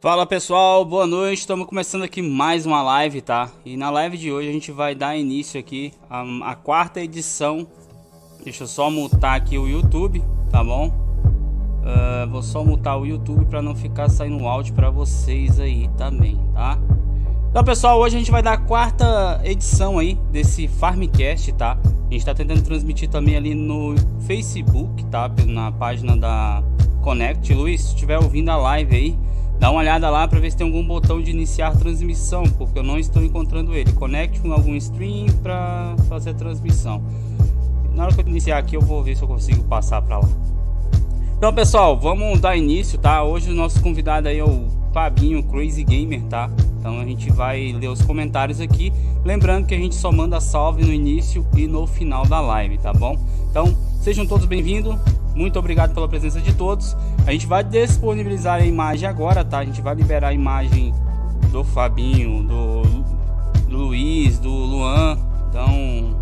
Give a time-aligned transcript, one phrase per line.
[0.00, 1.40] Fala pessoal, boa noite.
[1.40, 3.50] Estamos começando aqui mais uma live, tá?
[3.64, 7.66] E na live de hoje a gente vai dar início aqui a, a quarta edição.
[8.44, 10.22] Deixa eu só mutar aqui o YouTube,
[10.52, 10.86] tá bom?
[10.86, 16.38] Uh, vou só mutar o YouTube para não ficar saindo áudio para vocês aí também,
[16.54, 16.78] tá?
[17.50, 21.76] Então pessoal, hoje a gente vai dar a quarta edição aí desse Farmcast, tá?
[22.08, 23.96] A gente tá tentando transmitir também ali no
[24.28, 25.28] Facebook, tá?
[25.44, 26.62] Na página da
[27.02, 27.52] Connect.
[27.52, 29.27] Luiz, se estiver ouvindo a live aí,
[29.58, 32.82] dá uma olhada lá para ver se tem algum botão de iniciar transmissão, porque eu
[32.82, 33.92] não estou encontrando ele.
[33.92, 37.02] Conecte com algum stream para fazer a transmissão.
[37.94, 40.28] Na hora que eu iniciar aqui, eu vou ver se eu consigo passar para lá.
[41.36, 43.22] Então, pessoal, vamos dar início, tá?
[43.22, 46.50] Hoje o nosso convidado aí é o Fabinho Crazy Gamer, tá?
[46.78, 48.92] Então a gente vai ler os comentários aqui,
[49.24, 52.92] lembrando que a gente só manda salve no início e no final da live, tá
[52.92, 53.16] bom?
[53.50, 54.96] Então, sejam todos bem-vindos.
[55.38, 56.96] Muito obrigado pela presença de todos.
[57.24, 59.58] A gente vai disponibilizar a imagem agora, tá?
[59.58, 60.92] A gente vai liberar a imagem
[61.52, 62.82] do Fabinho, do,
[63.68, 65.16] Luiz, do Luan.
[65.48, 66.18] Então,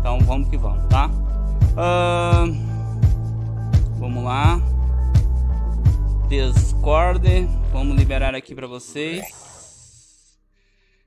[0.00, 1.08] então vamos que vamos, tá?
[1.76, 2.52] Uh,
[4.00, 4.60] vamos lá.
[6.28, 9.24] Discord, vamos liberar aqui para vocês.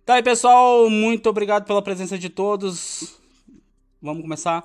[0.05, 3.17] Tá aí, pessoal, muito obrigado pela presença de todos.
[4.01, 4.63] Vamos começar.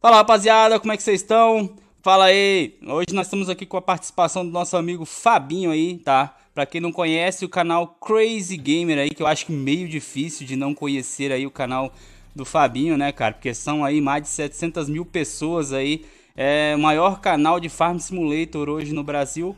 [0.00, 1.89] Fala, rapaziada, como é que vocês estão?
[2.02, 2.78] Fala aí!
[2.86, 6.34] Hoje nós estamos aqui com a participação do nosso amigo Fabinho aí, tá?
[6.54, 10.46] Pra quem não conhece, o canal Crazy Gamer aí, que eu acho que meio difícil
[10.46, 11.92] de não conhecer aí o canal
[12.34, 13.34] do Fabinho, né, cara?
[13.34, 16.06] Porque são aí mais de 700 mil pessoas aí.
[16.34, 19.54] É o maior canal de Farm Simulator hoje no Brasil.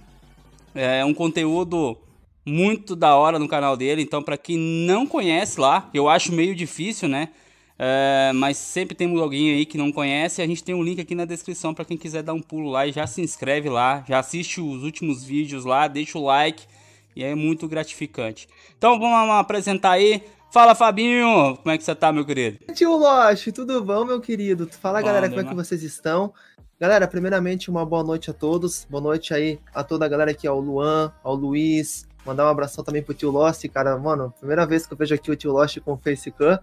[0.75, 1.97] É um conteúdo
[2.45, 4.03] muito da hora no canal dele.
[4.03, 7.29] Então, para quem não conhece lá, eu acho meio difícil, né?
[7.78, 10.42] É, mas sempre tem alguém aí que não conhece.
[10.42, 12.87] A gente tem um link aqui na descrição para quem quiser dar um pulo lá
[12.87, 16.65] e já se inscreve lá, já assiste os últimos vídeos lá, deixa o like
[17.17, 18.48] e é muito gratificante.
[18.77, 20.23] Então vamos apresentar aí.
[20.50, 22.59] Fala Fabinho, como é que você tá, meu querido?
[22.75, 24.69] Tio Lost, tudo bom, meu querido?
[24.70, 26.33] Fala bom, galera, como é que vocês estão?
[26.78, 28.84] Galera, primeiramente, uma boa noite a todos.
[28.91, 32.06] Boa noite aí a toda a galera aqui, ao Luan, ao Luiz.
[32.25, 33.97] Mandar um abração também pro tio Lost, cara.
[33.99, 36.59] Mano, primeira vez que eu vejo aqui o tio Lost com Facecam.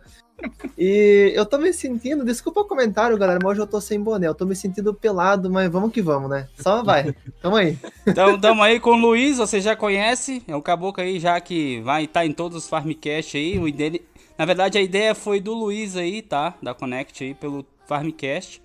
[0.77, 4.27] E eu tô me sentindo, desculpa o comentário, galera, mas hoje eu tô sem boné,
[4.27, 6.47] eu tô me sentindo pelado, mas vamos que vamos, né?
[6.57, 7.77] Só vai, tamo aí.
[8.07, 11.81] Então, tamo aí com o Luiz, você já conhece, é o caboclo aí já que
[11.81, 14.07] vai estar tá em todos os Farmcast aí, o dele...
[14.37, 16.53] Na verdade, a ideia foi do Luiz aí, tá?
[16.63, 18.61] Da Connect aí, pelo Farmcast.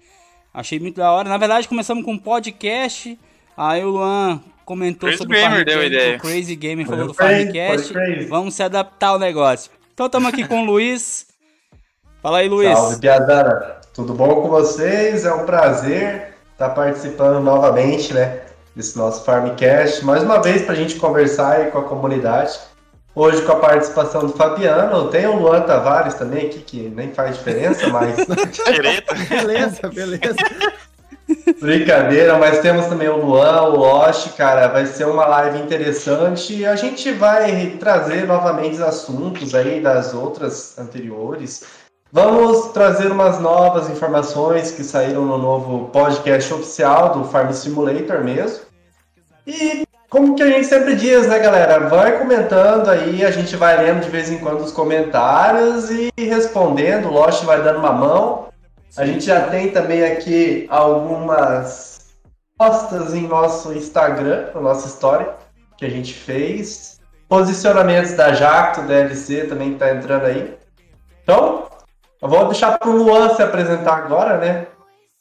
[0.52, 1.28] Achei muito da hora.
[1.28, 3.18] Na verdade, começamos com um podcast,
[3.56, 6.16] aí o Luan comentou Crazy sobre Gamer o Farmcast, deu ideia.
[6.16, 7.94] o Crazy Gamer falou do Farmcast,
[8.28, 9.70] vamos se adaptar ao negócio.
[9.92, 11.26] Então, estamos aqui com o Luiz...
[12.20, 12.76] Fala aí, Luiz.
[12.76, 13.80] Salve, Piazada.
[13.92, 15.26] Tudo bom com vocês?
[15.26, 18.40] É um prazer estar participando novamente, né,
[18.74, 20.04] desse nosso Farmcast.
[20.04, 22.58] Mais uma vez para a gente conversar aí com a comunidade.
[23.14, 27.36] Hoje com a participação do Fabiano, tem o Luan Tavares também aqui, que nem faz
[27.36, 28.16] diferença, mas...
[29.28, 30.34] beleza, beleza.
[31.60, 36.76] Brincadeira, mas temos também o Luan, o Osh, cara, vai ser uma live interessante a
[36.76, 41.64] gente vai trazer novamente os assuntos aí das outras anteriores,
[42.14, 48.60] Vamos trazer umas novas informações que saíram no novo podcast oficial do Farm Simulator mesmo.
[49.44, 51.88] E como que a gente sempre diz, né, galera?
[51.88, 57.08] Vai comentando aí, a gente vai lendo de vez em quando os comentários e respondendo.
[57.08, 58.46] O Lost vai dando uma mão.
[58.96, 62.14] A gente já tem também aqui algumas
[62.56, 65.34] postas em nosso Instagram, na nossa história,
[65.76, 67.00] que a gente fez.
[67.28, 70.56] Posicionamentos da Jacto, DLC também que tá entrando aí.
[71.22, 71.68] Então,
[72.22, 74.66] eu vou deixar pro Luan se apresentar agora, né?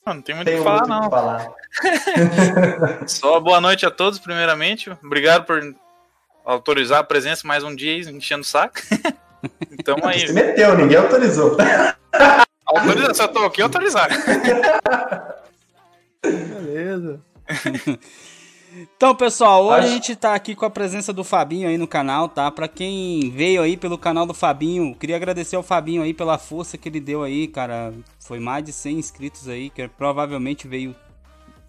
[0.05, 1.09] Não, não tem muito o que falar, não.
[1.09, 1.47] Falar.
[3.07, 4.91] Só boa noite a todos, primeiramente.
[5.03, 5.61] Obrigado por
[6.45, 8.75] autorizar a presença mais um dia enchendo o saco.
[9.77, 10.25] Então aí.
[10.25, 11.57] Você meteu, ninguém autorizou.
[12.65, 14.09] Autoriza, só tô aqui autorizar.
[16.21, 17.21] Beleza.
[18.75, 19.87] Então, pessoal, hoje Acho...
[19.87, 22.49] a gente tá aqui com a presença do Fabinho aí no canal, tá?
[22.49, 26.75] Pra quem veio aí pelo canal do Fabinho, queria agradecer ao Fabinho aí pela força
[26.75, 27.93] que ele deu aí, cara.
[28.19, 30.95] Foi mais de 100 inscritos aí, que provavelmente veio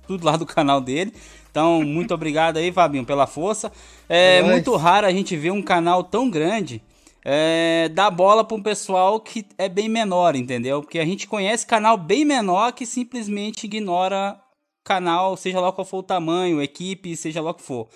[0.06, 1.12] tudo lá do canal dele.
[1.50, 3.70] Então, muito obrigado aí, Fabinho, pela força.
[4.08, 6.82] É, é muito raro a gente ver um canal tão grande
[7.24, 10.82] é, dar bola para um pessoal que é bem menor, entendeu?
[10.82, 14.38] Porque a gente conhece canal bem menor que simplesmente ignora
[14.84, 17.88] canal, seja lá qual for o tamanho, equipe, seja lá o que for.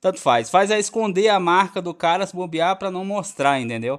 [0.00, 0.48] Tanto faz.
[0.48, 3.98] Faz a esconder a marca do cara se bobear para não mostrar, entendeu?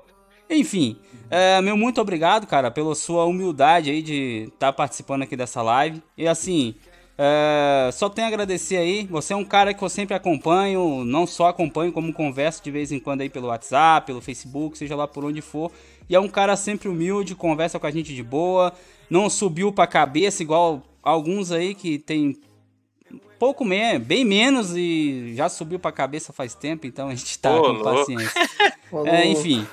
[0.49, 0.97] Enfim,
[1.29, 5.61] é, meu muito obrigado, cara, pela sua humildade aí de estar tá participando aqui dessa
[5.61, 6.01] live.
[6.17, 6.75] E assim,
[7.17, 9.07] É, só tenho a agradecer aí.
[9.07, 12.91] Você é um cara que eu sempre acompanho, não só acompanho, como converso de vez
[12.91, 15.71] em quando aí pelo WhatsApp, pelo Facebook, seja lá por onde for.
[16.07, 18.71] E é um cara sempre humilde, conversa com a gente de boa,
[19.09, 22.37] não subiu pra cabeça igual alguns aí que tem
[23.39, 27.57] pouco menos, bem menos e já subiu pra cabeça faz tempo, então a gente tá
[27.57, 28.41] com paciência.
[29.05, 29.65] é, enfim.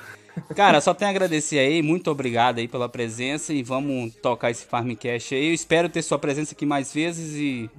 [0.55, 4.65] Cara, só tenho a agradecer aí, muito obrigado aí pela presença e vamos tocar esse
[4.65, 5.47] Farmcast aí.
[5.47, 7.69] Eu espero ter sua presença aqui mais vezes e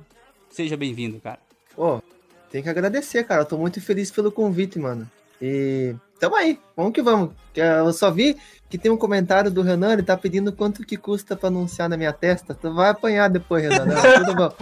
[0.51, 1.39] seja bem-vindo, cara.
[1.75, 2.03] Pô,
[2.51, 3.43] tem que agradecer, cara.
[3.43, 5.09] Eu tô muito feliz pelo convite, mano.
[5.41, 7.31] E tamo aí, vamos que vamos.
[7.55, 8.37] Eu só vi
[8.69, 11.97] que tem um comentário do Renan, ele tá pedindo quanto que custa pra anunciar na
[11.97, 12.55] minha testa.
[12.55, 13.85] Tu vai apanhar depois, Renan.
[13.87, 14.53] Não, tudo bom.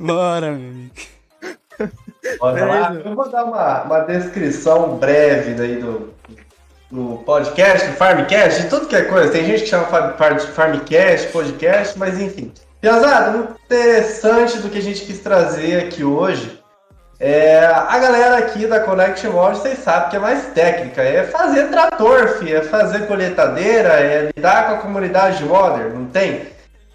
[0.00, 0.94] Bora, meu amigo.
[2.40, 6.45] Olha lá, eu vou dar uma, uma descrição breve daí do, do
[7.24, 9.32] podcast, do Farmcast, de tudo que é coisa.
[9.32, 9.86] Tem gente que chama
[10.54, 12.52] Farmcast, podcast, mas enfim.
[12.80, 16.62] Piazada, interessante do que a gente quis trazer aqui hoje.
[17.18, 21.68] É, a galera aqui da Connect Mod, vocês sabem que é mais técnica, é fazer
[21.68, 26.46] trator, fi, é fazer coletadeira, é lidar com a comunidade modern, não tem?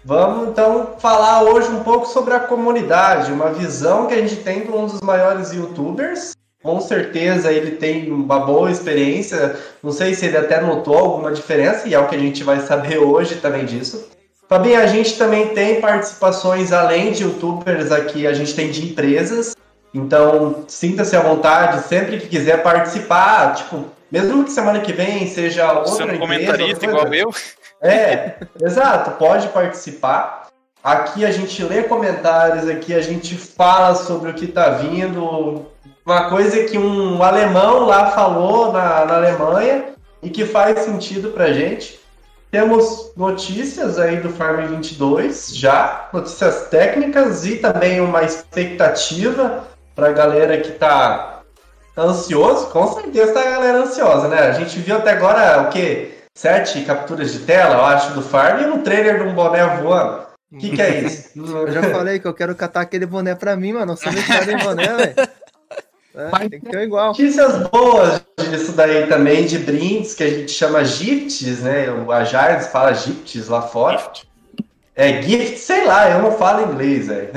[0.04, 4.60] Vamos então falar hoje um pouco sobre a comunidade, uma visão que a gente tem
[4.60, 9.56] para um dos maiores youtubers, com certeza ele tem uma boa experiência.
[9.82, 12.60] Não sei se ele até notou alguma diferença, e é o que a gente vai
[12.60, 14.08] saber hoje também disso.
[14.48, 19.56] Fabinho, a gente também tem participações além de youtubers aqui, a gente tem de empresas.
[19.94, 23.54] Então, sinta-se à vontade sempre que quiser participar.
[23.54, 27.30] Tipo, mesmo que semana que vem seja outra Sendo empresa, comentarista igual eu.
[27.80, 30.48] É, exato, pode participar.
[30.84, 35.66] Aqui a gente lê comentários, aqui a gente fala sobre o que está vindo,
[36.04, 41.52] uma coisa que um alemão lá falou na, na Alemanha e que faz sentido pra
[41.52, 42.00] gente.
[42.50, 49.64] Temos notícias aí do Farm 22 já, notícias técnicas e também uma expectativa
[49.94, 51.40] para a galera que tá
[51.96, 52.66] ansioso.
[52.66, 54.40] Com certeza tá a galera ansiosa, né?
[54.40, 56.12] A gente viu até agora o que?
[56.36, 60.26] Sete capturas de tela, eu acho, do Farm e um trailer de um boné voando.
[60.52, 61.30] O que, que é isso?
[61.36, 63.96] eu já falei que eu quero catar aquele boné pra mim, mano.
[63.96, 65.14] Você me em boné, velho.
[66.14, 67.08] É, tem que ter igual.
[67.08, 71.90] Notícias boas disso daí também, de brindes, que a gente chama gifts, né?
[71.90, 73.98] O Ajax fala gifts lá fora.
[73.98, 74.32] Gift.
[74.94, 77.30] É gift, sei lá, eu não falo inglês, velho.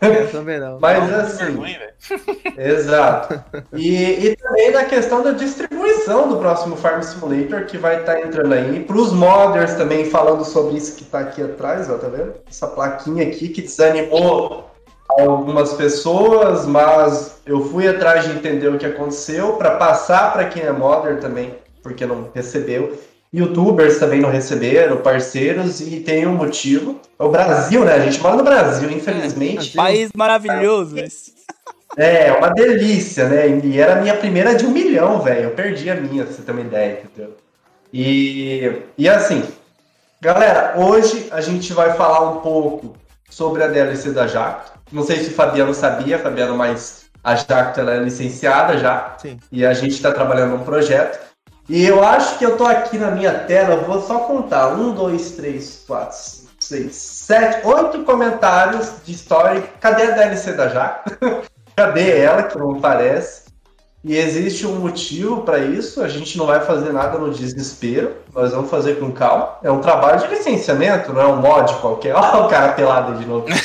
[0.00, 0.78] Eu também não.
[0.78, 1.56] Mas não, assim.
[1.56, 1.76] Ruim,
[2.56, 3.42] exato.
[3.72, 8.20] E, e também na questão da distribuição do próximo Farm Simulator, que vai estar tá
[8.20, 8.84] entrando aí.
[8.84, 12.34] Para os modders também, falando sobre isso que está aqui atrás, ó, tá vendo?
[12.48, 14.70] Essa plaquinha aqui que desanimou
[15.08, 20.62] algumas pessoas, mas eu fui atrás de entender o que aconteceu para passar para quem
[20.62, 22.98] é modder também, porque não recebeu.
[23.32, 27.00] Youtubers também não receberam, parceiros, e tem um motivo.
[27.18, 27.94] É o Brasil, né?
[27.94, 29.78] A gente mora no Brasil, infelizmente.
[29.78, 30.96] É, país maravilhoso.
[31.96, 33.60] É, uma delícia, né?
[33.62, 35.44] E era a minha primeira de um milhão, velho.
[35.44, 37.36] Eu perdi a minha, pra você ter uma ideia, entendeu?
[37.92, 39.42] E, e assim,
[40.20, 42.96] galera, hoje a gente vai falar um pouco
[43.28, 44.75] sobre a DLC da Jacto.
[44.92, 49.16] Não sei se o Fabiano sabia, Fabiano, mas a Jacto ela é licenciada já.
[49.18, 49.38] Sim.
[49.50, 51.18] E a gente está trabalhando num projeto.
[51.68, 54.68] E eu acho que eu tô aqui na minha tela, eu vou só contar.
[54.68, 59.62] Um, dois, três, quatro, cinco, seis, sete, oito comentários de história.
[59.80, 61.18] Cadê a DLC da Jacto?
[61.74, 63.46] Cadê ela, que não aparece?
[64.08, 68.52] E existe um motivo para isso, a gente não vai fazer nada no desespero, nós
[68.52, 69.58] vamos fazer com calma.
[69.64, 72.14] É um trabalho de licenciamento, não é um mod qualquer.
[72.16, 73.48] Olha o cara pelado aí de novo.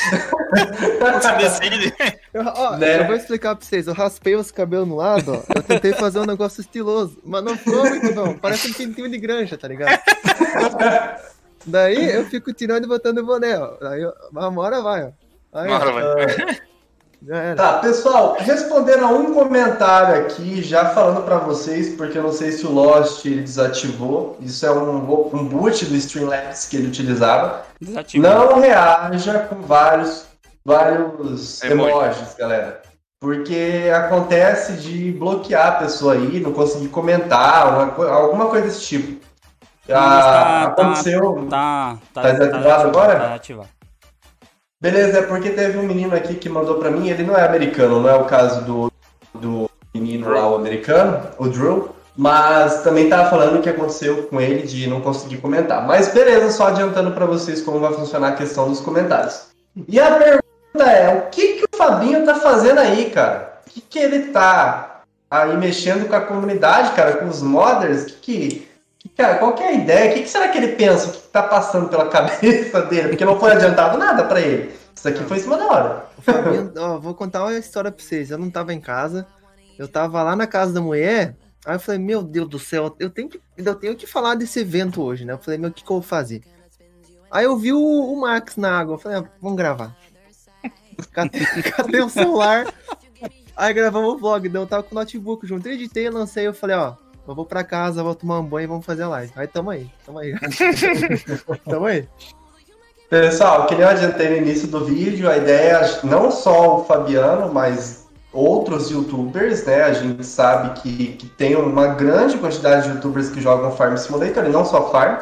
[2.34, 3.02] eu, ó, né?
[3.02, 6.18] eu vou explicar pra vocês, eu raspei os cabelos no lado, ó, eu tentei fazer
[6.18, 10.02] um negócio estiloso, mas não ficou muito bom, parece um pintinho de granja, tá ligado?
[11.68, 13.76] Daí eu fico tirando e botando o boné, ó.
[13.80, 14.02] Aí
[14.32, 15.12] uma hora vai, ó.
[15.54, 16.62] Aí, uma hora vai.
[17.56, 22.52] Tá, pessoal, respondendo a um comentário aqui, já falando para vocês, porque eu não sei
[22.52, 24.38] se o Lost ele desativou.
[24.42, 27.64] Isso é um, um boot do Streamlabs que ele utilizava.
[27.80, 28.28] Desativou.
[28.28, 30.26] Não reaja com vários,
[30.66, 32.82] vários emojis, galera.
[33.20, 39.24] Porque acontece de bloquear a pessoa aí, não conseguir comentar, uma, alguma coisa desse tipo.
[39.88, 41.48] Já tá, aconteceu.
[41.48, 43.20] Tá, tá, tá, tá desativado agora?
[43.20, 43.81] Tá ativado.
[44.82, 48.02] Beleza, é porque teve um menino aqui que mandou para mim, ele não é americano,
[48.02, 48.92] não é o caso do,
[49.36, 54.42] do menino lá, o americano, o Drew, mas também tava falando o que aconteceu com
[54.42, 55.86] ele de não conseguir comentar.
[55.86, 59.50] Mas beleza, só adiantando para vocês como vai funcionar a questão dos comentários.
[59.88, 63.62] E a pergunta é, o que que o Fabinho tá fazendo aí, cara?
[63.68, 68.06] O que que ele tá aí mexendo com a comunidade, cara, com os modders?
[68.06, 68.71] Que que, que
[69.22, 70.12] cara, qual que é a ideia?
[70.12, 71.08] O que, que será que ele pensa?
[71.08, 73.10] O que tá passando pela cabeça dele?
[73.10, 76.06] Porque não foi adiantado nada para ele Isso aqui foi em cima da hora.
[76.20, 78.32] Fabinho, ó, vou contar uma história pra vocês.
[78.32, 79.28] Eu não tava em casa.
[79.78, 81.36] Eu tava lá na casa da mulher.
[81.66, 84.60] Aí eu falei, meu Deus do céu, eu tenho que, eu tenho que falar desse
[84.60, 85.34] evento hoje, né?
[85.34, 86.42] Eu falei, meu, o que, que eu vou fazer?
[87.30, 88.96] Aí eu vi o, o Max na água.
[88.96, 89.96] Eu falei, ah, vamos gravar.
[91.14, 92.72] Catei, catei o celular.
[93.56, 94.48] Aí gravamos o vlog.
[94.48, 95.68] Então eu tava com o notebook junto.
[95.68, 96.48] Eu editei, lancei.
[96.48, 96.96] Eu falei, ó,
[97.32, 99.32] eu vou pra casa, vou tomar um banho e vamos fazer a live.
[99.36, 100.34] Aí tamo aí, tamo aí.
[101.68, 102.08] tamo aí.
[103.10, 108.08] Pessoal, queria adiantar no início do vídeo, a ideia é não só o Fabiano, mas
[108.32, 109.84] outros youtubers, né?
[109.84, 114.46] A gente sabe que, que tem uma grande quantidade de youtubers que jogam Farm Simulator,
[114.46, 115.20] e não só Farm.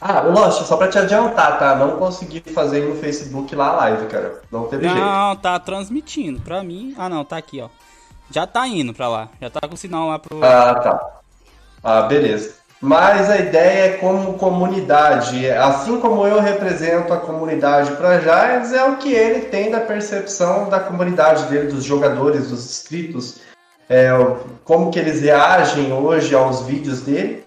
[0.00, 1.76] Ah, Lost, só pra te adiantar, tá?
[1.76, 4.42] Não consegui fazer no Facebook lá a live, cara.
[4.50, 5.06] Não teve não, jeito.
[5.06, 6.40] Não, tá transmitindo.
[6.40, 6.94] Pra mim.
[6.98, 7.68] Ah, não, tá aqui, ó.
[8.30, 9.28] Já tá indo pra lá.
[9.40, 10.44] Já tá com sinal lá pro.
[10.44, 11.20] Ah, tá.
[11.84, 12.54] Ah, beleza.
[12.80, 15.50] Mas a ideia é como comunidade.
[15.50, 20.70] Assim como eu represento a comunidade para Giants, é o que ele tem da percepção
[20.70, 23.36] da comunidade dele, dos jogadores, dos inscritos,
[23.88, 24.10] é,
[24.64, 27.44] como que eles reagem hoje aos vídeos dele,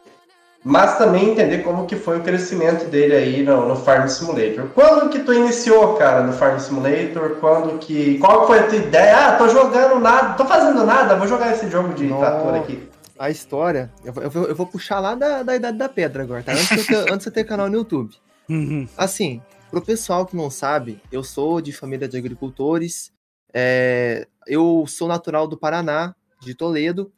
[0.63, 4.65] mas também entender como que foi o crescimento dele aí no, no Farm Simulator.
[4.73, 7.37] Quando que tu iniciou, cara, no Farm Simulator?
[7.39, 8.17] Quando que...
[8.19, 9.27] Qual foi a tua ideia?
[9.27, 13.29] Ah, tô jogando nada, tô fazendo nada, vou jogar esse jogo de trator aqui a
[13.29, 13.91] história.
[14.03, 16.53] Eu, eu, eu, vou puxar lá da, da Idade da Pedra agora, tá?
[16.53, 18.15] Antes de eu ter, antes de eu ter canal no YouTube.
[18.49, 18.87] Uhum.
[18.95, 23.11] Assim, pro pessoal que não sabe, eu sou de família de agricultores.
[23.53, 27.11] É, eu sou natural do Paraná, de Toledo.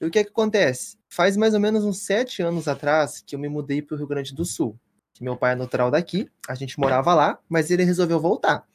[0.00, 0.96] E o que é que acontece?
[1.08, 4.06] Faz mais ou menos uns sete anos atrás que eu me mudei para o Rio
[4.06, 4.78] Grande do Sul.
[5.12, 8.66] Que meu pai é natural daqui, a gente morava lá, mas ele resolveu voltar.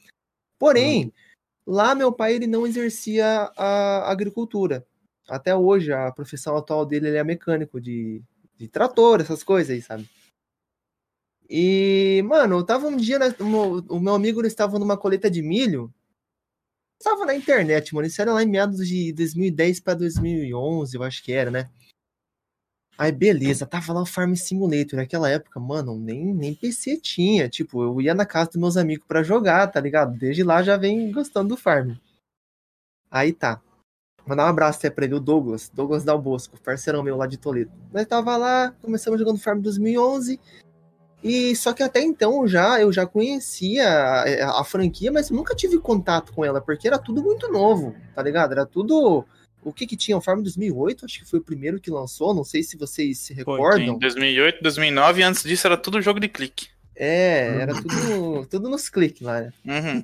[0.58, 1.12] Porém, uhum.
[1.74, 4.86] lá meu pai ele não exercia a agricultura
[5.30, 8.22] até hoje, a profissão atual dele ele é mecânico de,
[8.58, 10.10] de trator, essas coisas aí, sabe?
[11.50, 13.28] E, mano, eu tava um dia, né,
[13.90, 15.92] o meu amigo estava numa colheita de milho,
[17.00, 21.24] estava na internet, mano, isso era lá em meados de 2010 para 2011, eu acho
[21.24, 21.70] que era, né?
[23.00, 24.98] Aí, beleza, tava lá o Farm Simulator.
[24.98, 27.48] Naquela época, mano, nem, nem PC tinha.
[27.48, 30.18] Tipo, eu ia na casa dos meus amigos para jogar, tá ligado?
[30.18, 31.96] Desde lá já vem gostando do Farm.
[33.10, 33.62] Aí tá.
[34.26, 37.38] Mandar um abraço até pra ele, o Douglas, Douglas Dal Bosco, parceirão meu lá de
[37.38, 37.72] Toledo.
[37.92, 40.40] Nós tava lá, começamos jogando Farm 2011,
[41.24, 45.78] e só que até então já eu já conhecia a, a, franquia, mas nunca tive
[45.78, 48.54] contato com ela, porque era tudo muito novo, tá ligado?
[48.54, 49.26] Era tudo.
[49.62, 50.18] O que que tinha?
[50.18, 53.34] O Farm 2008, acho que foi o primeiro que lançou, não sei se vocês se
[53.34, 53.88] recordam.
[53.88, 56.68] Foi, 2008, 2009, e antes disso era tudo jogo de clique.
[56.96, 59.54] É, era tudo, tudo nos cliques lá, né?
[59.66, 60.04] Uhum.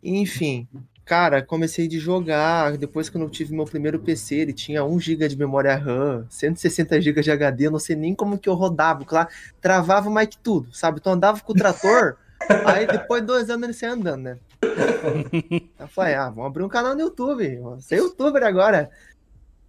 [0.00, 0.68] Enfim,
[1.08, 2.76] Cara, comecei de jogar.
[2.76, 7.00] Depois, quando eu tive meu primeiro PC, ele tinha 1 GB de memória RAM, 160
[7.00, 7.66] GB de HD.
[7.66, 9.06] Eu não sei nem como que eu rodava.
[9.06, 10.98] Claro, travava mais que tudo, sabe?
[11.00, 12.18] Então andava com o trator.
[12.66, 14.38] aí depois de dois anos ele saiu andando, né?
[15.80, 17.56] eu falei, ah, vamos abrir um canal no YouTube.
[17.56, 18.90] Vou ser youtuber agora.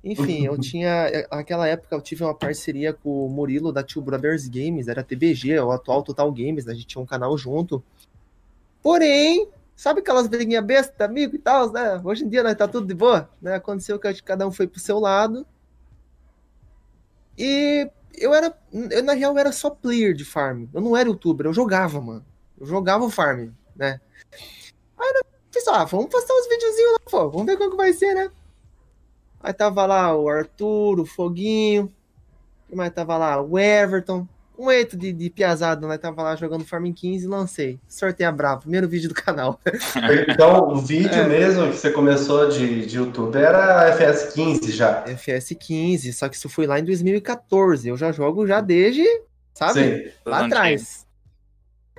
[0.03, 1.25] Enfim, eu tinha.
[1.31, 5.58] Naquela época eu tive uma parceria com o Murilo da Two Brothers Games, era TBG,
[5.62, 7.81] o atual Total Games, a gente tinha um canal junto.
[8.84, 9.48] Porém,
[9.79, 12.01] Sabe aquelas briguinhas bestas, amigo e tal, né?
[12.03, 13.55] Hoje em dia nós tá tudo de boa, né?
[13.55, 15.48] Aconteceu que cada um foi pro seu lado.
[17.38, 20.65] E eu era, eu na real era só player de farm.
[20.74, 22.25] Eu não era youtuber, eu jogava, mano.
[22.59, 24.01] Eu jogava o farm, né?
[24.98, 27.29] Aí eu fiz, ah, vamos postar uns videozinhos lá, pô.
[27.29, 28.29] Vamos ver como que vai ser, né?
[29.39, 31.89] Aí tava lá o Arthur, o Foguinho.
[32.67, 33.41] Quem mais tava lá?
[33.41, 34.27] O Everton
[34.59, 35.97] um eito de, de piazada, né?
[35.97, 37.79] Tava lá jogando Farming 15 e lancei.
[37.87, 39.57] Sorteio bravo, primeiro vídeo do canal.
[40.29, 41.27] Então, o vídeo é.
[41.27, 45.03] mesmo que você começou de, de YouTube era FS 15 já?
[45.07, 47.87] FS 15, só que isso foi lá em 2014.
[47.87, 49.05] Eu já jogo já desde,
[49.53, 49.73] sabe?
[49.73, 51.05] Sim, lá atrás.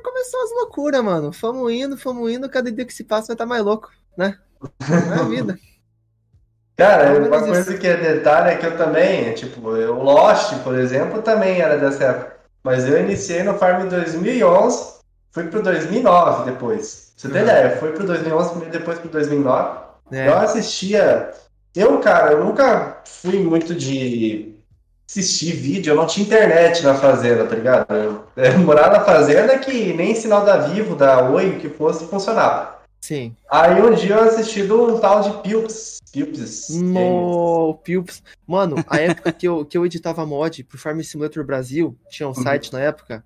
[0.02, 1.32] Começou as loucuras, mano.
[1.32, 4.36] Fomos indo, fomos indo, cada dia que se passa vai estar tá mais louco, né?
[4.80, 5.58] É a vida.
[6.76, 11.20] Cara, uma coisa que é detalhe é que eu também, tipo, o Lost, por exemplo,
[11.20, 12.39] também era dessa época.
[12.62, 14.94] Mas eu iniciei no Farm em 2011,
[15.32, 17.12] fui pro 2009 depois.
[17.16, 17.48] Você tem uhum.
[17.48, 17.76] ideia?
[17.76, 19.78] Fui pro 2011, depois pro 2009.
[20.12, 20.28] É.
[20.28, 21.30] Eu assistia.
[21.74, 24.54] Eu, cara, eu nunca fui muito de
[25.08, 27.86] assistir vídeo, eu não tinha internet na fazenda, tá ligado?
[27.92, 32.79] Eu, eu morava na fazenda que nem sinal da Vivo, da Oi, que fosse, funcionava.
[33.00, 33.34] Sim.
[33.50, 36.00] Aí um dia eu assisti do um tal de Pilps.
[36.12, 36.68] Pilps.
[36.70, 38.22] No, Pilps.
[38.46, 42.32] Mano, a época que eu, que eu editava mod pro Farm Simulator Brasil, tinha um
[42.36, 42.42] uhum.
[42.42, 43.24] site na época.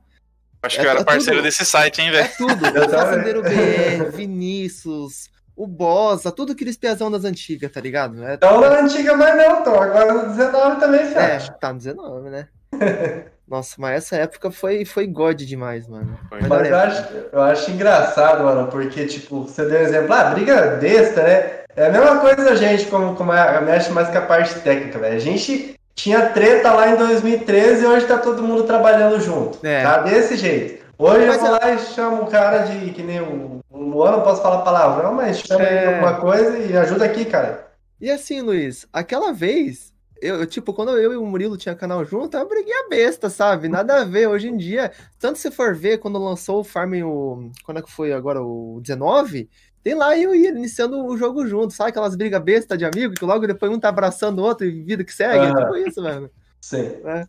[0.63, 2.25] Acho que eu era é parceiro tudo, desse site, hein, velho?
[2.25, 2.87] É tudo.
[2.87, 8.25] O Fazendeiro BR, Vinícius, o Bossa, tudo aqueles piazão das antigas, tá ligado?
[8.25, 9.75] É, então na antiga, mas não, tô.
[9.75, 12.49] Agora no 19 também, É, tá no 19, né?
[13.47, 16.19] Nossa, mas essa época foi, foi God demais, mano.
[16.31, 20.79] Mas eu acho, eu acho engraçado, mano, porque, tipo, você deu um exemplo, ah, briga
[20.81, 21.51] besta, né?
[21.77, 24.99] É a mesma coisa a gente, como, como a, mexe mais com a parte técnica,
[24.99, 25.17] velho.
[25.17, 29.65] A gente tinha treta lá em 2013 e hoje tá todo mundo trabalhando junto.
[29.65, 29.83] É.
[29.83, 30.85] Tá desse jeito.
[30.97, 31.59] Hoje mas eu vou é...
[31.59, 35.15] lá e chamo o cara de, que nem o, o Luan, não posso falar palavrão,
[35.15, 35.77] mas chama é...
[35.77, 37.67] ele alguma coisa e ajuda aqui, cara.
[38.01, 42.37] E assim, Luiz, aquela vez, eu, tipo, quando eu e o Murilo tinha canal junto,
[42.37, 43.69] eu briguei a besta, sabe?
[43.69, 44.29] Nada a ver.
[44.29, 47.51] Hoje em dia, tanto se for ver, quando lançou o Farm, o.
[47.65, 48.43] Quando é que foi agora?
[48.43, 49.49] O 19,
[49.85, 51.91] tem lá eu ia iniciando o jogo junto, sabe?
[51.91, 55.05] Aquelas brigas besta de amigo, que logo depois um tá abraçando o outro e vida
[55.05, 55.45] que segue.
[55.45, 55.59] Uhum.
[55.59, 56.31] É tipo isso, mano.
[56.59, 56.93] Sim.
[57.05, 57.27] É.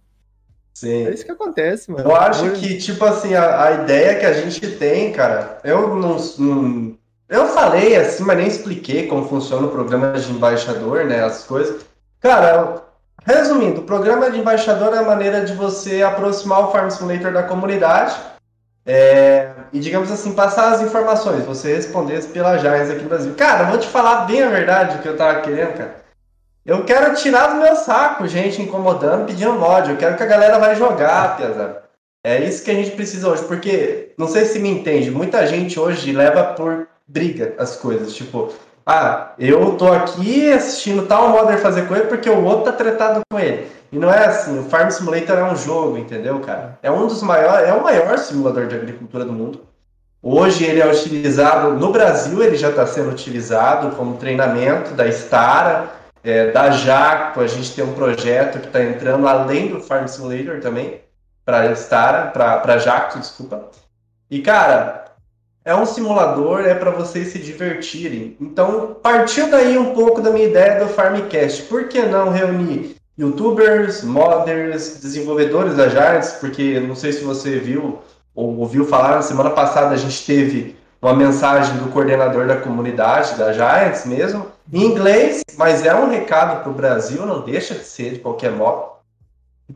[0.73, 1.05] Sim.
[1.05, 2.09] É isso que acontece, mano.
[2.09, 6.17] Eu acho que, tipo assim, a, a ideia que a gente tem, cara, eu não,
[6.37, 11.23] não, Eu falei assim, mas nem expliquei como funciona o programa de embaixador, né?
[11.23, 11.85] As coisas.
[12.25, 12.81] Cara,
[13.23, 17.43] resumindo, o programa de embaixador é a maneira de você aproximar o Farm Simulator da
[17.43, 18.15] comunidade
[18.83, 23.35] é, e, digamos assim, passar as informações, você responder pela Giants aqui no Brasil.
[23.35, 25.97] Cara, vou te falar bem a verdade o que eu tava querendo, cara.
[26.65, 29.91] Eu quero tirar do meu saco gente incomodando, pedindo mod.
[29.91, 31.83] Eu quero que a galera vai jogar, Piazada.
[32.25, 35.79] É isso que a gente precisa hoje, porque, não sei se me entende, muita gente
[35.79, 38.15] hoje leva por briga as coisas.
[38.15, 38.51] Tipo,
[38.85, 43.39] ah, eu tô aqui assistindo tal modder fazer coisa porque o outro tá tretado com
[43.39, 43.67] ele.
[43.91, 46.77] E não é assim, o Farm Simulator é um jogo, entendeu, cara?
[46.83, 49.61] É um dos maiores, é o maior simulador de agricultura do mundo.
[50.21, 55.89] Hoje ele é utilizado, no Brasil ele já está sendo utilizado como treinamento da Stara,
[56.23, 60.59] é, da Jacto, a gente tem um projeto que está entrando além do Farm Simulator
[60.59, 61.01] também,
[61.45, 63.69] para Stara, para Jacto, desculpa.
[64.29, 65.04] E cara,
[65.65, 68.37] é um simulador, é para vocês se divertirem.
[68.39, 71.63] Então, partiu daí um pouco da minha ideia do Farmcast.
[71.63, 76.33] Por que não reunir youtubers, modders, desenvolvedores da Giants?
[76.39, 77.97] Porque não sei se você viu
[78.35, 83.35] ou ouviu falar, na semana passada a gente teve uma mensagem do coordenador da comunidade
[83.35, 87.85] da Giants mesmo, em inglês, mas é um recado para o Brasil, não deixa de
[87.85, 88.95] ser de qualquer modo.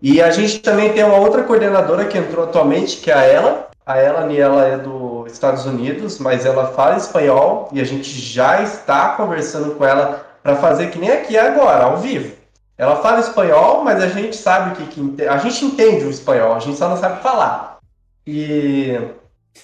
[0.01, 3.69] E a gente também tem uma outra coordenadora que entrou atualmente, que é a Ela.
[3.85, 8.61] A Ela, ela é do Estados Unidos, mas ela fala espanhol e a gente já
[8.61, 12.35] está conversando com ela para fazer que nem aqui agora, ao vivo.
[12.77, 16.59] Ela fala espanhol, mas a gente sabe que, que a gente entende o espanhol, a
[16.59, 17.79] gente só não sabe falar.
[18.25, 18.97] E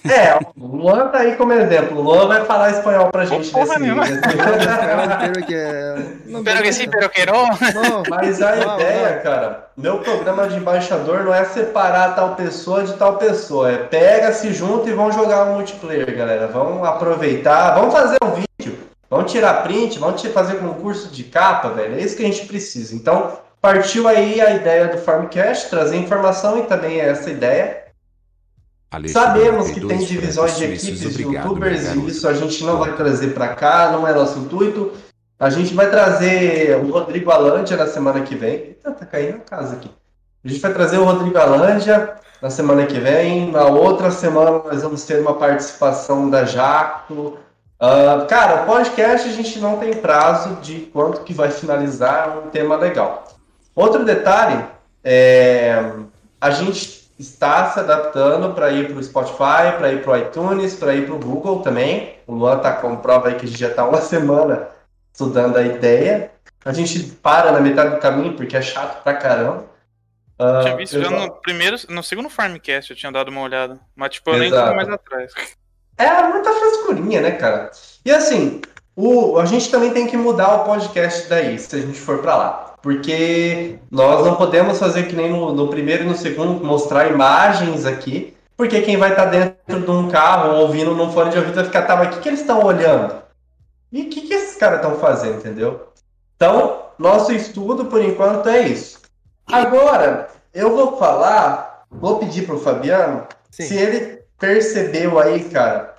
[0.03, 1.97] é, o Luan tá aí como exemplo.
[1.97, 4.13] O Luan vai falar espanhol pra gente Porra nesse, nesse...
[4.13, 7.47] Espero que Espero que sim, espero que não.
[8.09, 9.23] Mas a não, ideia, não.
[9.23, 13.71] cara, meu programa de embaixador não é separar tal pessoa de tal pessoa.
[13.71, 16.47] É pega, se junta e vão jogar um multiplayer, galera.
[16.47, 18.77] Vamos aproveitar, vamos fazer um vídeo,
[19.09, 21.95] vamos tirar print, vamos fazer concurso de capa, velho.
[21.95, 22.93] É isso que a gente precisa.
[22.93, 27.84] Então, partiu aí a ideia do Farmcast, trazer informação e também essa ideia
[29.09, 33.33] Sabemos que tem divisões de equipes de youtubers e isso a gente não vai trazer
[33.33, 34.91] para cá, não é nosso intuito.
[35.39, 38.53] A gente vai trazer o Rodrigo Alândia na semana que vem.
[38.53, 39.91] Eita, tá caindo a casa aqui.
[40.43, 43.51] A gente vai trazer o Rodrigo Alândia na semana que vem.
[43.51, 47.37] Na outra semana nós vamos ter uma participação da Jaco.
[47.77, 52.47] Uh, cara, o podcast a gente não tem prazo de quanto que vai finalizar, é
[52.47, 53.27] um tema legal.
[53.75, 54.63] Outro detalhe,
[55.03, 55.91] é,
[56.39, 60.75] a gente está se adaptando para ir para o Spotify, para ir para o iTunes,
[60.75, 62.15] para ir para o Google também.
[62.27, 64.67] O Luan está com prova aí que a gente já está uma semana
[65.11, 66.31] estudando a ideia.
[66.63, 69.65] A gente para na metade do caminho porque é chato pra caramba.
[70.37, 74.11] Uh, tinha visto já no primeiro, no segundo Farmcast eu tinha dado uma olhada, mas
[74.11, 74.67] tipo, eu Exato.
[74.67, 75.31] nem mais atrás.
[75.97, 77.71] É muita frescurinha, né, cara?
[78.03, 78.61] E assim,
[78.97, 82.35] o, a gente também tem que mudar o podcast daí, se a gente for para
[82.35, 87.09] lá porque nós não podemos fazer que nem no, no, primeiro e no segundo, mostrar
[87.09, 91.55] imagens aqui, porque quem vai estar dentro de um carro ouvindo num fone de ouvido
[91.55, 93.15] vai ficar, tá, mas o que, que eles estão olhando?
[93.91, 95.87] E o que, que esses caras estão fazendo, entendeu?
[96.35, 99.01] Então, nosso estudo, por enquanto, é isso.
[99.51, 103.63] Agora, eu vou falar, vou pedir pro Fabiano Sim.
[103.63, 105.95] se ele percebeu aí, cara.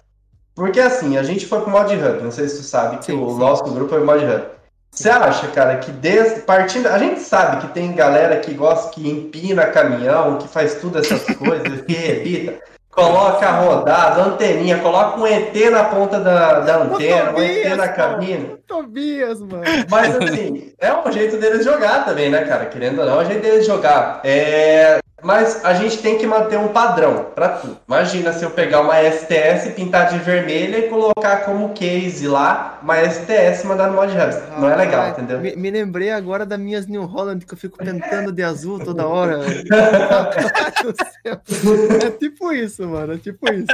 [0.54, 3.20] Porque assim, a gente foi pro Mod Hub, não sei se tu sabe que sim,
[3.20, 3.38] o sim.
[3.38, 4.55] nosso grupo foi o Mod Hub.
[4.96, 6.86] Você acha, cara, que desde partindo.
[6.86, 11.22] A gente sabe que tem galera que gosta que empina caminhão, que faz tudo essas
[11.36, 12.54] coisas, que evita,
[12.90, 18.56] coloca rodada, anteninha, coloca um ET na ponta da, da antena, um ET na cabine.
[18.66, 19.64] Tobias, mano.
[19.90, 22.64] Mas assim, é um jeito deles jogar também, né, cara?
[22.64, 24.22] Querendo ou não, é um jeito deles jogar.
[24.24, 24.98] É...
[25.22, 27.78] Mas a gente tem que manter um padrão para tudo.
[27.88, 32.96] Imagina se eu pegar uma STS, pintar de vermelha e colocar como case lá uma
[32.98, 34.60] STS mandar no mod hub.
[34.60, 35.40] Não é legal, entendeu?
[35.40, 39.06] Me, me, lembrei agora das minhas New Holland que eu fico pintando de azul toda
[39.06, 39.40] hora.
[41.24, 43.14] é tipo isso, mano.
[43.14, 43.66] É tipo isso.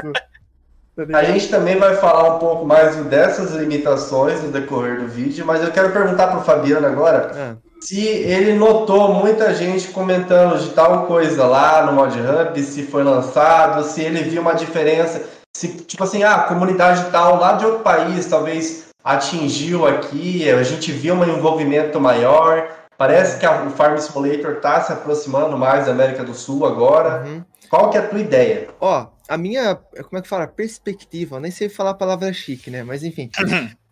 [0.94, 5.44] Tá a gente também vai falar um pouco mais dessas limitações no decorrer do vídeo,
[5.44, 7.32] mas eu quero perguntar para o Fabiano agora.
[7.34, 12.84] É se ele notou muita gente comentando de tal coisa lá no Mod Hub, se
[12.84, 17.54] foi lançado, se ele viu uma diferença, se tipo assim, ah, a comunidade tal lá
[17.54, 22.70] de outro país talvez atingiu aqui, a gente viu um envolvimento maior.
[22.96, 27.26] Parece que a, o Farm Simulator está se aproximando mais da América do Sul agora.
[27.26, 27.42] Uhum.
[27.68, 28.68] Qual que é a tua ideia?
[28.80, 30.46] Ó, a minha, como é que fala?
[30.46, 32.84] Perspectiva, nem sei falar a palavra chique, né?
[32.84, 33.28] Mas enfim.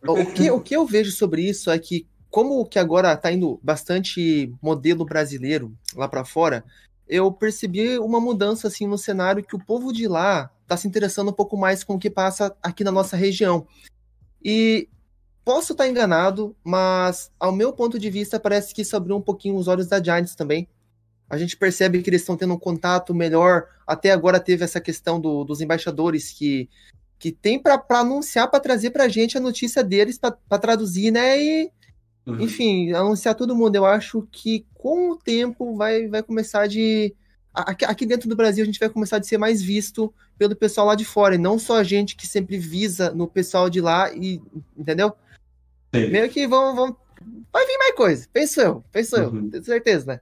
[0.06, 3.58] o, que, o que eu vejo sobre isso é que como que agora está indo
[3.62, 6.64] bastante modelo brasileiro lá para fora,
[7.08, 11.30] eu percebi uma mudança assim no cenário que o povo de lá está se interessando
[11.30, 13.66] um pouco mais com o que passa aqui na nossa região.
[14.42, 14.88] E
[15.44, 19.20] posso estar tá enganado, mas ao meu ponto de vista parece que isso abriu um
[19.20, 20.68] pouquinho os olhos da Giants também.
[21.28, 23.66] A gente percebe que eles estão tendo um contato melhor.
[23.86, 26.68] Até agora teve essa questão do, dos embaixadores que
[27.20, 31.38] que tem para anunciar, para trazer para a gente a notícia deles, para traduzir, né?
[31.38, 31.70] E
[32.26, 32.40] Uhum.
[32.40, 33.76] Enfim, anunciar todo mundo.
[33.76, 37.14] Eu acho que com o tempo vai, vai começar de.
[37.52, 40.86] Aqui, aqui dentro do Brasil a gente vai começar a ser mais visto pelo pessoal
[40.86, 44.10] lá de fora, e não só a gente que sempre visa no pessoal de lá,
[44.14, 44.40] e
[44.76, 45.12] entendeu?
[45.94, 46.06] Sim.
[46.08, 46.96] Meio que vão, vão.
[47.52, 49.44] Vai vir mais coisa, penso eu, penso uhum.
[49.44, 50.20] eu, tenho certeza, né?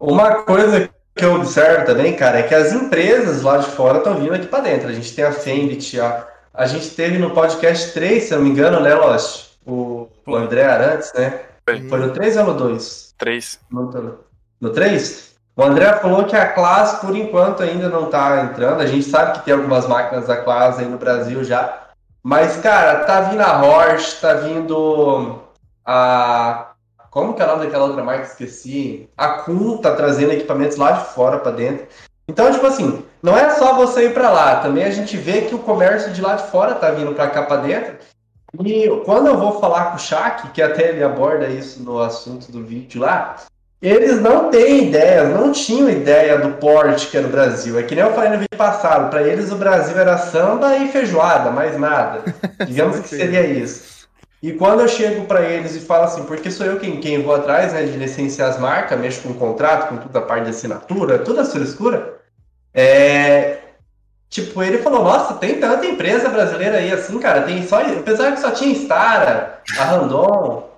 [0.00, 4.18] Uma coisa que eu observo também, cara, é que as empresas lá de fora estão
[4.18, 4.88] vindo aqui para dentro.
[4.88, 8.44] A gente tem a Fendit, a, a gente teve no podcast 3, se eu não
[8.46, 9.51] me engano, né, Lost?
[9.66, 11.40] O, o André Arantes, né?
[11.64, 11.88] Foi.
[11.88, 13.14] Foi no 3 ou no 2?
[13.18, 13.60] 3.
[13.70, 14.18] No,
[14.60, 15.32] no 3?
[15.54, 18.80] O André falou que a classe, por enquanto, ainda não tá entrando.
[18.80, 21.88] A gente sabe que tem algumas máquinas da classe aí no Brasil já.
[22.22, 25.40] Mas, cara, tá vindo a Horsch, tá vindo
[25.84, 26.68] a.
[27.10, 28.22] Como que é o nome daquela outra marca?
[28.22, 29.08] Esqueci.
[29.16, 31.86] A Kun tá trazendo equipamentos lá de fora para dentro.
[32.26, 34.60] Então, tipo assim, não é só você ir para lá.
[34.60, 37.42] Também a gente vê que o comércio de lá de fora tá vindo para cá
[37.42, 37.96] para dentro.
[38.60, 42.52] E quando eu vou falar com o Shaq, que até ele aborda isso no assunto
[42.52, 43.36] do vídeo lá,
[43.80, 47.78] eles não têm ideia, não tinham ideia do porte que era o Brasil.
[47.78, 50.88] É que nem eu falei no vídeo passado, para eles o Brasil era samba e
[50.88, 52.22] feijoada, mais nada.
[52.66, 54.06] Digamos que seria isso.
[54.42, 57.34] E quando eu chego para eles e falo assim, porque sou eu quem, quem vou
[57.34, 61.18] atrás né, de licenciar as marcas, mexo com contrato, com toda a parte de assinatura,
[61.18, 62.18] toda a frescura,
[62.74, 63.58] é,
[64.32, 67.82] Tipo, ele falou, nossa, tem tanta empresa brasileira aí assim, cara, tem só.
[67.82, 70.70] Apesar que só tinha Stara, a Randon.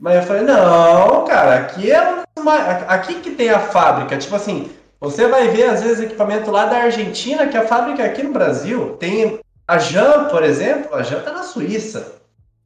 [0.00, 2.56] Mas eu falei, não, cara, aqui é uma.
[2.56, 4.16] Aqui que tem a fábrica.
[4.16, 8.22] Tipo assim, você vai ver, às vezes, equipamento lá da Argentina, que a fábrica aqui
[8.22, 8.96] no Brasil.
[8.98, 12.14] Tem a Jan, por exemplo, a Jan tá na Suíça.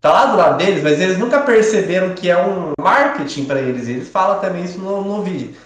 [0.00, 3.88] Tá lá do lado deles, mas eles nunca perceberam que é um marketing para eles.
[3.88, 5.56] Eles falam também isso no, no vídeo.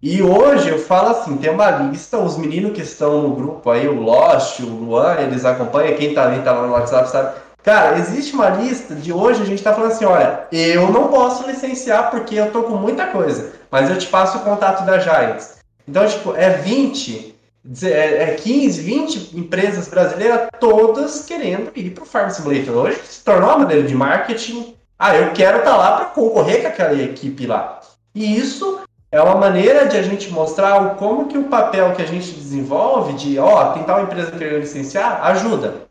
[0.00, 3.88] E hoje eu falo assim, tem uma lista, os meninos que estão no grupo aí,
[3.88, 7.36] o Lost, o Luan, eles acompanham, quem tá ali, tá lá no WhatsApp, sabe?
[7.64, 11.44] Cara, existe uma lista de hoje, a gente tá falando assim, olha, eu não posso
[11.48, 15.58] licenciar porque eu tô com muita coisa, mas eu te passo o contato da Giants.
[15.86, 17.34] Então, tipo, é 20,
[17.82, 22.76] é 15, 20 empresas brasileiras, todas querendo ir pro Farm Simulator.
[22.76, 24.76] Hoje se tornou uma maneira de marketing.
[24.96, 27.80] Ah, eu quero estar tá lá para concorrer com aquela equipe lá.
[28.14, 28.80] E isso
[29.10, 32.30] é uma maneira de a gente mostrar o, como que o papel que a gente
[32.32, 35.88] desenvolve de, ó, tem tal empresa querendo licenciar, ajuda.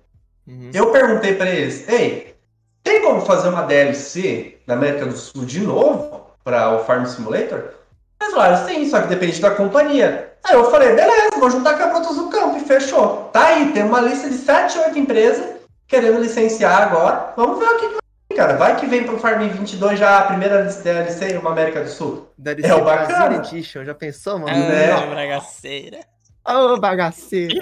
[0.47, 0.69] Uhum.
[0.73, 2.35] Eu perguntei para eles, ei,
[2.83, 7.71] tem como fazer uma DLC na América do Sul de novo para o Farm Simulator?
[8.21, 10.33] Eles falaram, sim, só que depende da companhia.
[10.43, 13.29] Aí eu falei, beleza, vou juntar com a Protos do Campo e fechou.
[13.33, 17.33] Tá aí, tem uma lista de 7, 8 empresas querendo licenciar agora.
[17.35, 18.06] Vamos ver o que, que
[18.37, 18.55] cara.
[18.55, 22.29] Vai que vem pro Farm 22 já a primeira DLC uma América do Sul.
[22.37, 23.35] DLC é o bacana.
[23.37, 24.51] Edition, já pensou, mano?
[24.51, 25.15] É, é.
[25.15, 25.99] bagaceira.
[26.47, 27.59] Ô, oh, bagaceira.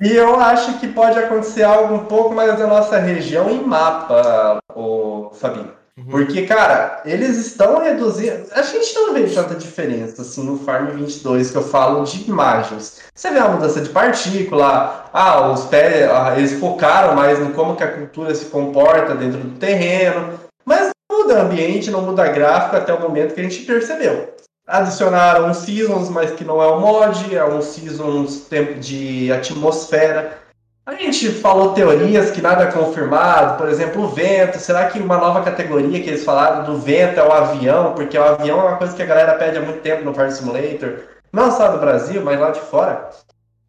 [0.00, 4.58] E eu acho que pode acontecer algo um pouco mais da nossa região em mapa,
[4.74, 5.72] o Fabinho.
[5.98, 6.06] Uhum.
[6.06, 8.46] Porque, cara, eles estão reduzindo.
[8.52, 13.02] A gente não vê tanta diferença assim no Farm 22 que eu falo de imagens.
[13.14, 17.76] Você vê a mudança de partícula, ah, os pés, ah, eles focaram mais no como
[17.76, 22.28] que a cultura se comporta dentro do terreno, mas não muda o ambiente, não muda
[22.28, 24.32] gráfico até o momento que a gente percebeu.
[24.66, 30.38] Adicionaram um Seasons, mas que não é um mod, é um Seasons tempo de atmosfera.
[30.84, 34.58] A gente falou teorias que nada é confirmado, por exemplo, o vento.
[34.58, 37.94] Será que uma nova categoria que eles falaram do vento é o avião?
[37.94, 40.30] Porque o avião é uma coisa que a galera pede há muito tempo no Farm
[40.30, 41.04] Simulator.
[41.32, 43.10] não só do Brasil, mas lá de fora.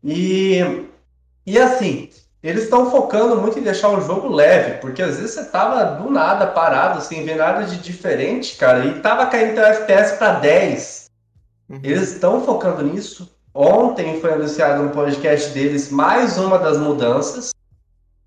[0.03, 0.87] E,
[1.45, 2.09] e assim,
[2.41, 6.09] eles estão focando muito em deixar o jogo leve, porque às vezes você tava do
[6.09, 11.11] nada parado, sem ver nada de diferente, cara, e tava caindo teu FPS para 10.
[11.69, 11.79] Uhum.
[11.83, 13.32] Eles estão focando nisso.
[13.55, 17.53] Ontem foi anunciado no podcast deles mais uma das mudanças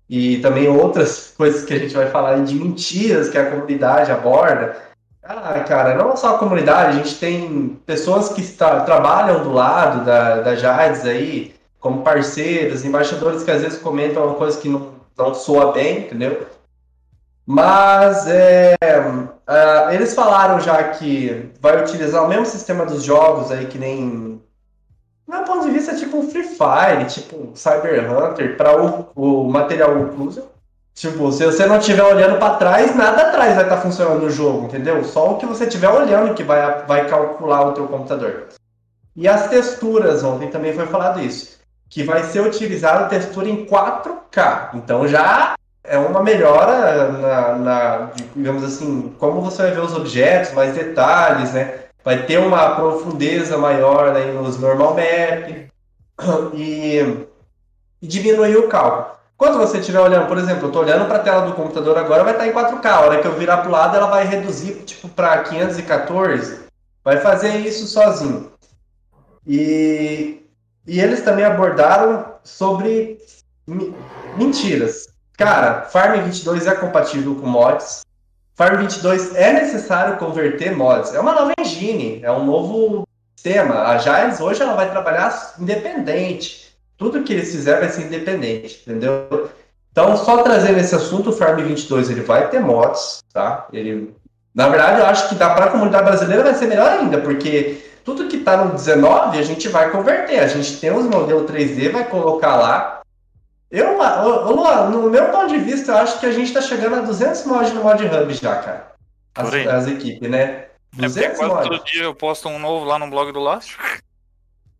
[0.09, 4.77] e também outras coisas que a gente vai falar de mentiras que a comunidade aborda.
[5.21, 10.39] Ah, cara, não só a comunidade, a gente tem pessoas que trabalham do lado da,
[10.39, 15.33] da Jades aí, como parceiros, embaixadores que às vezes comentam uma coisa que não, não
[15.33, 16.47] soa bem, entendeu?
[17.45, 23.65] Mas é, uh, eles falaram já que vai utilizar o mesmo sistema dos jogos aí
[23.65, 24.41] que nem
[25.27, 29.49] meu ponto de vista, é tipo um Free Fire, tipo Cyber Hunter, para o, o
[29.49, 30.43] material incluso.
[30.95, 34.31] Tipo, se você não estiver olhando para trás, nada atrás vai estar tá funcionando no
[34.31, 35.03] jogo, entendeu?
[35.03, 38.47] Só o que você estiver olhando que vai, vai calcular o teu computador.
[39.15, 44.69] E as texturas, ontem também foi falado isso, que vai ser utilizada textura em 4K.
[44.73, 50.51] Então já é uma melhora na, na, digamos assim, como você vai ver os objetos,
[50.53, 51.86] mais detalhes, né?
[52.07, 55.69] Vai ter uma profundeza maior aí nos normal map
[56.53, 57.27] e,
[58.01, 59.17] e diminuir o cálculo.
[59.35, 62.23] Quando você estiver olhando, por exemplo, eu estou olhando para a tela do computador agora,
[62.23, 62.85] vai estar tá em 4K.
[62.85, 66.61] A hora que eu virar para o lado, ela vai reduzir tipo para 514.
[67.03, 68.53] Vai fazer isso sozinho.
[69.45, 70.45] E,
[70.87, 73.17] e eles também abordaram sobre
[74.37, 75.09] mentiras.
[75.37, 78.06] Cara, Farm 22 é compatível com mods.
[78.57, 81.13] Farm 22 é necessário converter mods.
[81.13, 83.83] É uma nova engine, é um novo sistema.
[83.83, 86.75] A Giants hoje ela vai trabalhar independente.
[86.97, 89.47] Tudo que eles fizerem vai ser independente, entendeu?
[89.91, 93.67] Então, só trazendo esse assunto, o Farm 22 ele vai ter mods, tá?
[93.71, 94.15] Ele,
[94.55, 97.85] na verdade, eu acho que dá para a comunidade brasileira vai ser melhor ainda, porque
[98.03, 100.39] tudo que está no 19 a gente vai converter.
[100.39, 102.96] A gente tem os modelos 3D, vai colocar lá
[103.69, 107.01] eu, Luan, no meu ponto de vista, eu acho que a gente tá chegando a
[107.01, 108.91] 200 mods no Mod Hub já, cara.
[109.35, 110.67] As, as equipes, né?
[110.93, 113.77] 200 é quase todo dia eu posto um novo lá no blog do Last.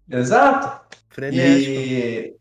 [0.09, 0.81] Exato.
[1.09, 1.71] Frenético.
[1.71, 2.35] E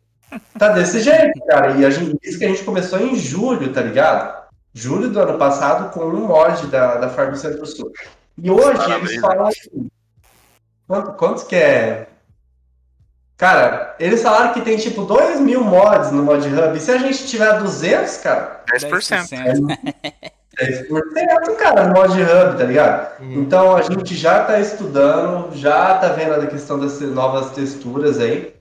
[0.58, 1.72] tá desse jeito, cara.
[1.72, 4.46] E a gente disse que a gente começou em julho, tá ligado?
[4.72, 7.90] Julho do ano passado com um mod da, da Farm Centro-Sul.
[8.38, 9.88] E hoje Parabéns, eles falam assim,
[10.86, 12.08] quanto, quantos que é
[13.36, 16.76] Cara, eles falaram que tem tipo 2 mil mods no Mod Hub.
[16.76, 18.62] E se a gente tiver 200, cara.
[18.72, 19.28] 10%.
[20.58, 23.20] 10%, 10% cara, no Mod Hub, tá ligado?
[23.20, 23.42] Uhum.
[23.42, 28.54] Então a gente já tá estudando, já tá vendo a questão das novas texturas aí.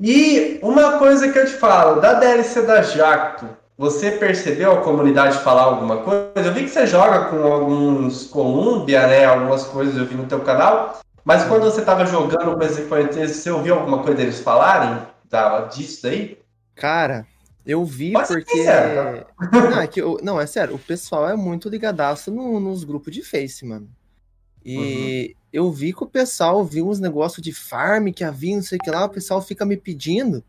[0.00, 5.38] E uma coisa que eu te falo, da DLC da Jacto, você percebeu a comunidade
[5.38, 6.48] falar alguma coisa?
[6.48, 9.24] Eu vi que você joga com alguns Columbia, né?
[9.24, 10.98] Algumas coisas eu vi no teu canal.
[11.24, 15.62] Mas quando você estava jogando com esse equipamentos, você ouviu alguma coisa deles falarem da,
[15.62, 16.38] disso daí?
[16.74, 17.26] Cara,
[17.64, 18.62] eu vi Pode porque.
[18.62, 20.18] Sério, não, é que eu...
[20.22, 23.88] não, é sério, o pessoal é muito ligadaço no, nos grupos de Face, mano.
[24.64, 24.76] E
[25.36, 25.40] uhum.
[25.52, 28.84] eu vi que o pessoal viu uns negócios de farm que havia, não sei o
[28.84, 30.44] que lá, o pessoal fica me pedindo.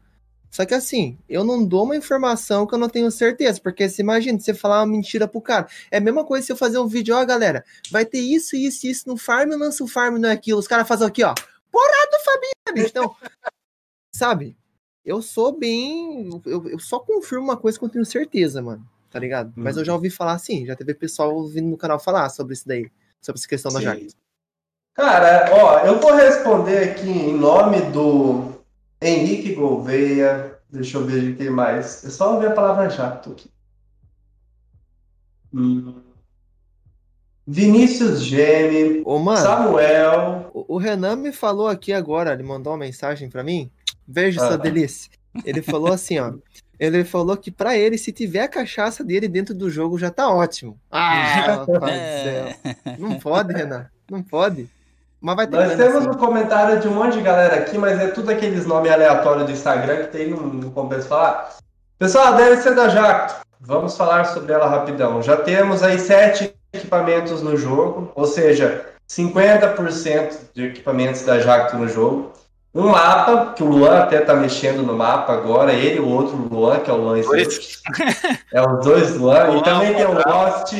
[0.55, 4.01] Só que assim, eu não dou uma informação que eu não tenho certeza, porque você
[4.01, 5.67] imagina, você falar uma mentira pro cara.
[5.91, 8.87] É a mesma coisa se eu fazer um vídeo, ó, galera, vai ter isso, isso,
[8.87, 10.57] isso no farm, eu lanço o farm, não é aquilo.
[10.57, 11.33] Os caras fazem aqui, ó,
[11.69, 13.13] porra do Fabinho, Então,
[14.15, 14.55] sabe,
[15.03, 16.29] eu sou bem.
[16.45, 19.49] Eu, eu, só confirmo uma coisa que eu tenho certeza, mano, tá ligado?
[19.49, 19.53] Hum.
[19.57, 22.65] Mas eu já ouvi falar assim, já teve pessoal vindo no canal falar sobre isso
[22.65, 22.89] daí,
[23.19, 23.79] sobre essa questão Sim.
[23.79, 24.15] da Jax.
[24.93, 28.54] Cara, ó, eu vou responder aqui em nome do
[29.01, 30.59] Henrique Gouveia.
[30.69, 32.03] Deixa eu ver quem mais.
[32.03, 33.49] É só ver a palavra jato aqui.
[35.53, 36.01] Hum.
[37.47, 40.49] Vinícius Gene, Ô, mano, Samuel.
[40.53, 43.69] O, o, Renan me falou aqui agora, ele mandou uma mensagem para mim.
[44.07, 44.47] Veja ah.
[44.47, 45.11] essa delícia.
[45.45, 46.33] Ele falou assim, ó.
[46.79, 50.29] Ele falou que para ele, se tiver a cachaça dele dentro do jogo, já tá
[50.29, 50.77] ótimo.
[50.91, 52.57] Ah, é.
[52.97, 53.87] Não pode, Renan.
[54.09, 54.69] Não pode.
[55.25, 58.09] Mas vai ter Nós temos um comentário de um monte de galera aqui, mas é
[58.09, 61.55] tudo aqueles nomes aleatórios do Instagram que tem, não, compensa falar.
[61.97, 63.43] Pessoal, deve ser da Jacto.
[63.59, 65.23] Vamos falar sobre ela rapidão.
[65.23, 71.87] Já temos aí sete equipamentos no jogo, ou seja, 50% de equipamentos da Jacto no
[71.87, 72.31] jogo.
[72.71, 76.35] Um mapa, que o Luan até tá mexendo no mapa agora, ele e o outro
[76.35, 77.17] Luan, que é o Luan
[78.53, 79.57] É os dois Luan.
[79.57, 80.71] e também tem o Lost.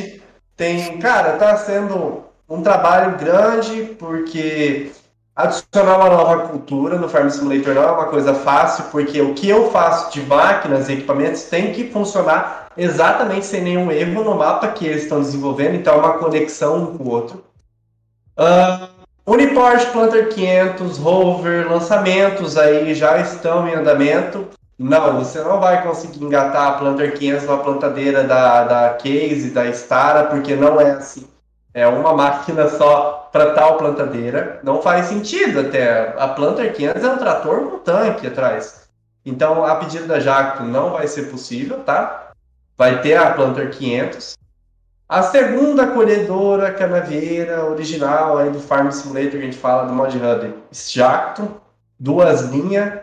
[0.56, 4.92] Tem, cara, tá sendo um trabalho grande, porque
[5.34, 9.48] adicionar uma nova cultura no Farm Simulator não é uma coisa fácil, porque o que
[9.48, 14.68] eu faço de máquinas e equipamentos tem que funcionar exatamente sem nenhum erro no mapa
[14.68, 17.44] que eles estão desenvolvendo, então é uma conexão um com o outro.
[18.38, 18.88] Uh,
[19.24, 24.46] o Uniport, Planter 500, Rover, lançamentos aí já estão em andamento.
[24.78, 29.66] Não, você não vai conseguir engatar a Planter 500 na plantadeira da, da Case, da
[29.70, 31.26] Stara, porque não é assim.
[31.76, 34.60] É uma máquina só para tal plantadeira.
[34.62, 36.14] Não faz sentido até.
[36.16, 38.88] A Planter 500 é um trator com tanque atrás.
[39.26, 42.30] Então, a pedido da Jacto não vai ser possível, tá?
[42.78, 44.38] Vai ter a Planter 500.
[45.06, 50.16] A segunda colhedora canavieira original aí do Farm Simulator que a gente fala do Mod
[50.16, 51.60] Hub, Jacto,
[52.00, 53.00] duas linhas.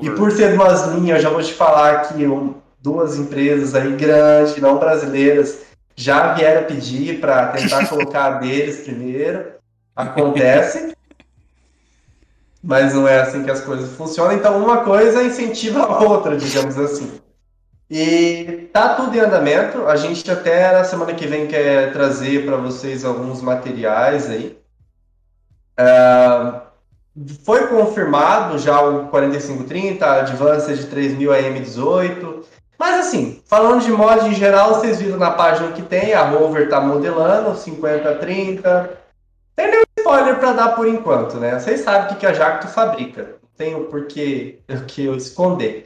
[0.00, 3.96] E por ser duas linhas, eu já vou te falar que um, duas empresas aí
[3.96, 9.52] grandes, não brasileiras, já vieram pedir para tentar colocar a deles primeiro.
[9.94, 10.94] Acontece.
[12.62, 14.32] mas não é assim que as coisas funcionam.
[14.32, 17.20] Então, uma coisa incentiva a outra, digamos assim.
[17.90, 19.86] E tá tudo em andamento.
[19.86, 24.58] A gente até na semana que vem quer trazer para vocês alguns materiais aí.
[25.78, 26.60] Uh,
[27.44, 32.44] foi confirmado já o 4530, a Advanced 3000 AM18.
[32.82, 36.68] Mas assim, falando de mod em geral, vocês viram na página que tem, a Rover
[36.68, 38.98] tá modelando 5030.
[39.54, 41.60] Tem nenhum spoiler para dar por enquanto, né?
[41.60, 43.36] Vocês sabem o que a Jacto fabrica.
[43.40, 44.58] Não tenho por que
[44.98, 45.84] eu esconder.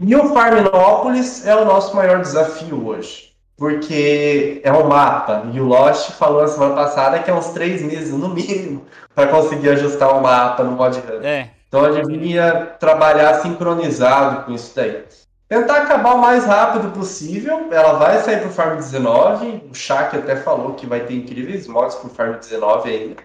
[0.00, 3.34] E o Farminópolis é o nosso maior desafio hoje.
[3.54, 5.42] Porque é um mapa.
[5.52, 9.28] E o Lost falou na semana passada que é uns três meses, no mínimo, para
[9.28, 10.98] conseguir ajustar o mapa no Mod.
[11.22, 11.50] É.
[11.68, 15.04] Então eu deveria trabalhar sincronizado com isso daí.
[15.52, 17.68] Tentar acabar o mais rápido possível.
[17.70, 19.64] Ela vai sair para o Farm 19.
[19.70, 23.16] O Shaq até falou que vai ter incríveis mods para o Farm 19 ainda.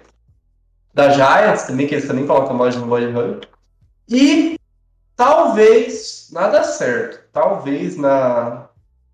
[0.93, 3.47] Da Giants também, que eles também colocam mod no Mod Hub.
[4.09, 4.57] E
[5.15, 7.21] Talvez nada certo.
[7.31, 8.67] Talvez na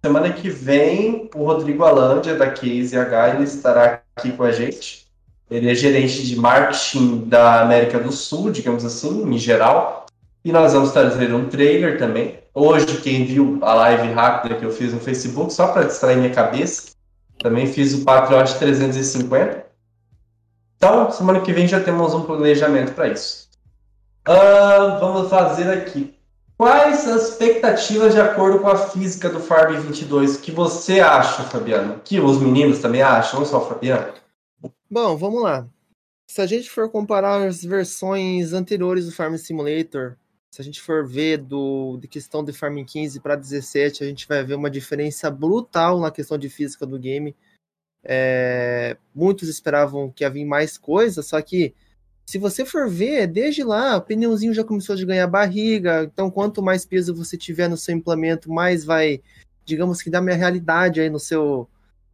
[0.04, 5.08] semana que vem o Rodrigo Alândia da Case H ele estará aqui com a gente.
[5.52, 10.08] Ele é gerente de marketing da América do Sul, digamos assim, em geral.
[10.44, 12.43] E nós vamos trazer um trailer também.
[12.56, 16.34] Hoje, quem viu a live rápida que eu fiz no Facebook, só para distrair minha
[16.34, 16.92] cabeça,
[17.40, 19.66] também fiz o Patriot 350.
[20.78, 23.50] Então, semana que vem já temos um planejamento para isso.
[24.28, 26.16] Uh, vamos fazer aqui.
[26.56, 30.36] Quais as expectativas de acordo com a física do Farm 22?
[30.36, 32.00] O que você acha, Fabiano?
[32.06, 34.14] Que os meninos também acham, não só o Fabiano?
[34.90, 35.68] Bom, vamos lá.
[36.28, 40.18] Se a gente for comparar as versões anteriores do Farm Simulator,
[40.54, 44.28] se a gente for ver do, de questão de Farm 15 para 17, a gente
[44.28, 47.36] vai ver uma diferença brutal na questão de física do game.
[48.04, 51.74] É, muitos esperavam que havia mais coisas, só que
[52.24, 56.04] se você for ver, desde lá, o pneuzinho já começou a ganhar barriga.
[56.04, 59.24] Então, quanto mais peso você tiver no seu implemento, mais vai,
[59.66, 61.68] digamos que, dar minha realidade aí no seu,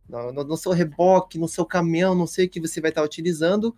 [0.07, 3.75] no, no, seu reboque, no seu caminhão, não sei o que você vai estar utilizando.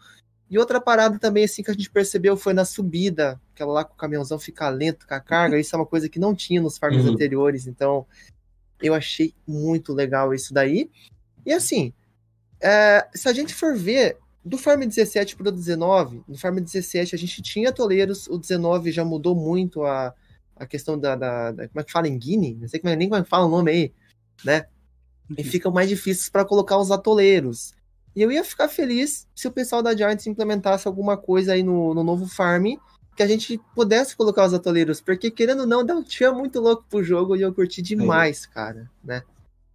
[0.52, 3.94] E outra parada também, assim, que a gente percebeu foi na subida, aquela lá com
[3.94, 5.58] o caminhãozão ficar lento com a carga.
[5.58, 7.14] Isso é uma coisa que não tinha nos farms uhum.
[7.14, 7.68] anteriores.
[7.68, 8.06] Então,
[8.82, 10.92] eu achei muito legal isso daí.
[11.46, 11.94] E assim,
[12.60, 17.16] é, se a gente for ver, do Farm 17 para o 19, no Farm 17
[17.16, 20.14] a gente tinha toleiros, o 19 já mudou muito a,
[20.56, 22.58] a questão da, da, da Como é que fala em Guinea?
[22.60, 23.94] Não sei como é, nem como é que fala o nome aí,
[24.44, 24.66] né?
[25.38, 27.74] E ficam mais difíceis para colocar os atoleiros.
[28.16, 31.94] E eu ia ficar feliz se o pessoal da Giants implementasse alguma coisa aí no,
[31.94, 32.76] no novo farm
[33.16, 36.60] que a gente pudesse colocar os atoleiros, porque querendo ou não, deu um tio muito
[36.60, 39.22] louco pro jogo e eu curti demais, cara, né?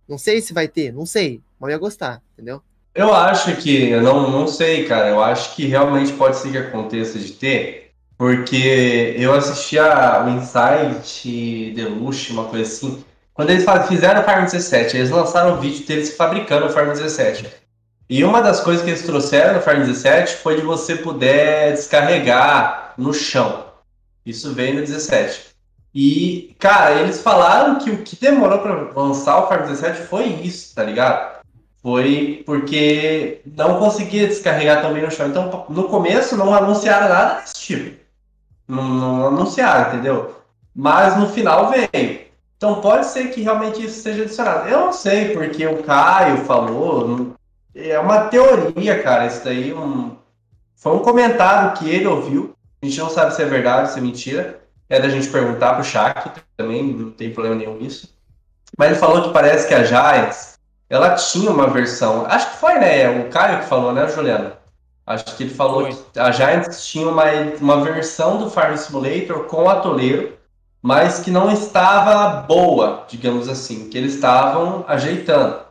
[0.08, 2.62] Não sei se vai ter, não sei, mas eu ia gostar, entendeu?
[2.94, 6.58] Eu acho que, eu não, não sei, cara, eu acho que realmente pode ser que
[6.58, 13.66] aconteça de ter, porque eu assisti a, o Insight Deluxe, uma coisa assim, quando eles
[13.86, 17.65] fizeram o Farm 17, eles lançaram o vídeo deles fabricando o Farm 17.
[18.08, 22.94] E uma das coisas que eles trouxeram no Farm 17 foi de você poder descarregar
[22.96, 23.64] no chão.
[24.24, 25.46] Isso veio no 17.
[25.94, 30.74] E, cara, eles falaram que o que demorou para lançar o Farm 17 foi isso,
[30.74, 31.36] tá ligado?
[31.86, 35.28] foi porque não conseguia descarregar também no chão.
[35.28, 37.96] Então, no começo, não anunciaram nada desse tipo.
[38.66, 40.34] Não, não anunciaram, entendeu?
[40.74, 42.26] Mas no final veio.
[42.56, 44.68] Então, pode ser que realmente isso seja adicionado.
[44.68, 47.36] Eu não sei, porque o Caio falou.
[47.76, 49.26] É uma teoria, cara.
[49.26, 50.16] Isso daí um...
[50.74, 52.56] foi um comentário que ele ouviu.
[52.82, 54.60] A gente não sabe se é verdade, se é mentira.
[54.88, 58.14] É da gente perguntar pro Shaq também, não tem problema nenhum nisso.
[58.78, 60.56] Mas ele falou que parece que a Giants
[60.88, 62.24] ela tinha uma versão.
[62.26, 63.08] Acho que foi, né?
[63.20, 64.54] O Caio que falou, né, Juliana?
[65.06, 65.92] Acho que ele falou foi.
[66.12, 67.24] que a Giants tinha uma,
[67.60, 70.36] uma versão do Farm Simulator com atoleiro,
[70.80, 75.65] mas que não estava boa, digamos assim, que eles estavam ajeitando.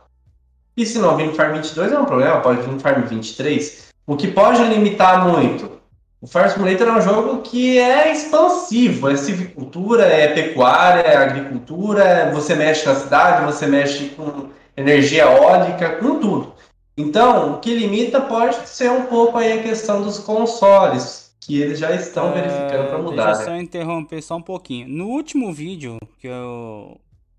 [0.76, 3.86] E se não vir no Farm 22 é um problema, pode vir no Farm 23.
[4.06, 5.76] O que pode limitar muito.
[6.20, 12.30] O Fire Simulator é um jogo que é expansivo, é civicultura, é pecuária, é agricultura,
[12.32, 16.54] você mexe na cidade, você mexe com energia eólica, com tudo.
[16.96, 21.78] Então, o que limita pode ser um pouco aí a questão dos consoles, que eles
[21.78, 23.26] já estão verificando para mudar.
[23.26, 23.56] Deixa eu né?
[23.56, 24.88] só interromper só um pouquinho.
[24.88, 26.98] No último vídeo que, eu,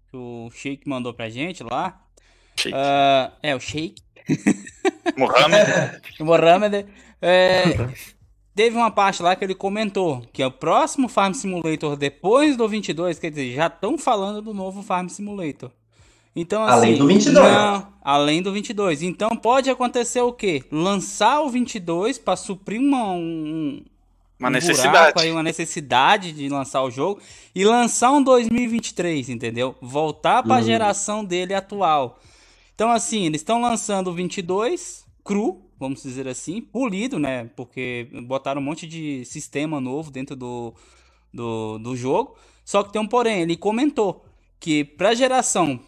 [0.10, 2.00] que o Sheik mandou pra gente lá.
[2.58, 2.76] Sheik.
[2.76, 4.02] Uh, é, o Sheik.
[5.18, 6.02] Mohamed.
[6.20, 6.86] Mohamed.
[7.22, 7.64] É,
[8.56, 12.68] teve uma parte lá que ele comentou que é o próximo Farm Simulator depois do
[12.68, 15.72] 22, quer dizer, já estão falando do novo Farm Simulator.
[16.36, 17.34] Então, assim, além do 22.
[17.34, 19.02] Não, além do 22.
[19.02, 20.64] Então pode acontecer o quê?
[20.72, 23.84] Lançar o 22 para suprir uma, um,
[24.40, 25.20] uma um necessidade.
[25.20, 27.20] Aí, uma necessidade de lançar o jogo
[27.56, 29.76] e lançar um 2023, entendeu?
[29.82, 30.64] Voltar para a hum.
[30.64, 32.20] geração dele atual.
[32.78, 37.50] Então, assim, eles estão lançando o 22 cru, vamos dizer assim, polido, né?
[37.56, 40.76] Porque botaram um monte de sistema novo dentro do,
[41.34, 42.38] do, do jogo.
[42.64, 44.24] Só que tem um porém, ele comentou
[44.60, 45.80] que para a geração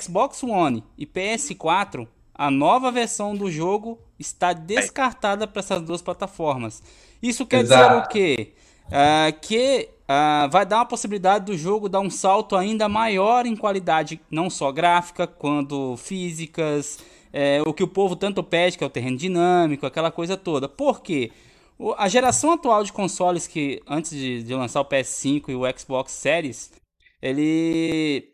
[0.00, 6.80] Xbox One e PS4, a nova versão do jogo está descartada para essas duas plataformas.
[7.20, 7.88] Isso quer Exato.
[7.88, 8.52] dizer o quê?
[8.86, 13.56] Uh, que uh, vai dar uma possibilidade do jogo dar um salto ainda maior em
[13.56, 16.98] qualidade, não só gráfica, quanto físicas,
[17.32, 20.68] é, o que o povo tanto pede, que é o terreno dinâmico, aquela coisa toda.
[20.68, 21.32] Por quê?
[21.78, 25.78] O, a geração atual de consoles que, antes de, de lançar o PS5 e o
[25.78, 26.72] Xbox Series,
[27.20, 28.30] ele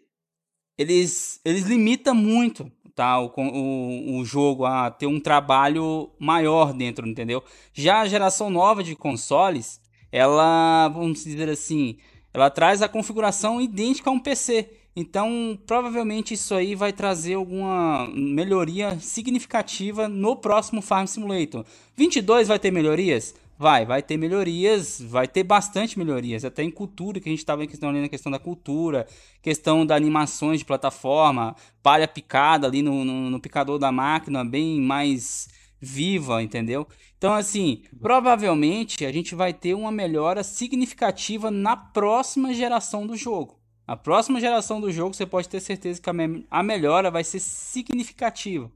[0.77, 7.09] eles, eles limitam muito tá, o, o, o jogo a ter um trabalho maior dentro,
[7.09, 7.43] entendeu?
[7.73, 9.80] Já a geração nova de consoles,
[10.13, 11.97] ela, vamos dizer assim,
[12.33, 14.71] ela traz a configuração idêntica a um PC.
[14.95, 21.65] Então, provavelmente isso aí vai trazer alguma melhoria significativa no próximo Farm Simulator.
[21.97, 23.35] 22 vai ter melhorias?
[23.57, 27.63] Vai, vai ter melhorias, vai ter bastante melhorias, até em cultura, que a gente estava
[27.63, 29.07] ali na questão da cultura,
[29.43, 34.81] questão da animações de plataforma, palha picada ali no, no, no picador da máquina, bem
[34.81, 35.47] mais
[35.79, 36.87] viva, entendeu?
[37.21, 43.61] Então, assim, provavelmente a gente vai ter uma melhora significativa na próxima geração do jogo.
[43.87, 47.23] A próxima geração do jogo, você pode ter certeza que a, me a melhora vai
[47.23, 48.73] ser significativa.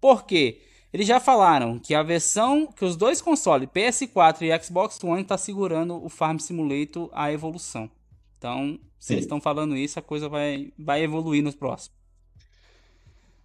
[0.00, 0.60] Por quê?
[0.92, 5.38] Eles já falaram que a versão, que os dois consoles, PS4 e Xbox One, está
[5.38, 7.88] segurando o Farm Simulator a evolução.
[8.36, 11.96] Então, se eles estão falando isso, a coisa vai, vai evoluir nos próximos.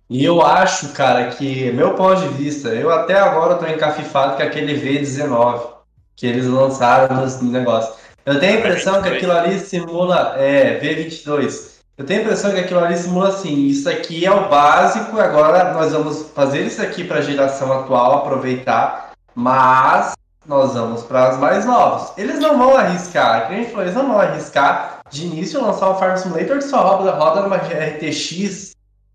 [0.09, 4.41] E eu acho, cara, que, meu ponto de vista, eu até agora estou encafifado com
[4.41, 5.79] aquele V19
[6.15, 7.93] que eles lançaram no negócio.
[8.25, 10.33] Eu tenho a impressão que aquilo ali simula.
[10.37, 11.79] É, V22.
[11.95, 15.73] Eu tenho a impressão que aquilo ali simula assim: isso aqui é o básico, agora
[15.73, 20.13] nós vamos fazer isso aqui para a geração atual aproveitar, mas
[20.45, 22.11] nós vamos para as mais novas.
[22.17, 25.89] Eles não vão arriscar, que a gente falou, eles não vão arriscar de início lançar
[25.89, 28.68] o Farm Simulator que só roda, roda numa RTX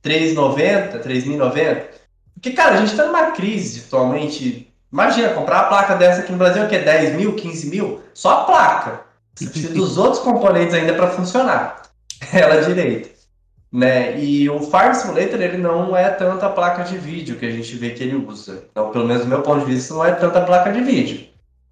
[0.05, 1.88] 390, 3090.
[2.34, 4.70] Porque, cara, a gente está numa crise atualmente.
[4.92, 8.42] Imagina, comprar a placa dessa aqui no Brasil, que é 10 mil, 15 mil, só
[8.42, 9.00] a placa.
[9.34, 11.82] Você precisa dos outros componentes ainda para funcionar.
[12.32, 13.09] ela direita.
[13.72, 14.20] Né?
[14.20, 17.90] E o Farm Simulator ele não é tanta placa de vídeo que a gente vê
[17.90, 18.64] que ele usa.
[18.70, 21.26] Então, pelo menos do meu ponto de vista, não é tanta placa de vídeo.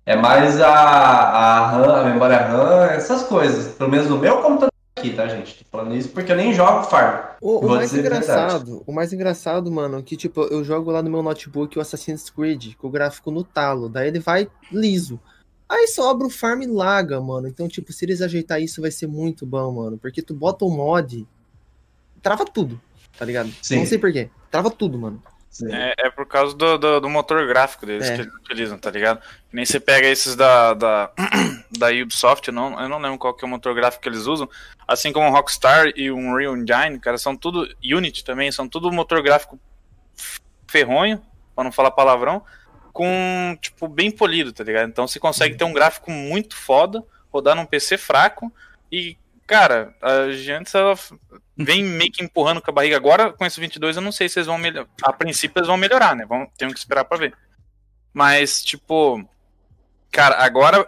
[0.05, 3.75] É mais a, a RAM, a memória RAM, essas coisas.
[3.75, 4.72] Pelo menos no meu computador
[5.03, 5.59] aqui, tá, gente?
[5.59, 7.35] Tô falando isso porque eu nem jogo Farm.
[7.41, 11.11] O, o mais engraçado, o mais engraçado, mano, é que tipo, eu jogo lá no
[11.11, 13.89] meu notebook o Assassin's Creed, com o gráfico no talo.
[13.89, 15.21] Daí ele vai liso.
[15.69, 17.49] Aí sobra o farm laga, mano.
[17.49, 19.99] Então, tipo, se eles ajeitar isso, vai ser muito bom, mano.
[19.99, 21.27] Porque tu bota o mod,
[22.23, 22.81] trava tudo,
[23.19, 23.51] tá ligado?
[23.61, 23.79] Sim.
[23.79, 24.31] Não sei porquê.
[24.51, 25.23] Trava tudo, mano.
[25.71, 28.15] É, é, por causa do, do, do motor gráfico deles é.
[28.15, 29.21] que eles utilizam, tá ligado?
[29.53, 31.11] Nem você pega esses da, da,
[31.79, 34.27] da Ubisoft, eu não, eu não lembro qual que é o motor gráfico que eles
[34.27, 34.49] usam.
[34.89, 37.69] Assim como o Rockstar e o Unreal Engine, cara, são tudo.
[37.85, 39.61] Unity também, são tudo motor gráfico
[40.67, 41.23] ferronho,
[41.55, 42.43] pra não falar palavrão
[42.93, 44.89] com, tipo, bem polido, tá ligado?
[44.89, 48.53] Então você consegue ter um gráfico muito foda, rodar num PC fraco
[48.91, 50.95] e, cara, a gente ela
[51.57, 52.97] vem meio que empurrando com a barriga.
[52.97, 54.89] Agora, com esse 22, eu não sei se eles vão melhorar.
[55.03, 56.25] A princípio, eles vão melhorar, né?
[56.27, 57.35] Vamos, temos que esperar pra ver.
[58.13, 59.23] Mas, tipo,
[60.11, 60.87] cara, agora,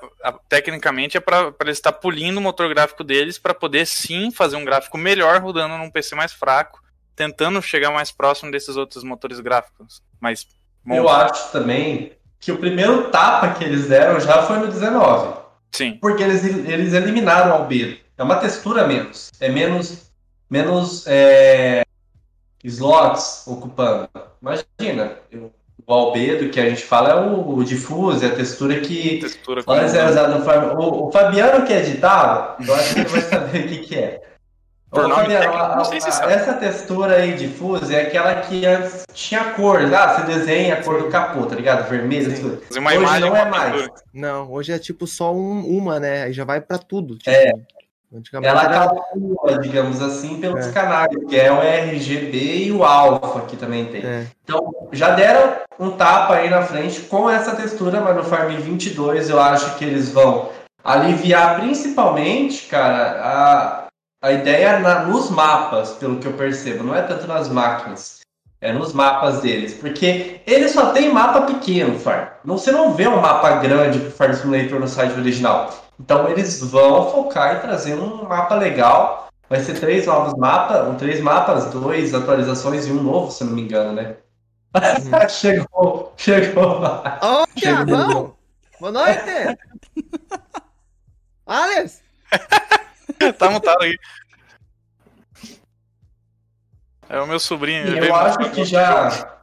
[0.49, 4.31] tecnicamente, é pra, pra eles estar tá polindo o motor gráfico deles para poder sim
[4.31, 6.83] fazer um gráfico melhor rodando num PC mais fraco,
[7.17, 10.47] tentando chegar mais próximo desses outros motores gráficos mais
[10.87, 15.39] eu acho também que o primeiro tapa que eles deram já foi no 19.
[15.73, 15.99] Sim.
[16.01, 17.97] Porque eles, eles eliminaram o albedo.
[18.17, 19.31] É uma textura menos.
[19.41, 20.04] É menos,
[20.59, 21.83] menos é,
[22.63, 24.09] slots ocupando.
[24.41, 25.13] Imagina,
[25.87, 29.95] o albedo que a gente fala é o, o diffuse, a textura que Textura antes
[29.95, 30.79] era usada no Farm.
[30.79, 34.23] O, o Fabiano que editava, eu acho que ele vai saber o que, que é.
[34.93, 36.33] Ô, Fabiano, técnico, a- se a- sabe.
[36.35, 41.03] essa textura aí diffuse é aquela que antes tinha cor, ah, você desenha a cor
[41.03, 41.89] do capô, tá ligado?
[41.91, 42.63] Vermelho, tudo.
[42.71, 43.89] Hoje imagem não é mais.
[44.13, 46.23] Não, hoje é tipo só um- uma, né?
[46.23, 47.19] Aí já vai pra tudo.
[47.19, 47.53] Tipo, É.
[48.15, 48.79] Antigamente Ela era...
[48.89, 50.73] calcula, digamos assim, pelos É.
[50.73, 54.05] canais, que é o RGB e o Alpha que também tem.
[54.05, 54.27] É.
[54.45, 59.29] Então, já deram um tapa aí na frente com essa textura, mas no Farm 22
[59.31, 60.51] eu acho que eles vão
[60.85, 63.85] aliviar principalmente, cara, a,
[64.23, 68.21] a ideia na- nos mapas, pelo que eu percebo, não é tanto nas máquinas,
[68.65, 72.29] é nos mapas deles, porque ele só tem mapa pequeno, Farm.
[72.43, 75.71] Não, você não vê um mapa grande pro Farm Simulator no site original.
[76.01, 79.29] Então eles vão focar em trazer um mapa legal.
[79.51, 83.55] Vai ser três novos mapas, três mapas, dois atualizações e um novo, se eu não
[83.55, 84.17] me engano, né?
[85.29, 86.81] chegou, chegou.
[86.83, 88.35] Ô, Chega Tiagão!
[88.81, 89.59] Boa noite!
[91.47, 92.03] Alex!
[93.39, 93.99] tá mutado aí.
[97.09, 97.87] É o meu sobrinho.
[97.87, 99.39] Eu acho que já.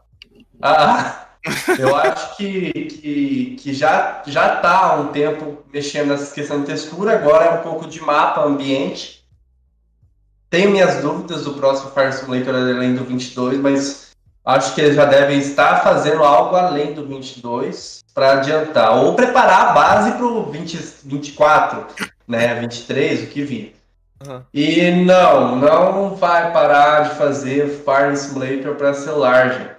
[0.61, 1.27] Ah,
[1.79, 6.67] eu acho que, que, que já, já tá há um tempo mexendo nessa questão de
[6.67, 9.25] textura, agora é um pouco de mapa, ambiente.
[10.49, 14.11] Tenho minhas dúvidas do próximo Fire Simulator além do 22, mas
[14.45, 19.69] acho que eles já devem estar fazendo algo além do 22 para adiantar, ou preparar
[19.69, 21.87] a base para o 20, 24,
[22.27, 23.80] né, 23, o que vir.
[24.27, 24.45] Aham.
[24.53, 29.71] E não, não vai parar de fazer Farm Simulator para celular, gente.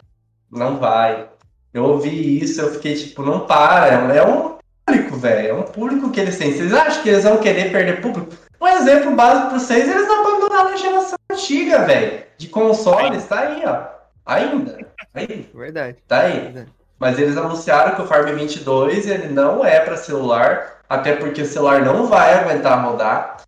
[0.50, 1.28] Não vai.
[1.72, 4.14] Eu ouvi isso, eu fiquei tipo, não para.
[4.14, 5.48] É um público, velho.
[5.48, 6.52] É um público que eles têm.
[6.52, 8.34] Vocês acham que eles vão querer perder público?
[8.60, 12.22] Um exemplo básico para vocês, eles abandonaram a geração antiga, velho.
[12.36, 13.92] De consoles, tá aí, ó.
[14.24, 14.78] Ainda.
[15.14, 15.96] Aí, Verdade.
[16.06, 16.40] tá aí.
[16.40, 16.68] verdade.
[16.98, 21.46] Mas eles anunciaram que o Farm 22 ele não é para celular, até porque o
[21.46, 23.38] celular não vai aguentar rodar.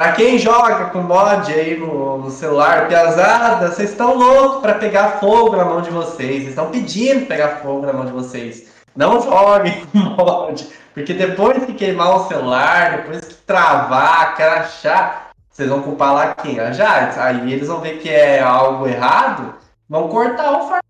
[0.00, 5.20] Pra quem joga com mod aí no, no celular, piazada, vocês estão loucos pra pegar
[5.20, 6.48] fogo na mão de vocês.
[6.48, 8.66] Estão pedindo pegar fogo na mão de vocês.
[8.96, 15.68] Não joguem com mod, porque depois que queimar o celular, depois que travar, crachar, vocês
[15.68, 16.58] vão culpar lá quem?
[16.58, 17.18] A Jades.
[17.18, 19.54] Aí eles vão ver que é algo errado,
[19.86, 20.80] vão cortar o Farm.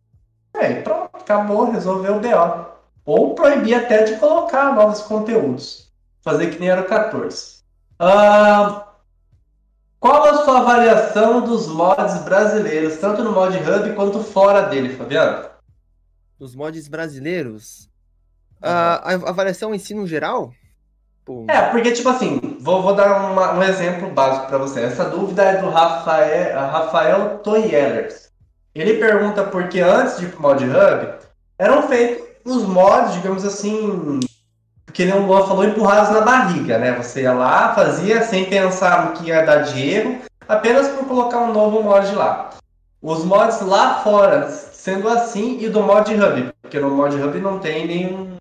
[0.85, 2.67] Pronto, acabou, resolveu o BO.
[3.05, 5.91] Ou proibir até de colocar novos conteúdos.
[6.23, 7.59] Fazer que nem era o 14.
[7.99, 8.87] Ah,
[10.01, 15.49] qual a sua avaliação dos mods brasileiros, tanto no mod hub quanto fora dele, Fabiano?
[16.39, 17.89] Os mods brasileiros.
[18.63, 20.53] A, a avaliação em si no geral?
[21.25, 24.81] Pô, É, porque, tipo assim, vou, vou dar uma- um exemplo básico para você.
[24.81, 28.31] Essa dúvida é do Rafael, Rafael Toyellers.
[28.75, 31.15] Ele pergunta por que antes de ir pro mod hub
[31.59, 34.21] eram feitos os mods, digamos assim,
[34.93, 36.93] que nem o Luan falou, empurrados na barriga, né?
[36.93, 40.19] Você ia lá, fazia sem pensar no que ia dar de erro,
[40.49, 42.51] apenas por colocar um novo mod lá.
[43.03, 47.59] Os mods lá fora, sendo assim, e do mod hub, porque no mod hub não
[47.59, 48.37] tem nenhum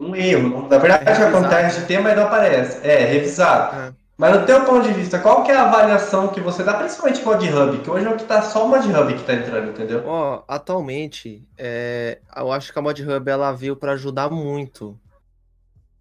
[0.00, 0.66] um erro.
[0.68, 2.86] Na verdade, É acontece de ter, mas não aparece.
[2.86, 3.76] É, revisado.
[3.76, 3.92] É.
[4.16, 7.24] Mas no teu ponto de vista, qual que é a avaliação que você dá, principalmente
[7.24, 9.70] mod hub, que hoje é o que tá só o mod hub que tá entrando,
[9.70, 10.02] entendeu?
[10.06, 14.98] Ó, atualmente, é, eu acho que a Mod Hub ela veio para ajudar muito.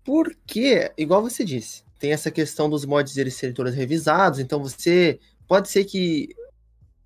[0.09, 5.19] Porque, igual você disse, tem essa questão dos mods eles serem todos revisados, então você
[5.47, 6.29] pode ser que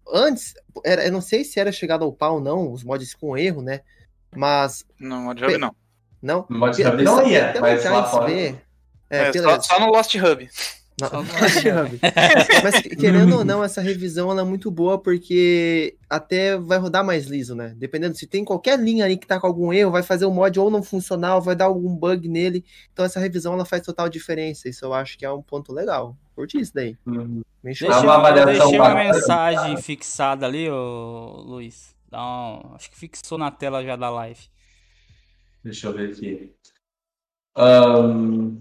[0.07, 0.53] antes,
[0.85, 3.61] era, eu não sei se era chegado ao pau ou não, os mods com erro,
[3.61, 3.81] né?
[4.33, 5.75] Mas Não, mod hub não.
[6.21, 6.45] não.
[6.49, 8.25] No mod hub não ia, mas lá fora.
[8.27, 8.55] B,
[9.09, 10.49] é, É, pela- só, só no Lost Hub.
[11.01, 11.23] Não.
[12.63, 17.25] Mas querendo ou não, essa revisão ela é muito boa porque até vai rodar mais
[17.25, 17.73] liso, né?
[17.77, 20.59] Dependendo se tem qualquer linha ali que tá com algum erro, vai fazer o mod
[20.59, 22.63] ou não funcionar, ou vai dar algum bug nele.
[22.91, 24.69] Então essa revisão ela faz total diferença.
[24.69, 26.15] Isso eu acho que é um ponto legal.
[26.35, 26.95] Curti isso daí.
[27.05, 27.41] Uhum.
[27.63, 31.95] Deixei, uma deixei uma mensagem fixada ali, ô Luiz.
[32.09, 34.39] Dá um- acho que fixou na tela já da live.
[35.63, 36.53] Deixa eu ver aqui.
[37.55, 38.57] Ahn,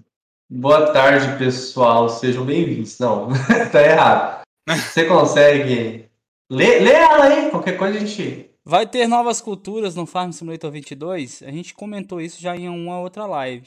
[0.53, 2.09] boa tarde, pessoal.
[2.09, 2.99] Sejam bem-vindos.
[2.99, 3.29] Não,
[3.73, 4.43] tá errado.
[4.69, 6.07] Você consegue.
[6.51, 8.51] Lê, lê ela aí, qualquer coisa a gente.
[8.65, 11.43] Vai ter novas culturas no Farm Simulator 22?
[11.43, 13.67] A gente comentou isso já em uma outra live.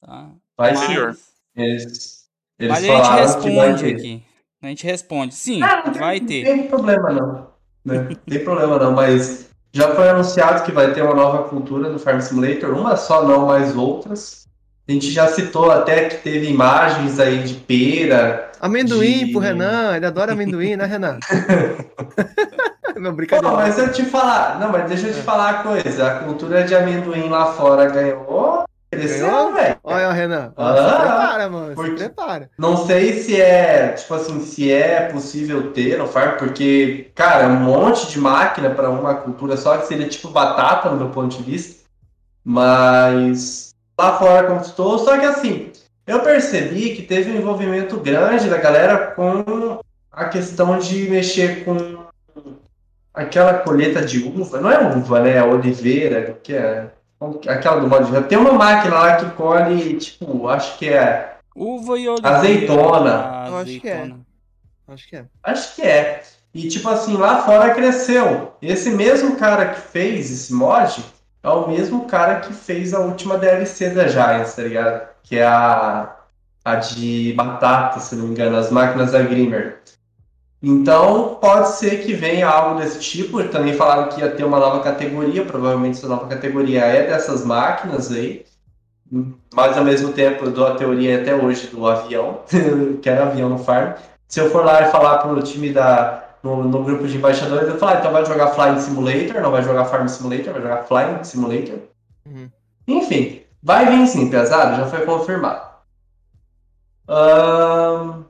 [0.00, 0.30] Tá?
[0.58, 1.16] Vai Mas- Anterior.
[1.54, 2.24] Eles,
[2.58, 3.12] eles Mas a gente falaram
[3.42, 3.94] que vai responde ter.
[3.96, 4.22] aqui.
[4.62, 5.34] A gente responde.
[5.34, 6.44] Sim, Ah, não tem- vai Não ter.
[6.44, 7.52] tem problema não.
[7.84, 7.98] Né?
[8.08, 11.98] Não tem problema não, mas já foi anunciado que vai ter uma nova cultura no
[11.98, 14.41] Farm Simulator, uma só não, mas outras.
[14.88, 18.50] A gente já citou até que teve imagens aí de pera.
[18.60, 21.18] Amendoim de- pro Renan, ele adora amendoim, né, Renan?
[22.96, 23.50] não, brincadeira.
[23.50, 25.22] Pô, mas eu te falar, não, mas deixa eu te é.
[25.22, 26.06] falar a coisa.
[26.06, 29.76] A cultura de amendoim lá fora ganhou Cresceu, velho.
[29.82, 30.52] Olha, Renan.
[30.54, 31.82] Ah, prepara, mano.
[31.82, 32.50] Se prepara.
[32.58, 37.46] Não sei se é, tipo assim, se é possível ter no farm, porque, cara, é
[37.46, 41.34] um monte de máquina para uma cultura só, que seria tipo batata, no meu ponto
[41.38, 41.82] de vista.
[42.44, 44.98] Mas lá fora conquistou.
[44.98, 45.70] Só que assim,
[46.06, 49.80] eu percebi que teve um envolvimento grande da galera com
[50.10, 52.02] a questão de mexer com
[53.14, 54.60] aquela colheita de uva.
[54.60, 55.36] Não é uva, né?
[55.36, 56.90] É oliveira, que é
[57.46, 61.36] Aquela do modo de Tem uma máquina lá que colhe, tipo, acho que é.
[61.54, 62.36] Uva e oliveira.
[62.36, 63.44] Azeitona.
[63.46, 64.14] Eu acho que é.
[64.88, 65.24] Acho que é.
[65.42, 66.22] Acho que é.
[66.52, 68.54] E tipo assim, lá fora cresceu.
[68.60, 71.02] Esse mesmo cara que fez esse mod
[71.42, 75.08] é o mesmo cara que fez a última DLC da Giants, tá ligado?
[75.22, 76.16] Que é a,
[76.64, 79.80] a de batata, se não me engano, as máquinas da Grimmer.
[80.62, 83.42] Então, pode ser que venha algo desse tipo.
[83.48, 88.12] Também falaram que ia ter uma nova categoria, provavelmente essa nova categoria é dessas máquinas
[88.12, 88.46] aí.
[89.52, 92.40] Mas ao mesmo tempo, eu dou a teoria até hoje do avião,
[93.02, 93.94] que era avião no farm.
[94.28, 96.21] Se eu for lá e falar pro time da.
[96.42, 99.62] No, no grupo de embaixadores, eu falar, ah, então vai jogar Flying Simulator, não vai
[99.62, 101.78] jogar Farm Simulator, vai jogar Flying Simulator.
[102.26, 102.50] Uhum.
[102.88, 105.70] Enfim, vai vir sim, pesado, já foi confirmado.
[107.08, 108.24] Um...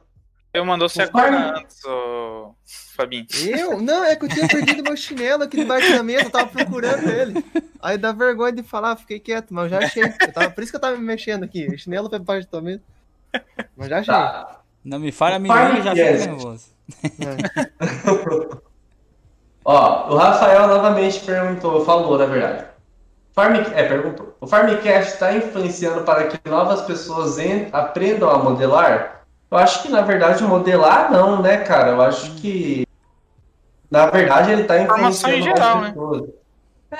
[0.52, 2.54] Eu mandou você acordar antes, ô...
[2.94, 3.26] Fabinho.
[3.46, 3.80] Eu?
[3.80, 7.08] Não, é que eu tinha perdido meu chinelo aqui debaixo da mesa, eu tava procurando
[7.08, 7.42] ele.
[7.80, 10.02] Aí dá vergonha de falar, fiquei quieto, mas eu já achei.
[10.02, 11.66] Eu tava, por isso que eu tava me mexendo aqui.
[11.66, 12.82] O chinelo foi debaixo da mesa.
[13.74, 14.12] Mas já achei.
[14.12, 14.60] Tá.
[14.84, 16.71] Não me falha a menina, já fico nervoso.
[17.20, 18.56] É.
[19.64, 22.64] Ó, o Rafael novamente perguntou, falou, na verdade.
[23.32, 24.36] Farm, é, perguntou.
[24.40, 27.36] O Farmcast está influenciando para que novas pessoas
[27.72, 29.22] aprendam a modelar?
[29.50, 31.92] Eu acho que, na verdade, modelar não, né, cara?
[31.92, 32.86] Eu acho que,
[33.90, 35.94] na verdade, ele está influenciando em geral, né?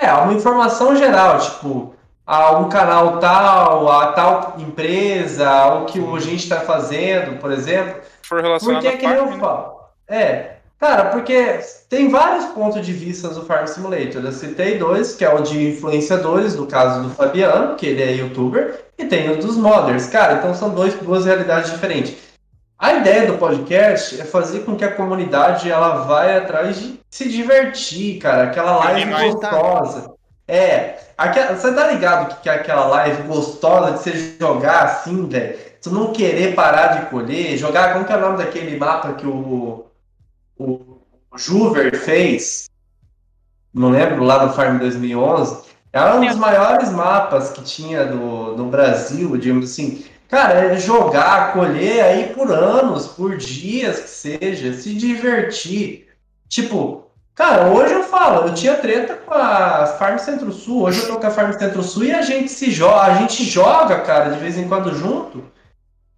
[0.00, 1.94] É, uma informação geral, tipo,
[2.26, 8.00] a um canal tal, a tal empresa, o que a gente está fazendo, por exemplo.
[8.22, 9.38] For relacionado porque é que nem eu né?
[9.38, 9.71] falo.
[10.12, 11.58] É, cara, porque
[11.88, 14.22] tem vários pontos de vista do Farm Simulator.
[14.22, 18.12] Eu citei dois, que é o de influenciadores, no caso do Fabiano, que ele é
[18.12, 20.06] youtuber, e tem o dos modders.
[20.08, 22.14] Cara, então são dois, duas realidades diferentes.
[22.78, 27.26] A ideia do podcast é fazer com que a comunidade ela vai atrás de se
[27.26, 28.42] divertir, cara.
[28.42, 30.12] Aquela live gostosa.
[30.46, 35.26] É, aquela, você tá ligado que, que é aquela live gostosa de você jogar assim,
[35.26, 35.56] velho?
[35.80, 37.94] Tu não querer parar de colher, jogar.
[37.94, 39.86] Como que é o nome daquele mapa que o,
[40.62, 41.02] o,
[41.36, 42.70] Juver fez?
[43.72, 45.62] Não lembro, lá no Farm 2011.
[45.92, 50.04] Era um dos maiores mapas que tinha no Brasil, digamos assim.
[50.32, 56.08] Cara, é jogar, colher aí por anos, por dias que seja, se divertir.
[56.48, 57.04] Tipo,
[57.34, 61.26] cara, hoje eu falo, eu tinha treta com a Farm Centro-Sul, hoje eu tô com
[61.26, 64.66] a Farm Centro-Sul e a gente se joga, a gente joga, cara, de vez em
[64.66, 65.44] quando junto.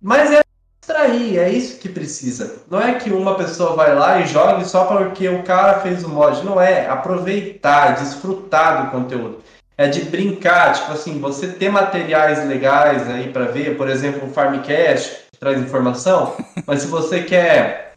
[0.01, 0.44] Mas é
[0.85, 2.57] extrair, é isso que precisa.
[2.70, 6.09] Não é que uma pessoa vai lá e jogue só porque o cara fez o
[6.09, 6.87] mod, não é.
[6.87, 9.43] Aproveitar, desfrutar do conteúdo
[9.76, 14.30] é de brincar, tipo assim, você ter materiais legais aí para ver, por exemplo, o
[14.30, 17.95] Farmcast que traz informação, mas se você quer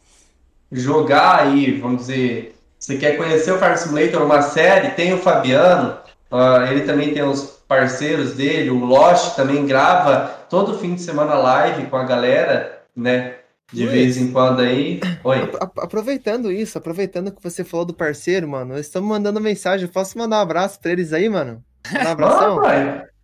[0.72, 5.98] jogar aí, vamos dizer, você quer conhecer o Farm Simulator, uma série, tem o Fabiano,
[6.32, 11.36] uh, ele também tem os parceiros dele, o Lost também grava todo fim de semana
[11.36, 13.36] live com a galera, né?
[13.72, 15.00] De Luiz, vez em quando aí.
[15.24, 15.52] Oi.
[15.78, 19.88] Aproveitando isso, aproveitando que você falou do parceiro, mano, eles estão mandando mensagem.
[19.88, 21.62] Posso mandar um abraço pra eles aí, mano?
[21.94, 22.60] Um abração?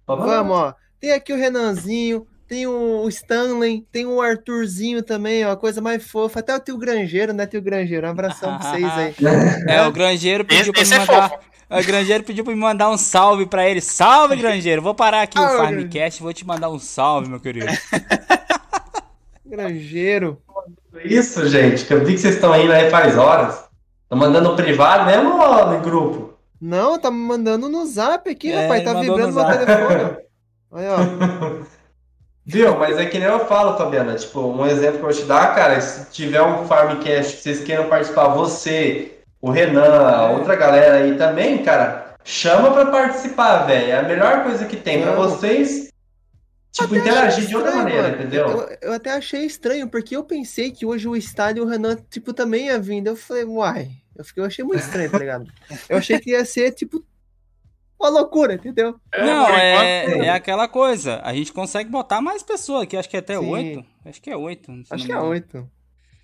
[0.05, 0.75] Vamos, ó.
[0.99, 6.41] Tem aqui o Renanzinho, tem o Stanley, tem o Arthurzinho também, ó, coisa mais fofa.
[6.41, 8.05] Até o tio Grangeiro, né, tio Grangeiro?
[8.05, 9.15] Um abração pra vocês aí.
[9.67, 11.39] É, o Grangeiro pediu esse, pra me é mandar.
[11.69, 13.79] É o Grangeiro pediu pra me mandar um salve pra ele.
[13.79, 14.81] Salve, Grangeiro!
[14.81, 17.67] Vou parar aqui ah, o Farmcast e vou te mandar um salve, meu querido.
[19.53, 20.41] Grangeiro.
[21.05, 23.65] Isso, gente, que eu vi que vocês estão indo aí faz horas.
[24.01, 26.33] Estão mandando privado mesmo ou no grupo?
[26.59, 28.83] Não, tá me mandando no zap aqui, é, rapaz.
[28.83, 30.17] Tá vibrando no, meu telefone.
[30.73, 31.63] Aí, ó.
[32.43, 32.75] Viu?
[32.79, 34.15] Mas é que nem eu falo, Fabiana.
[34.15, 37.63] Tipo, um exemplo que eu vou te dar, cara, se tiver um Farmcast que vocês
[37.63, 43.91] queiram participar, você, o Renan, a outra galera aí também, cara, chama pra participar, velho.
[43.91, 45.92] É a melhor coisa que tem para vocês.
[46.73, 48.15] Tipo, interagir de outra maneira, mano.
[48.15, 48.47] entendeu?
[48.47, 51.95] Eu, eu, até achei estranho, porque eu pensei que hoje o estádio e o Renan,
[52.09, 53.05] tipo, também ia vir.
[53.05, 55.45] Eu falei, uai, eu, fiquei, eu achei muito estranho, tá ligado?
[55.87, 57.05] Eu achei que ia ser, tipo,
[57.99, 58.99] uma loucura, entendeu?
[59.13, 61.21] É, Não, é, é aquela coisa.
[61.23, 63.85] A gente consegue botar mais pessoas aqui, acho que é até oito.
[64.03, 64.71] Acho que é oito.
[64.89, 65.69] Acho que é oito.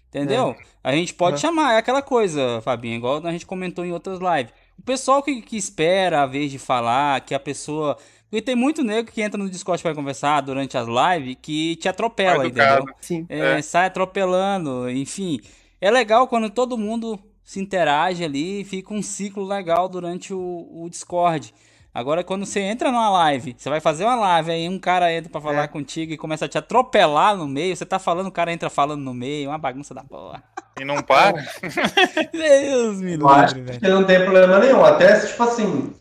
[0.09, 0.55] Entendeu?
[0.59, 0.63] É.
[0.83, 1.41] A gente pode uhum.
[1.41, 4.51] chamar, é aquela coisa, Fabinho, igual a gente comentou em outras lives.
[4.77, 7.95] O pessoal que, que espera a vez de falar, que a pessoa.
[8.29, 11.89] Porque tem muito nego que entra no Discord para conversar durante as lives que te
[11.89, 12.85] atropela, entendeu?
[13.01, 13.25] Sim.
[13.27, 13.61] É, é.
[13.61, 15.39] Sai atropelando, enfim.
[15.81, 20.87] É legal quando todo mundo se interage ali, fica um ciclo legal durante o, o
[20.87, 21.51] Discord.
[21.91, 25.31] Agora, quando você entra numa live, você vai fazer uma live, aí um cara entra
[25.31, 25.67] pra falar é.
[25.67, 29.01] contigo e começa a te atropelar no meio, você tá falando, o cara entra falando
[29.01, 30.43] no meio, uma bagunça da porra.
[30.79, 31.43] E não para?
[32.31, 33.95] Deus me livre, velho.
[33.95, 35.91] Não tem problema nenhum, até tipo assim,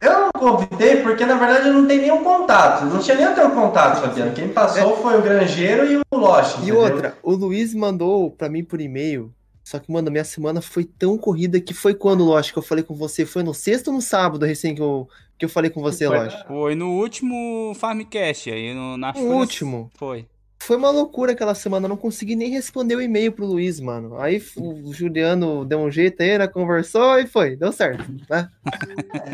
[0.00, 2.84] eu não convidei porque, na verdade, eu não tenho nenhum contato.
[2.86, 4.32] Não tinha nem o teu contato, Fabiano.
[4.32, 4.96] Quem passou é.
[4.96, 6.56] foi o Grangeiro e o Lost.
[6.56, 6.80] E entendeu?
[6.80, 9.32] outra, o Luiz mandou para mim por e-mail
[9.70, 12.82] só que, mano, minha semana foi tão corrida que foi quando, lógico, que eu falei
[12.82, 13.24] com você?
[13.24, 16.44] Foi no sexto ou no sábado, recém que eu, que eu falei com você, lógico?
[16.48, 19.88] Foi no último Farmcast, aí no, na No último.
[19.96, 20.26] Foi.
[20.62, 24.20] Foi uma loucura aquela semana, eu não consegui nem responder o e-mail pro Luiz, mano.
[24.20, 28.48] Aí o Juliano deu um jeito aí, né, conversou e foi, deu certo, né?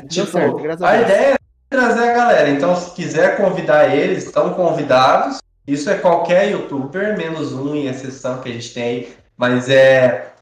[0.03, 1.37] deu tipo, certo, graças a, a ideia é
[1.69, 5.39] trazer a galera, então se quiser convidar eles, estão convidados.
[5.67, 10.33] Isso é qualquer youtuber, menos um em exceção que a gente tem aí mas é,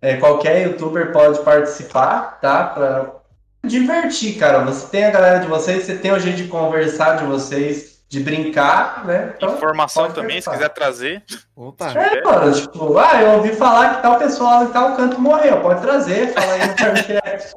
[0.00, 2.64] é qualquer youtuber pode participar, tá?
[2.64, 3.14] Pra
[3.64, 4.64] divertir, cara.
[4.64, 8.20] Você tem a galera de vocês, você tem o jeito de conversar de vocês, de
[8.20, 9.34] brincar, né?
[9.36, 11.22] Então, Informação também, se quiser trazer.
[11.56, 11.90] Opa.
[11.90, 15.60] É, mano, tipo, ah, eu ouvi falar que tal pessoal em tal canto morreu.
[15.60, 17.54] Pode trazer, fala aí no podcast.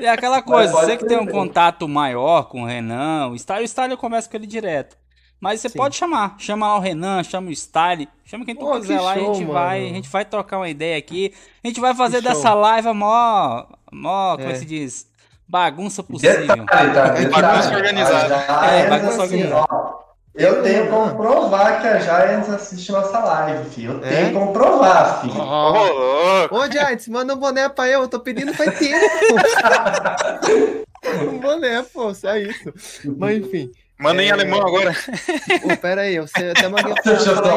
[0.00, 3.68] É aquela coisa, você que tem um contato maior com o Renan, o Style, o
[3.68, 4.96] Style começa com ele direto.
[5.38, 5.78] Mas você Sim.
[5.78, 6.34] pode chamar.
[6.38, 9.14] Chama lá o Renan, chama o Style, chama quem tu Pô, quiser que lá.
[9.14, 9.52] Show, a gente mano.
[9.52, 11.32] vai, a gente vai trocar uma ideia aqui.
[11.62, 12.60] A gente vai fazer que dessa show.
[12.60, 14.36] live a maior, maior é.
[14.38, 15.06] como é que se diz?
[15.48, 16.40] Bagunça possível.
[16.40, 17.30] Detalhe, tá, detalhe.
[17.30, 18.34] Bagunça organizada.
[18.66, 19.66] É, bagunça assim, organizada.
[19.70, 20.00] Ó,
[20.34, 23.92] eu tenho como provar que a Giants assiste nossa live, filho.
[23.92, 24.10] Eu é?
[24.10, 25.34] tenho como provar, filho.
[25.38, 28.02] Oh, Ô, Giants, manda um boné pra eu.
[28.02, 29.06] Eu tô pedindo faz tempo.
[31.32, 32.72] um boné, pô, só isso.
[33.16, 33.70] Mas enfim.
[33.98, 34.26] Manda é...
[34.26, 34.94] em alemão agora.
[35.62, 37.56] Pô, pera aí, você até mandei Deixa eu dar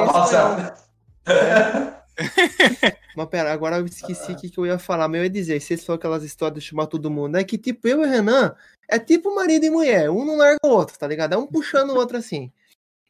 [3.16, 5.08] Mas pera, agora eu esqueci o que, que eu ia falar.
[5.08, 7.88] Mas eu ia dizer, vocês foram aquelas histórias de chamar todo mundo, é que tipo,
[7.88, 8.56] eu e o Renan
[8.88, 11.34] é tipo marido e mulher, um não larga o outro, tá ligado?
[11.34, 12.52] É um puxando o outro assim.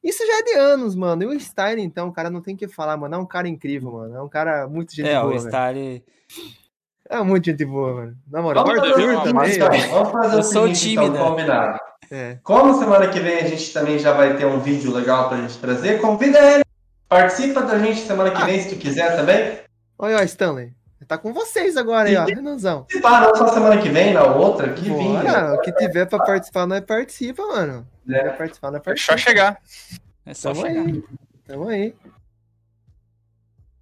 [0.03, 1.23] Isso já é de anos, mano.
[1.23, 3.15] E o Style, então, o cara não tem que falar, mano.
[3.15, 4.15] É um cara incrível, mano.
[4.15, 5.33] É um cara muito gente é, boa.
[5.33, 6.03] É, o Style.
[7.09, 8.17] É muito gente boa, mano.
[8.29, 9.59] Na moral, vamos Arthur também.
[9.89, 11.17] Vamos fazer eu o sou seguinte, tímida.
[11.17, 11.79] Então, combinado.
[12.11, 12.39] É.
[12.43, 15.57] Como semana que vem a gente também já vai ter um vídeo legal pra gente
[15.57, 16.63] trazer, convida ele.
[17.09, 18.45] Participa da gente semana que ah.
[18.45, 19.59] vem, se tu quiser também.
[19.97, 20.73] Olha, ó, Stanley.
[21.07, 22.81] Tá com vocês agora aí, ó, Renanzão.
[22.81, 25.53] Participar, não só semana que vem, na outra, que vinha.
[25.53, 27.87] O que tiver pra participar, nós participa, mano.
[28.07, 28.19] É.
[28.19, 29.13] Quer participar, nós participa.
[29.13, 29.57] É só chegar.
[30.23, 30.85] É só Tamo chegar.
[30.85, 31.03] Aí.
[31.47, 31.95] Tamo aí.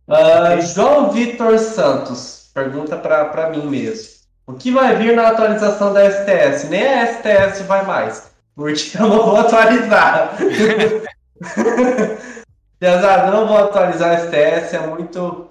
[0.07, 4.17] Uh, João Vitor Santos pergunta pra, pra mim mesmo.
[4.45, 6.69] O que vai vir na atualização da STS?
[6.69, 10.37] Nem a STS vai mais, porque eu não vou atualizar.
[12.79, 15.49] Apesar não vou atualizar a STS, é muito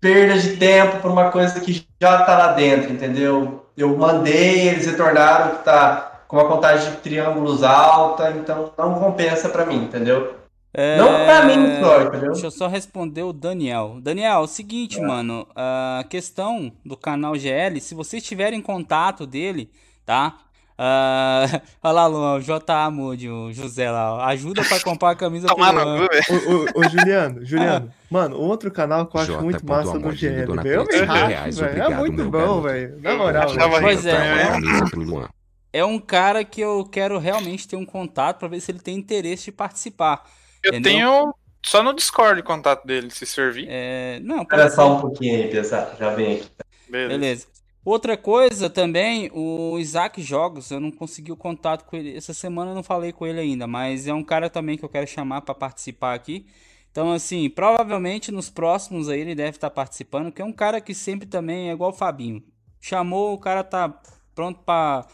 [0.00, 3.66] perda de tempo para uma coisa que já está lá dentro, entendeu?
[3.76, 9.48] Eu mandei, eles retornaram que está com uma contagem de triângulos alta, então não compensa
[9.48, 10.34] para mim, entendeu?
[10.74, 10.96] É...
[10.96, 12.32] Não pra mim só, entendeu?
[12.32, 13.98] Deixa eu só responder o Daniel.
[14.00, 15.06] Daniel, é o seguinte, é.
[15.06, 15.46] mano.
[15.54, 19.70] A questão do canal GL, se vocês tiverem contato dele,
[20.04, 20.36] tá?
[20.78, 22.90] Uh, olha lá, Luan, o J.A.
[22.90, 24.26] Moody, o José lá.
[24.26, 26.06] Ajuda pra comprar a camisa pro Luan.
[26.06, 27.90] Ô, ô, Juliano, Juliano.
[27.90, 28.02] Ah.
[28.10, 29.42] Mano, outro canal que eu acho J.
[29.42, 30.46] muito massa do GL.
[30.62, 33.00] Meu, é muito bom, velho.
[33.00, 33.48] Na moral,
[33.80, 34.14] Pois é.
[35.72, 38.94] É um cara que eu quero realmente ter um contato pra ver se ele tem
[38.94, 40.22] interesse de participar.
[40.62, 40.92] Eu Entendeu?
[40.92, 43.66] tenho só no Discord o contato dele, se servir.
[43.70, 45.64] É, não, Espera só um pouquinho aí.
[45.64, 46.50] Já vem aqui.
[46.90, 47.18] Beleza.
[47.18, 47.46] Beleza.
[47.84, 52.16] Outra coisa também, o Isaac Jogos, eu não consegui o contato com ele.
[52.16, 54.88] Essa semana eu não falei com ele ainda, mas é um cara também que eu
[54.88, 56.46] quero chamar para participar aqui.
[56.92, 60.80] Então, assim, provavelmente nos próximos aí ele deve estar tá participando, que é um cara
[60.80, 62.44] que sempre também é igual o Fabinho.
[62.80, 64.00] Chamou, o cara tá
[64.34, 65.06] pronto para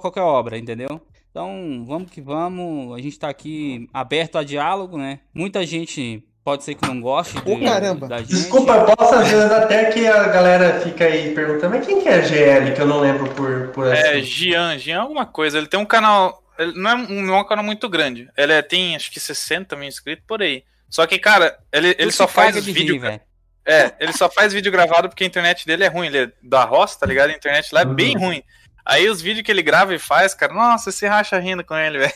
[0.00, 1.02] qualquer obra, entendeu?
[1.30, 2.94] Então, vamos que vamos.
[2.94, 5.20] A gente está aqui aberto a diálogo, né?
[5.34, 8.08] Muita gente pode ser que não goste de, oh, caramba.
[8.08, 8.30] da gente.
[8.30, 12.08] Desculpa, eu posso às vezes até que a galera fica aí perguntando, mas quem que
[12.08, 14.02] é GL, que eu não lembro por, por assim.
[14.02, 15.58] É, Gian, Gian é alguma coisa.
[15.58, 18.28] Ele tem um canal, ele não é, não é um canal muito grande.
[18.36, 20.64] Ele é, tem acho que 60 mil inscritos por aí.
[20.88, 23.00] Só que, cara, ele, ele só faz vídeo...
[23.00, 23.20] Rir,
[23.64, 26.08] é, ele só faz vídeo gravado porque a internet dele é ruim.
[26.08, 27.30] Ele é da roça, tá ligado?
[27.30, 28.22] A internet lá é bem uhum.
[28.22, 28.42] ruim.
[28.90, 31.96] Aí os vídeos que ele grava e faz, cara, nossa, você racha rindo com ele,
[32.00, 32.12] velho.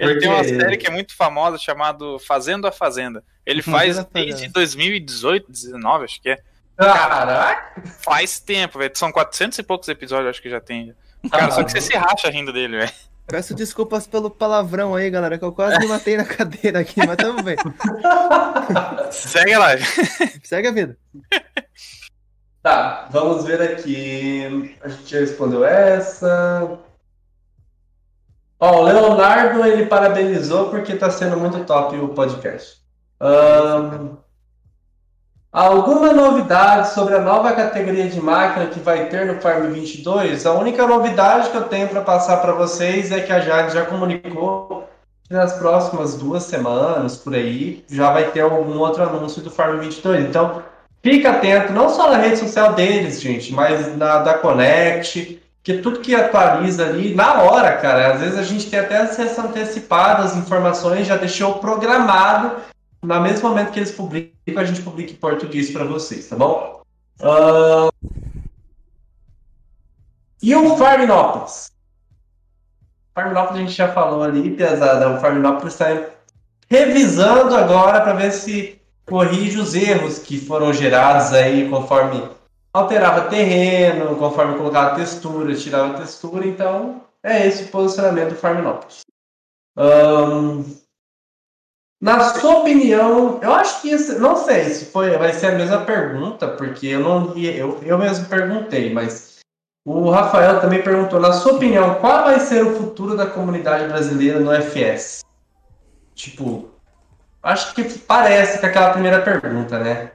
[0.00, 3.22] ele tem uma série que é muito famosa chamada Fazendo a Fazenda.
[3.46, 6.38] Ele faz desde 2018, 2019, acho que é.
[6.76, 7.80] Caraca!
[8.02, 8.90] Faz tempo, velho.
[8.96, 10.92] São 400 e poucos episódios, acho que já tem.
[11.30, 12.92] Cara, ah, só que você se racha rindo dele, velho.
[13.28, 17.16] Peço desculpas pelo palavrão aí, galera, que eu quase me matei na cadeira aqui, mas
[17.16, 17.56] tamo bem.
[19.12, 19.68] Segue lá.
[20.42, 20.98] Segue a vida.
[22.62, 24.76] Tá, vamos ver aqui.
[24.82, 26.78] A gente já respondeu essa.
[28.60, 32.80] Ó, o Leonardo, ele parabenizou porque tá sendo muito top o podcast.
[33.20, 34.16] Um,
[35.50, 40.46] alguma novidade sobre a nova categoria de máquina que vai ter no Farm 22?
[40.46, 43.84] A única novidade que eu tenho para passar para vocês é que a Jade já
[43.84, 44.88] comunicou
[45.24, 49.80] que nas próximas duas semanas, por aí, já vai ter algum outro anúncio do Farm
[49.80, 50.26] 22.
[50.26, 50.62] Então,
[51.02, 56.00] Fica atento, não só na rede social deles, gente, mas na da Connect, que tudo
[56.00, 60.36] que atualiza ali, na hora, cara, às vezes a gente tem até acesso antecipado às
[60.36, 62.56] informações, já deixou programado,
[63.02, 66.82] no mesmo momento que eles publicam, a gente publica em português para vocês, tá bom?
[67.20, 67.90] Uh...
[70.40, 71.72] E o Farminópolis?
[73.12, 76.10] Farminópolis a gente já falou ali, pesada, o Farminópolis está
[76.68, 82.28] revisando agora para ver se corrige os erros que foram gerados aí conforme
[82.72, 89.00] alterava terreno, conforme colocava textura, tirava textura, então é esse o posicionamento do Farminópolis.
[89.76, 90.64] Um,
[92.00, 96.48] na sua opinião, eu acho que não sei se foi, vai ser a mesma pergunta,
[96.48, 99.38] porque eu não eu, eu mesmo perguntei, mas
[99.84, 104.40] o Rafael também perguntou, na sua opinião, qual vai ser o futuro da comunidade brasileira
[104.40, 105.22] no FS?
[106.14, 106.71] Tipo,
[107.42, 110.12] Acho que parece com aquela primeira pergunta, né?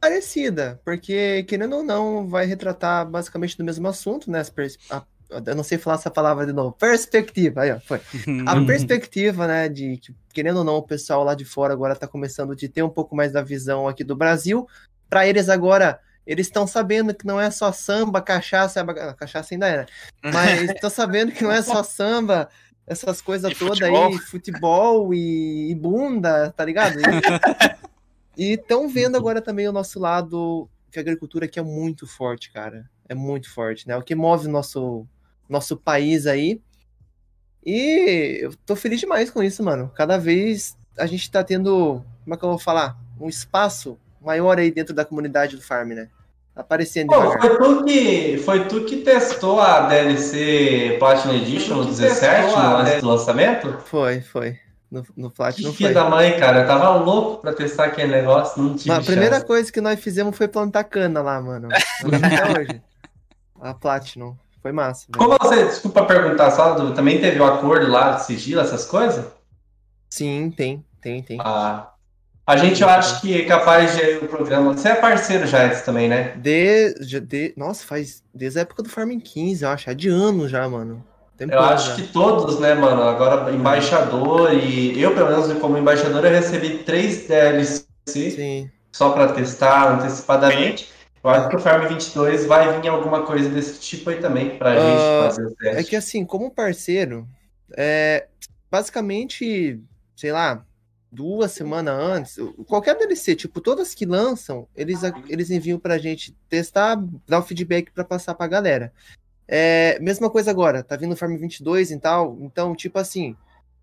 [0.00, 4.42] Parecida, porque querendo ou não, vai retratar basicamente do mesmo assunto, né?
[4.90, 5.02] A,
[5.46, 6.72] eu não sei falar essa palavra de novo.
[6.72, 8.00] Perspectiva, aí ó, foi.
[8.46, 12.08] A perspectiva, né, de que, querendo ou não, o pessoal lá de fora agora tá
[12.08, 14.66] começando de ter um pouco mais da visão aqui do Brasil.
[15.08, 18.84] Para eles agora, eles estão sabendo que não é só samba, cachaça,
[19.16, 19.86] cachaça ainda é, né?
[20.32, 22.48] Mas estão sabendo que não é só samba,
[22.86, 26.96] essas coisas todas aí, futebol e, e, bunda, tá ligado?
[28.36, 32.52] E estão vendo agora também o nosso lado, que a agricultura aqui é muito forte,
[32.52, 32.90] cara.
[33.08, 33.96] É muito forte, né?
[33.96, 35.06] O que move o nosso,
[35.48, 36.60] nosso país aí.
[37.64, 39.90] E eu tô feliz demais com isso, mano.
[39.94, 42.98] Cada vez a gente tá tendo, como é que eu vou falar?
[43.20, 46.08] Um espaço maior aí dentro da comunidade do farm, né?
[46.54, 52.54] Aparecendo Pô, foi tu, que, foi tu que testou a DLC Platinum Edition no 17,
[52.54, 53.78] no antes do lançamento?
[53.86, 54.58] Foi, foi.
[54.90, 55.94] No, no Platinum que foi.
[55.94, 56.60] da mãe, cara.
[56.60, 60.36] Eu tava louco pra testar aquele negócio, não tive A primeira coisa que nós fizemos
[60.36, 61.68] foi plantar cana lá, mano.
[61.72, 62.82] Até hoje.
[63.60, 64.36] A Platinum.
[64.60, 65.06] Foi massa.
[65.08, 65.18] Velho.
[65.18, 69.26] Como você, desculpa perguntar só, também teve o um acordo lá de sigilo, essas coisas?
[70.08, 71.38] Sim, tem, tem, tem.
[71.40, 71.91] Ah,
[72.44, 74.72] a gente, eu acho que é capaz de o programa.
[74.72, 76.34] Você é parceiro já esse também, né?
[76.36, 79.90] De, de, nossa, faz desde a época do Farming 15, eu acho.
[79.90, 81.04] É de anos já, mano.
[81.36, 81.96] Tempo eu acho já.
[81.96, 83.02] que todos, né, mano?
[83.02, 88.70] Agora, embaixador e eu, pelo menos, como embaixador, eu recebi três DLC Sim.
[88.90, 90.90] só para testar antecipadamente.
[91.22, 94.70] Eu acho que o Farm 22 vai vir alguma coisa desse tipo aí também pra
[94.70, 95.80] uh, gente fazer o teste.
[95.80, 97.26] É que assim, como parceiro,
[97.76, 98.26] é,
[98.68, 99.80] basicamente,
[100.16, 100.64] sei lá,
[101.12, 102.36] duas semanas antes,
[102.66, 106.96] qualquer DLC, tipo, todas que lançam, eles, eles enviam pra gente testar,
[107.28, 108.90] dar o feedback para passar pra galera.
[109.46, 113.36] É, mesma coisa agora, tá vindo Farm 22 e tal, então, tipo assim,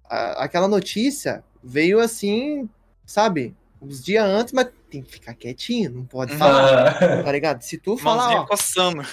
[0.05, 2.67] a, aquela notícia veio assim,
[3.05, 7.23] sabe, uns dias antes, mas tem que ficar quietinho, não pode falar, ah.
[7.23, 7.61] tá ligado?
[7.61, 9.05] Se tu falar, mãozinha ó, coçando.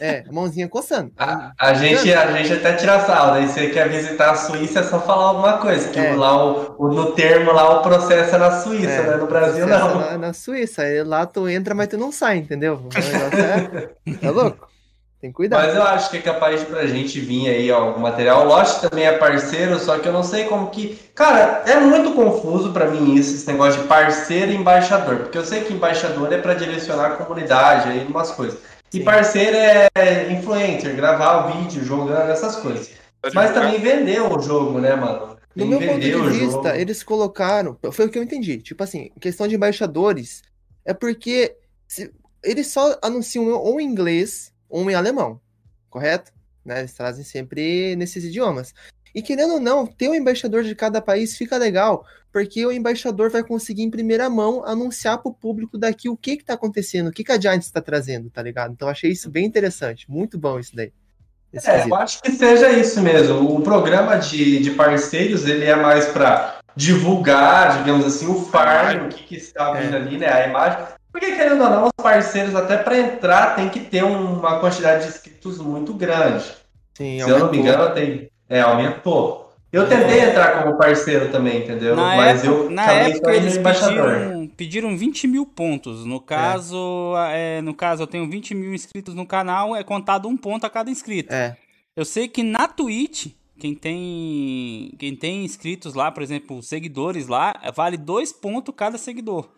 [0.00, 1.12] É, mãozinha coçando.
[1.18, 4.82] A, a gente, a gente até tira sal, daí você quer visitar a Suíça é
[4.82, 6.14] só falar alguma coisa, que é.
[6.14, 9.16] lá o, o, no termo lá o processo é na Suíça, é, né?
[9.16, 10.00] No Brasil não.
[10.00, 12.76] Na, na Suíça, aí lá tu entra, mas tu não sai, entendeu?
[12.76, 14.70] O negócio é, tá louco?
[15.20, 15.66] Tem cuidado.
[15.66, 18.46] Mas eu acho que é capaz de pra gente vir aí ó, o material.
[18.46, 20.98] O Lost também é parceiro, só que eu não sei como que.
[21.14, 25.18] Cara, é muito confuso para mim isso, esse negócio de parceiro e embaixador.
[25.18, 28.58] Porque eu sei que embaixador é para direcionar a comunidade aí umas coisas.
[28.88, 29.00] Sim.
[29.00, 32.90] E parceiro é influencer, gravar o vídeo, jogando essas coisas.
[33.34, 35.36] Mas também vender o jogo, né, mano?
[35.54, 36.68] No meu ponto de vista, jogo.
[36.68, 37.76] eles colocaram.
[37.92, 38.56] Foi o que eu entendi.
[38.56, 40.40] Tipo assim, questão de embaixadores
[40.82, 41.54] é porque
[41.86, 42.10] se,
[42.42, 45.40] eles só anunciam ou em inglês um em alemão,
[45.88, 46.32] correto?
[46.64, 46.80] Né?
[46.80, 48.74] Eles trazem sempre nesses idiomas.
[49.14, 53.30] E querendo ou não, ter um embaixador de cada país fica legal, porque o embaixador
[53.30, 57.12] vai conseguir em primeira mão anunciar para o público daqui o que está acontecendo, o
[57.12, 58.72] que, que a Giants está trazendo, tá ligado?
[58.72, 60.92] Então achei isso bem interessante, muito bom isso daí.
[61.52, 63.56] É, eu acho que seja isso mesmo.
[63.56, 69.08] O programa de, de parceiros, ele é mais para divulgar, digamos assim, o farm, o
[69.08, 69.96] que, que está vindo é.
[69.96, 70.28] ali, né?
[70.28, 70.86] A imagem.
[71.12, 75.08] Porque, querendo ou não, os parceiros, até para entrar, tem que ter uma quantidade de
[75.08, 76.44] inscritos muito grande.
[76.94, 77.38] Sim, Se aumentou.
[77.38, 78.30] eu não me engano, tem.
[78.48, 79.50] É, aumentou.
[79.72, 81.94] Eu tentei entrar como parceiro também, entendeu?
[81.94, 86.04] Na Mas época, eu na época eles pediram, pediram 20 mil pontos.
[86.04, 87.58] No caso, é.
[87.58, 90.70] É, no caso, eu tenho 20 mil inscritos no canal, é contado um ponto a
[90.70, 91.32] cada inscrito.
[91.32, 91.56] É.
[91.94, 93.28] Eu sei que na Twitch,
[93.60, 99.48] quem tem, quem tem inscritos lá, por exemplo, seguidores lá, vale dois pontos cada seguidor.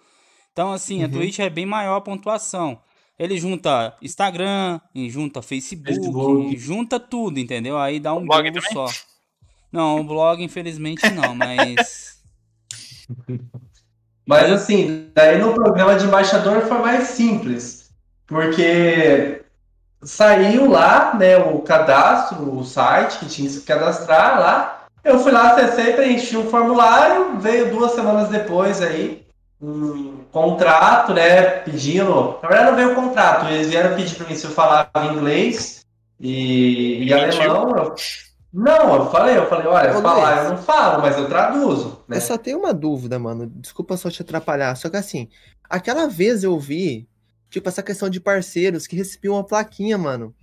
[0.53, 1.07] Então, assim, uhum.
[1.07, 2.78] a Twitch é bem maior a pontuação.
[3.18, 6.57] Ele junta Instagram, junta Facebook, Facebook.
[6.59, 7.78] junta tudo, entendeu?
[7.78, 8.86] Aí dá um blog só.
[9.70, 12.20] Não, o blog, infelizmente, não, mas.
[14.26, 17.90] mas assim, daí no programa de embaixador foi mais simples.
[18.26, 19.42] Porque
[20.03, 24.86] saiu lá, né, o cadastro, o site que tinha que cadastrar lá.
[25.05, 29.22] Eu fui lá, acessei, preenchi um formulário, veio duas semanas depois aí
[29.63, 32.39] um contrato, né, pedindo.
[32.43, 35.87] Na verdade não veio o contrato, eles vieram pedir para mim se eu falava inglês
[36.19, 37.77] e, e alemão.
[37.77, 37.95] Eu,
[38.53, 42.05] não, eu falei, eu falei, olha, Ô, falar Luiz, eu não falo, mas eu traduzo.
[42.07, 42.17] Né?
[42.17, 43.47] Eu só tenho uma dúvida, mano.
[43.47, 44.77] Desculpa só te atrapalhar.
[44.77, 45.29] Só que assim,
[45.71, 47.09] aquela vez eu vi,
[47.49, 50.35] tipo, essa questão de parceiros que recebiam uma plaquinha, mano.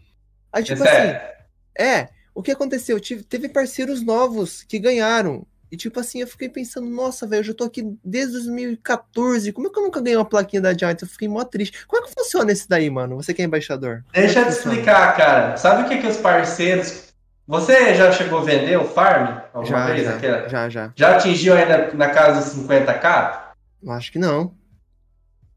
[0.52, 1.36] Aí, tipo Esse assim, é.
[1.78, 3.00] é, o que aconteceu?
[3.00, 5.46] Tive, teve parceiros novos que ganharam.
[5.72, 9.52] E tipo assim, eu fiquei pensando, nossa, velho, eu já tô aqui desde 2014.
[9.52, 11.04] Como é que eu nunca ganhei uma plaquinha da Giants?
[11.04, 11.86] Eu fiquei mó triste.
[11.86, 13.16] Como é que funciona esse daí, mano?
[13.18, 14.04] Você que é embaixador.
[14.12, 15.58] Deixa eu te explicar, cara.
[15.58, 17.10] Sabe o que, que os parceiros
[17.50, 20.04] você já chegou a vender o farm alguma já, vez?
[20.04, 20.50] Já, aquela?
[20.50, 20.94] já, já.
[20.96, 23.40] Já atingiu ainda na casa dos 50k?
[23.88, 24.54] Acho que não.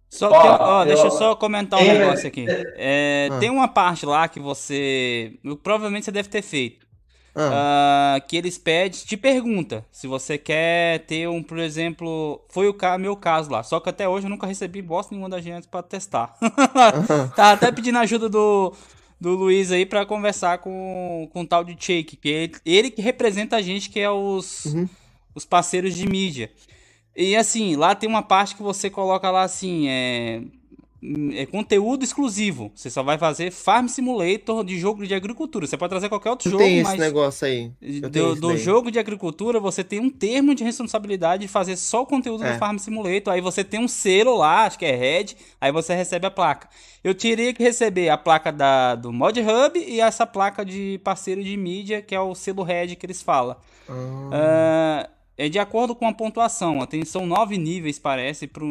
[0.09, 2.47] Só que, ó, eu, deixa eu só comentar um negócio aqui.
[2.49, 3.39] É, ah.
[3.39, 5.39] Tem uma parte lá que você.
[5.63, 6.87] Provavelmente você deve ter feito.
[7.35, 8.18] Ah.
[8.18, 12.76] Uh, que eles pedem, te pergunta se você quer ter um, por exemplo, foi o
[12.99, 13.62] meu caso lá.
[13.62, 16.37] Só que até hoje eu nunca recebi bosta nenhuma da gente para testar.
[17.35, 18.74] tá até pedindo ajuda do,
[19.18, 23.01] do Luiz aí para conversar com, com o tal de Shake, que é ele que
[23.01, 24.89] representa a gente, que é os, uhum.
[25.35, 26.51] os parceiros de mídia.
[27.16, 30.43] E assim, lá tem uma parte que você coloca lá assim, é
[31.34, 32.70] é conteúdo exclusivo.
[32.74, 35.66] Você só vai fazer Farm Simulator de jogo de agricultura.
[35.66, 37.72] Você pode trazer qualquer outro eu jogo, tem mas esse negócio aí.
[38.09, 42.07] do, do jogo de agricultura, você tem um termo de responsabilidade de fazer só o
[42.07, 42.53] conteúdo é.
[42.53, 43.34] do Farm Simulator.
[43.34, 46.68] Aí você tem um selo lá, acho que é Red, aí você recebe a placa.
[47.03, 51.42] Eu teria que receber a placa da, do Mod Hub e essa placa de parceiro
[51.42, 53.57] de mídia, que é o selo Red que eles falam.
[53.88, 55.09] Ah.
[55.09, 56.78] Uh, é de acordo com a pontuação.
[57.05, 58.62] São nove níveis, parece, para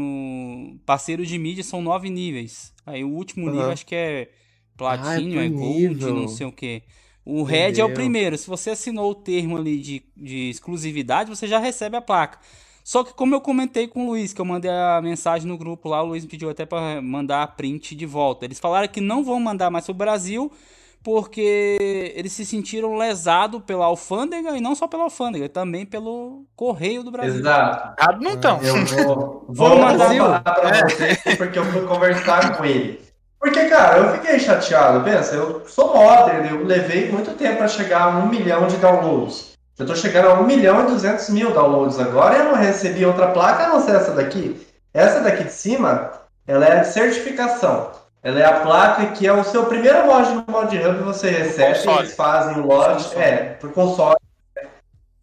[0.86, 2.74] parceiro de mídia são nove níveis.
[2.86, 3.51] Aí o último uhum.
[3.51, 4.30] nível acho que é
[4.78, 6.15] platino, ah, é, é gold, nível.
[6.15, 6.82] não sei o que.
[7.26, 8.38] O red é o primeiro.
[8.38, 12.39] Se você assinou o termo ali de, de exclusividade, você já recebe a placa.
[12.86, 15.89] Só que como eu comentei com o Luiz, que eu mandei a mensagem no grupo
[15.89, 18.45] lá, o Luiz me pediu até para mandar a print de volta.
[18.45, 20.49] Eles falaram que não vão mandar mais para o Brasil,
[21.04, 27.04] porque eles se sentiram lesados pela alfândega e não só pela alfândega, também pelo Correio
[27.04, 27.39] do Brasil.
[27.39, 27.95] Exato.
[27.99, 28.62] Ah, não estão.
[28.62, 30.84] Eu vou, vou mandar falar para é.
[30.84, 33.02] vocês porque eu fui conversar com ele.
[33.39, 35.04] Porque, cara, eu fiquei chateado.
[35.04, 39.54] Pensa, eu sou modder, eu levei muito tempo para chegar a um milhão de downloads.
[39.80, 43.04] Eu tô chegando a um milhão e duzentos mil downloads agora e eu não recebi
[43.04, 44.68] outra placa a não ser essa daqui.
[44.93, 46.12] Essa daqui de cima,
[46.45, 47.89] ela é de certificação.
[48.24, 51.89] Ela é a placa que é o seu primeiro mod no Mod Hub você recebe,
[51.99, 54.17] eles fazem o lote, é, pro console.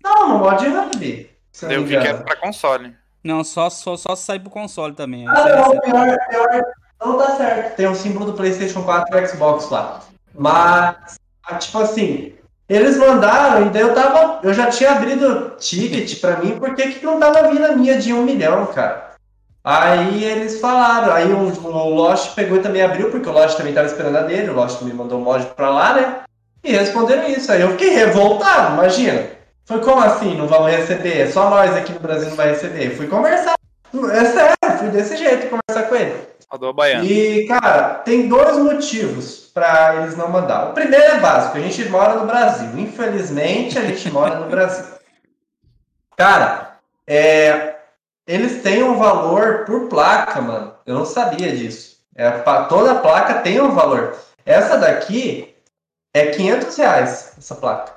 [0.03, 1.31] Não, no Mod Hub.
[1.63, 2.97] Eu vi que era pra console.
[3.23, 5.27] Não, só, só, só sai pro console também.
[5.29, 6.65] Ah, não, pior, pior,
[7.01, 7.77] não tá certo.
[7.77, 10.01] Tem o um símbolo do PlayStation 4 e Xbox lá.
[10.35, 11.19] Mas,
[11.61, 12.35] tipo assim,
[12.69, 14.41] eles mandaram e daí eu tava.
[14.43, 18.13] Eu já tinha abrido ticket pra mim, porque que não tava vindo a minha de
[18.13, 19.09] um milhão, cara?
[19.71, 23.73] Aí eles falaram, aí o, o Lost pegou e também abriu, porque o Lost também
[23.73, 26.21] estava esperando a dele, o Lost me mandou um mod pra lá, né?
[26.65, 27.53] E responderam isso.
[27.53, 29.27] Aí eu fiquei revoltado, imagina.
[29.67, 31.31] Foi como assim, não vamos receber?
[31.31, 32.97] Só nós aqui no Brasil não vai receber.
[32.97, 33.57] Fui conversar.
[34.11, 36.15] É sério, fui desse jeito conversar com ele.
[36.51, 37.05] Rodou baiano.
[37.05, 40.71] E, cara, tem dois motivos para eles não mandar.
[40.71, 42.71] O primeiro é básico, a gente mora no Brasil.
[42.75, 44.87] Infelizmente, a gente mora no Brasil.
[46.17, 47.75] Cara, é,
[48.29, 50.75] eles têm um valor por placa, mano.
[50.85, 51.97] Eu não sabia disso.
[52.15, 52.31] É,
[52.69, 54.15] toda placa tem um valor.
[54.45, 55.55] Essa daqui
[56.13, 57.93] é 500 reais, essa placa.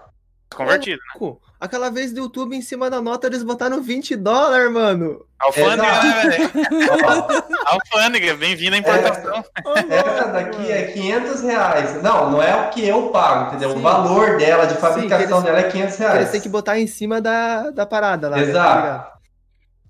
[0.56, 1.34] Convertido, né?
[1.60, 5.26] Aquela vez do YouTube em cima da nota eles botaram 20 dólares, mano.
[5.40, 6.52] Alfândega, né, velho?
[7.66, 9.44] Alfândega, bem-vindo à importação.
[9.90, 12.02] É, essa daqui é 500 reais.
[12.02, 13.72] Não, não é o que eu pago, entendeu?
[13.72, 13.78] Sim.
[13.78, 16.16] O valor dela, de fabricação Sim, eles, dela é 500 reais.
[16.18, 18.38] Eles têm que botar em cima da, da parada lá.
[18.38, 18.44] Né?
[18.44, 18.88] Exato.
[18.88, 19.21] Né?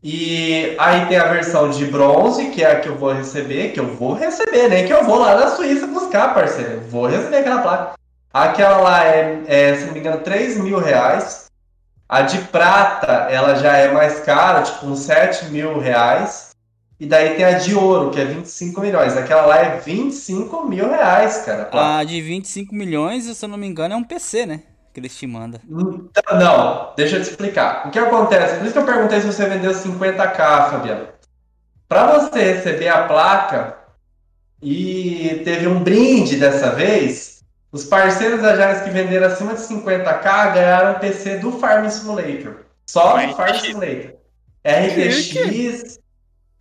[0.03, 3.79] E aí tem a versão de bronze, que é a que eu vou receber, que
[3.79, 4.83] eu vou receber, né?
[4.83, 6.81] Que eu vou lá na Suíça buscar, parceiro.
[6.89, 7.93] Vou receber aquela placa.
[8.33, 11.45] Aquela lá é, é se não me engano, 3 mil reais.
[12.09, 16.49] A de prata, ela já é mais cara, tipo uns 7 mil reais.
[16.99, 19.15] E daí tem a de ouro, que é 25 milhões.
[19.15, 21.69] Aquela lá é 25 mil reais, cara.
[21.71, 24.61] A de 25 milhões, se eu não me engano, é um PC, né?
[24.93, 25.59] Que eles te mandam.
[25.67, 27.87] Então, não, deixa eu te explicar.
[27.87, 28.57] O que acontece?
[28.57, 31.07] Por isso que eu perguntei se você vendeu 50k, Fabiano.
[31.87, 33.77] Para você receber a placa
[34.61, 40.53] e teve um brinde dessa vez, os parceiros da Jales que venderam acima de 50k
[40.53, 42.57] ganharam o PC do Farm Simulator.
[42.85, 44.13] Só do Farm Simulator.
[44.63, 45.99] RTX.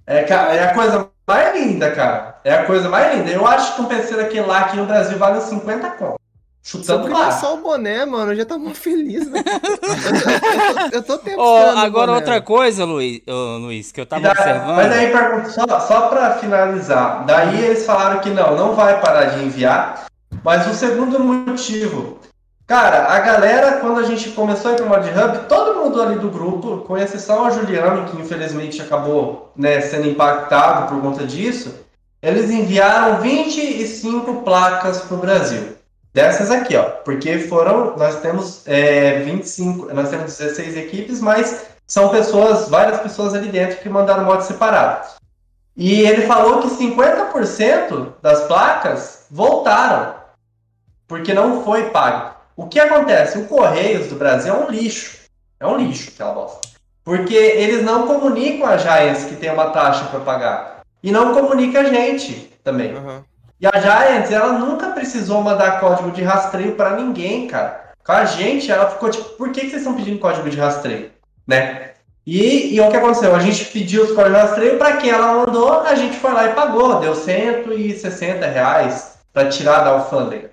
[0.07, 2.41] É, é a coisa mais linda, cara.
[2.45, 3.31] É a coisa mais linda.
[3.31, 6.20] Eu acho que um PC daquele lá aqui no Brasil vale 50 conto.
[6.63, 7.31] Chutando lá.
[7.33, 9.43] só o boné, mano, eu já tá muito feliz, né?
[10.93, 14.77] eu, tô, eu tô oh, Agora outra coisa, Luiz, oh, Luiz, que eu tava observando.
[14.77, 15.13] Mas aí,
[15.51, 20.07] só, só pra finalizar, daí eles falaram que não, não vai parar de enviar.
[20.45, 22.19] Mas o segundo motivo,
[22.67, 26.19] cara, a galera, quando a gente começou a ir pro Mod Hub, todo mundo ali
[26.19, 31.75] do grupo, com exceção a Juliano, que infelizmente acabou né, sendo impactado por conta disso,
[32.23, 35.80] eles enviaram 25 placas pro Brasil.
[36.13, 42.09] Dessas aqui, ó, porque foram, nós temos é, 25, nós temos 16 equipes, mas são
[42.09, 45.09] pessoas, várias pessoas ali dentro que mandaram modo separado.
[45.77, 50.15] E ele falou que 50% das placas voltaram,
[51.07, 52.35] porque não foi pago.
[52.57, 53.39] O que acontece?
[53.39, 55.21] O Correios do Brasil é um lixo.
[55.59, 56.69] É um lixo aquela bosta.
[57.05, 60.81] Porque eles não comunicam a Giants que tem uma taxa para pagar.
[61.03, 62.95] E não comunica a gente também.
[62.95, 63.23] Uhum.
[63.61, 67.91] E a Giants, ela nunca precisou mandar código de rastreio para ninguém, cara.
[68.03, 71.11] Com a gente, ela ficou tipo, por que, que vocês estão pedindo código de rastreio?
[71.47, 71.91] Né?
[72.27, 73.35] E, e o que aconteceu?
[73.35, 76.47] A gente pediu os códigos de rastreio, para quem ela mandou, a gente foi lá
[76.47, 77.01] e pagou.
[77.01, 80.51] Deu 160 reais para tirar da alfândega.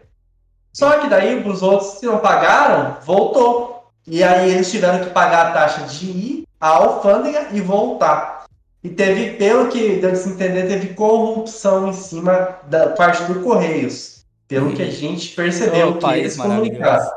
[0.73, 3.89] Só que daí os outros que não pagaram, voltou.
[4.05, 8.36] E aí eles tiveram que pagar a taxa de ir à alfândega e voltar.
[8.84, 13.41] E teve, pelo que deu de se entender, teve corrupção em cima da parte do
[13.41, 14.23] Correios.
[14.47, 17.09] Pelo que a gente percebeu, oh, que eles comunicaram.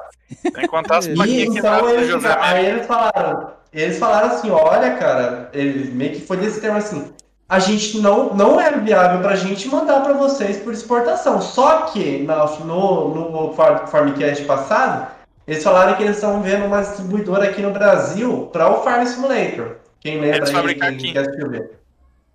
[0.43, 5.51] Tem que contar as e, então, eles, aí eles falaram, eles falaram assim, olha, cara,
[5.53, 7.13] ele meio que foi desse termo assim,
[7.49, 11.43] a gente não, não é viável para a gente mandar para vocês por exportação.
[11.43, 15.09] Só que no, no, no Farmcast passado,
[15.49, 19.80] eles falaram que eles estão vendo uma distribuidora aqui no Brasil para o Farm Simulator.
[20.01, 21.73] Quem lembra é aí, quem quer escrever.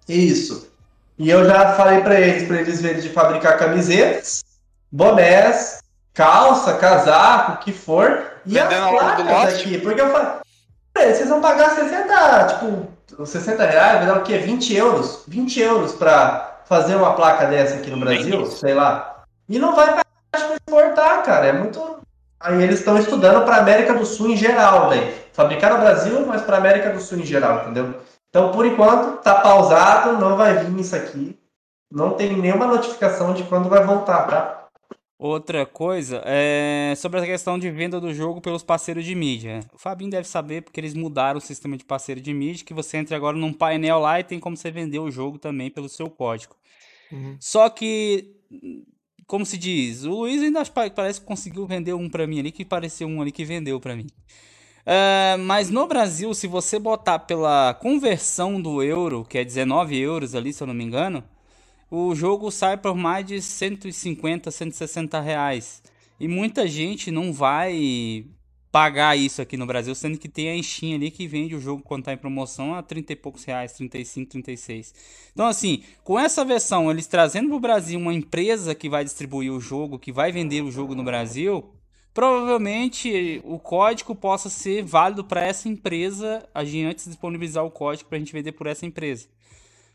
[0.08, 0.72] Isso.
[1.18, 4.44] E eu já falei para eles, para eles verem de fabricar camisetas,
[4.92, 5.82] bonés,
[6.14, 9.80] calça, casaco, o que for, e Vendendo as placas aqui.
[9.80, 14.38] Porque eu falei, vocês vão pagar 60, tipo, 60 reais, vai dar o quê?
[14.38, 15.24] 20 euros?
[15.28, 19.24] 20 euros para fazer uma placa dessa aqui no Brasil, sei lá.
[19.50, 21.48] E não vai pagar para exportar, cara.
[21.48, 21.96] É muito.
[22.40, 26.42] Aí eles estão estudando para América do Sul em geral, velho fabricar no Brasil, mas
[26.42, 27.96] para a América do Sul em geral, entendeu?
[28.30, 31.38] Então, por enquanto, tá pausado, não vai vir isso aqui.
[31.92, 34.68] Não tem nenhuma notificação de quando vai voltar, tá?
[35.18, 39.62] Outra coisa é sobre a questão de venda do jogo pelos parceiros de mídia.
[39.74, 42.98] O Fabinho deve saber porque eles mudaram o sistema de parceiro de mídia, que você
[42.98, 46.10] entra agora num painel lá e tem como você vender o jogo também pelo seu
[46.10, 46.56] código.
[47.12, 47.38] Uhum.
[47.40, 48.36] Só que,
[49.26, 50.64] como se diz, o Luiz ainda
[50.94, 53.96] parece que conseguiu vender um para mim ali, que pareceu um ali que vendeu para
[53.96, 54.08] mim.
[54.86, 60.36] Uh, mas no Brasil, se você botar pela conversão do euro, que é 19 euros
[60.36, 61.24] ali, se eu não me engano,
[61.90, 65.82] o jogo sai por mais de 150, 160 reais.
[66.20, 68.26] E muita gente não vai
[68.72, 71.82] pagar isso aqui no Brasil, sendo que tem a Steam ali que vende o jogo
[71.82, 74.94] quando tá em promoção a 30 e poucos reais, 35, 36.
[75.32, 79.62] Então assim, com essa versão, eles trazendo pro Brasil uma empresa que vai distribuir o
[79.62, 81.64] jogo, que vai vender o jogo no Brasil,
[82.16, 88.08] provavelmente o código possa ser válido para essa empresa, a gente antes disponibilizar o código
[88.08, 89.28] para a gente vender por essa empresa.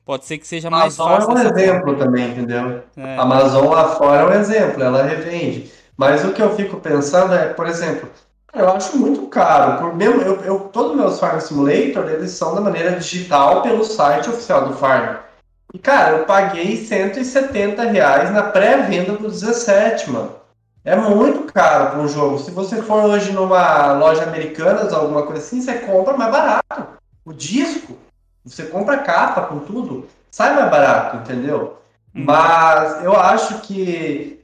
[0.05, 1.31] Pode ser que seja mais Amazon fácil.
[1.31, 2.05] Amazon é um exemplo forma.
[2.05, 2.83] também, entendeu?
[2.95, 3.17] É.
[3.17, 5.73] A Amazon lá fora é um exemplo, ela revende.
[5.97, 8.09] Mas o que eu fico pensando é, por exemplo,
[8.55, 9.79] eu acho muito caro.
[9.79, 13.83] Por mesmo, eu, eu, todos os meus Farm Simulator, eles são da maneira digital pelo
[13.83, 15.17] site oficial do Farm.
[15.73, 20.40] E, cara, eu paguei 170 reais na pré-venda do 17, mano.
[20.85, 22.39] É muito caro para um jogo.
[22.39, 26.87] Se você for hoje numa loja americana, alguma coisa assim, você compra mais barato.
[27.25, 27.97] O disco,
[28.45, 31.79] você compra capa com tudo, sai mais barato, entendeu?
[32.15, 32.25] Uhum.
[32.25, 34.43] Mas eu acho que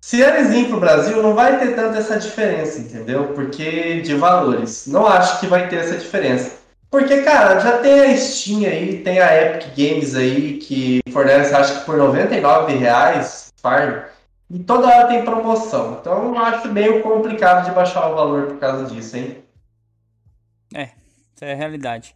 [0.00, 3.32] se eles virem para o Brasil, não vai ter tanta essa diferença, entendeu?
[3.34, 4.86] Porque de valores.
[4.86, 6.52] Não acho que vai ter essa diferença.
[6.88, 11.80] Porque, cara, já tem a Steam aí, tem a Epic Games aí, que fornece, acho
[11.80, 14.02] que por 99 reais, farm,
[14.48, 15.98] e toda hora tem promoção.
[16.00, 19.44] Então, eu acho meio complicado de baixar o valor por causa disso, hein?
[20.72, 20.90] É,
[21.34, 22.14] isso é a realidade.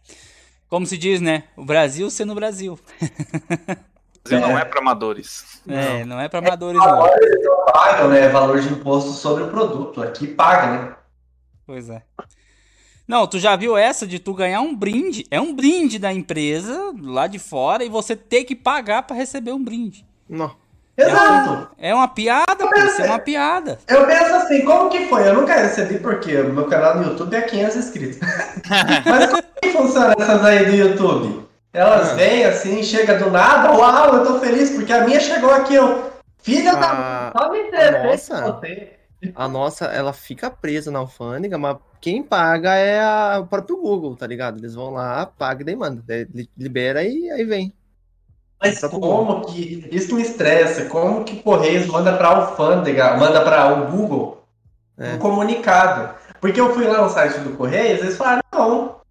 [0.69, 1.43] Como se diz, né?
[1.57, 2.79] O Brasil sendo o Brasil.
[4.23, 4.39] Brasil é.
[4.39, 5.61] não é para amadores.
[5.67, 7.07] É, não, não é para amadores, é, não.
[7.07, 8.29] Eles não pagam, né?
[8.29, 10.01] Valor de imposto sobre o produto.
[10.01, 10.95] Aqui paga, né?
[11.65, 12.03] Pois é.
[13.07, 15.25] Não, tu já viu essa de tu ganhar um brinde?
[15.29, 19.51] É um brinde da empresa lá de fora e você ter que pagar para receber
[19.51, 20.05] um brinde.
[20.29, 20.55] Não.
[21.01, 21.67] Exato.
[21.77, 23.79] É uma piada, pô, isso é uma piada.
[23.87, 25.27] Eu penso assim, como que foi?
[25.27, 28.19] Eu nunca recebi porque o meu canal no YouTube é 500 inscritos.
[29.05, 31.47] Mas como que funciona essas aí do YouTube?
[31.73, 32.15] Elas ah.
[32.15, 36.11] vêm assim, chega do nada, uau, eu tô feliz porque a minha chegou aqui, eu.
[36.41, 37.31] Filha da.
[37.37, 37.61] Só me
[38.03, 38.59] nossa,
[39.35, 44.15] a nossa, ela fica presa na alfândega, mas quem paga é a, o próprio Google,
[44.15, 44.57] tá ligado?
[44.57, 46.03] Eles vão lá, paga e daí manda.
[46.57, 47.71] Libera e aí vem.
[48.61, 49.89] Mas como que.
[49.91, 50.85] Isso me estressa.
[50.85, 54.45] Como que Correios manda para a alfândega, manda para o Google
[54.97, 55.13] é.
[55.13, 56.15] um comunicado?
[56.39, 59.01] Porque eu fui lá no site do Correios, eles falaram, não.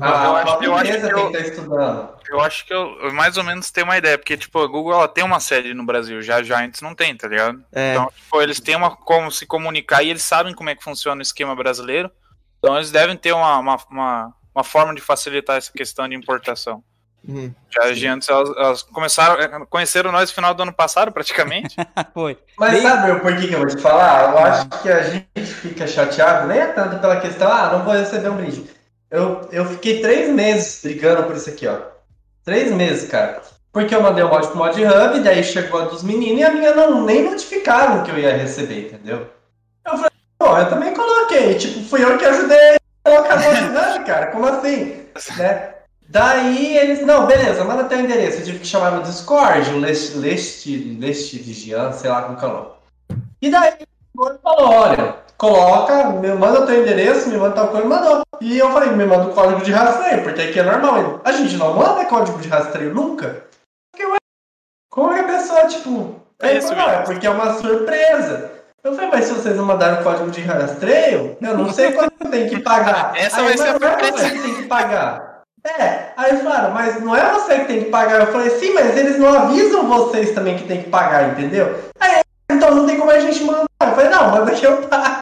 [0.00, 2.08] A, eu acho, eu acho que eu, tá estudando.
[2.28, 5.08] Eu acho que eu mais ou menos tenho uma ideia, porque, tipo, a Google ela
[5.08, 7.62] tem uma sede no Brasil, já já antes não tem, tá ligado?
[7.72, 7.92] É.
[7.92, 11.18] Então, tipo, eles têm uma como se comunicar e eles sabem como é que funciona
[11.18, 12.10] o esquema brasileiro.
[12.58, 16.84] Então eles devem ter uma, uma, uma, uma forma de facilitar essa questão de importação.
[17.26, 17.52] Uhum.
[17.70, 21.76] Já de antes elas, elas, começaram, conheceram nós no final do ano passado, praticamente.
[22.14, 22.38] Foi.
[22.58, 22.82] Mas Bem...
[22.82, 24.30] sabe por que, que eu vou te falar?
[24.30, 27.94] Eu acho que a gente fica chateado, nem é tanto pela questão, ah, não vou
[27.94, 28.70] receber um brinde.
[29.10, 31.78] Eu, eu fiquei três meses brigando por isso aqui, ó.
[32.44, 33.42] Três meses, cara.
[33.72, 36.50] Porque eu mandei o mod pro Mod Hub, daí chegou a dos meninos e a
[36.50, 39.28] minha não nem notificaram que eu ia receber, entendeu?
[39.86, 41.54] Eu falei, pô, eu também coloquei.
[41.54, 43.60] Tipo, fui eu que ajudei a colocar o Mod
[43.98, 44.26] Hub, cara.
[44.28, 45.06] Como assim?
[45.36, 45.74] né?
[46.10, 48.40] Daí eles, não, beleza, manda teu endereço.
[48.40, 52.44] Eu tive que chamar no Discord, o Leste, Leste, Leste Vigian, sei lá como que
[52.44, 57.86] é E daí ele falou, olha, coloca, me manda teu endereço, me manda tal coisa,
[57.86, 58.22] mandou.
[58.40, 61.20] E eu falei, me manda o código de rastreio, porque aqui é normal.
[61.24, 63.44] A gente não manda código de rastreio nunca.
[63.92, 64.16] Porque, ué,
[64.90, 68.50] como é que a pessoa, tipo, é, isso, falou, é porque é uma surpresa.
[68.82, 72.48] Eu falei, mas se vocês não mandaram código de rastreio, eu não sei quanto tem
[72.48, 73.16] que pagar.
[73.16, 74.30] Essa Aí, vai ser a surpresa.
[74.30, 75.29] que tem que pagar.
[75.64, 78.20] É, aí falaram, mas não é você que tem que pagar.
[78.20, 81.78] Eu falei, sim, mas eles não avisam vocês também que tem que pagar, entendeu?
[81.98, 83.66] Aí, então não tem como a gente mandar.
[83.82, 85.20] Eu falei, não, manda que eu pago.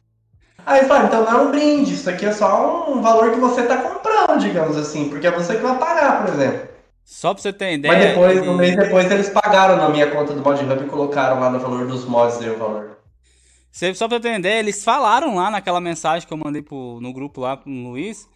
[0.65, 3.63] Aí falaram, então não é um brinde, isso aqui é só um valor que você
[3.63, 6.69] tá comprando, digamos assim, porque é você que vai pagar, por exemplo.
[7.05, 7.95] Só pra você ter ideia.
[7.95, 11.41] Mas depois, um mês depois, eles pagaram na minha conta do Mod Hub e colocaram
[11.41, 12.99] lá no valor dos mods e o valor.
[13.95, 17.41] Só pra ter ideia, eles falaram lá naquela mensagem que eu mandei pro, no grupo
[17.41, 18.29] lá pro Luiz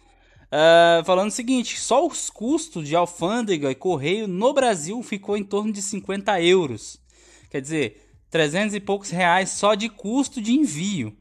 [0.53, 5.43] Uh, falando o seguinte: só os custos de alfândega e correio no Brasil ficou em
[5.43, 7.01] torno de 50 euros.
[7.49, 11.17] Quer dizer, 300 e poucos reais só de custo de envio.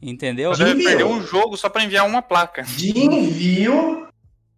[0.00, 0.54] Entendeu?
[0.54, 2.62] Você perdeu um jogo só para enviar uma placa.
[2.62, 4.06] De envio,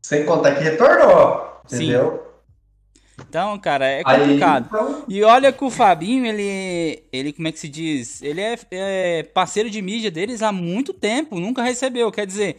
[0.02, 1.62] sem contar que retornou.
[1.64, 2.12] Entendeu?
[2.12, 3.24] Sim.
[3.26, 4.68] Então, cara, é complicado.
[4.70, 5.04] Aí, então...
[5.08, 8.22] E olha que o Fabinho, ele, ele, como é que se diz?
[8.22, 12.12] Ele é, é parceiro de mídia deles há muito tempo, nunca recebeu.
[12.12, 12.58] Quer dizer,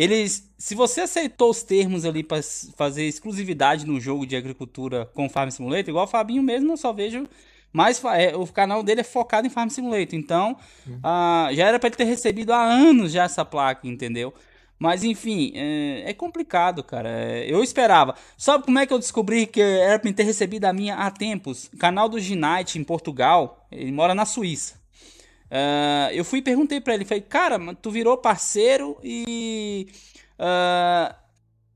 [0.00, 2.40] eles, se você aceitou os termos ali para
[2.74, 6.90] fazer exclusividade no jogo de agricultura com Farm Simulator, igual o Fabinho mesmo, eu só
[6.90, 7.28] vejo
[7.70, 10.56] mais é, o canal dele é focado em Farm Simulator, então
[10.86, 10.96] uhum.
[10.96, 14.32] uh, já era para ele ter recebido há anos já essa placa, entendeu?
[14.78, 17.10] Mas enfim, é, é complicado, cara.
[17.10, 18.14] É, eu esperava.
[18.38, 21.70] Sabe como é que eu descobri que era para ter recebido a minha há tempos?
[21.78, 24.79] Canal do Ginite em Portugal, ele mora na Suíça.
[25.50, 29.88] Uh, eu fui e perguntei para ele, falei, cara, tu virou parceiro e.
[30.38, 31.14] Uh,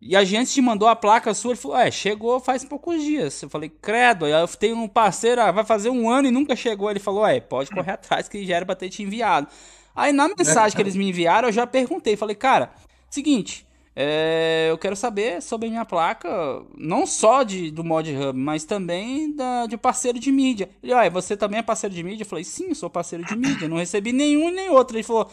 [0.07, 1.53] e a gente te mandou a placa sua.
[1.53, 3.43] Ele falou, é, chegou faz poucos dias.
[3.43, 6.91] Eu falei, credo, eu tenho um parceiro, ah, vai fazer um ano e nunca chegou.
[6.91, 9.49] Ele falou, é, pode correr atrás que já era pra ter te enviado.
[9.97, 12.73] Aí na mensagem que eles me enviaram, eu já perguntei, falei, cara,
[13.09, 16.29] seguinte, é, eu quero saber sobre a minha placa,
[16.77, 20.69] não só de, do Mod Hub, mas também da, de parceiro de mídia.
[20.83, 22.25] Ele, ah, você também é parceiro de mídia?
[22.25, 24.97] Eu falei, sim, sou parceiro de mídia, não recebi nenhum nem outro.
[24.97, 25.31] Ele falou.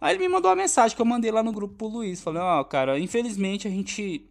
[0.00, 2.20] Aí ele me mandou uma mensagem que eu mandei lá no grupo pro Luiz.
[2.20, 4.28] Falei, ó, oh, cara, infelizmente a gente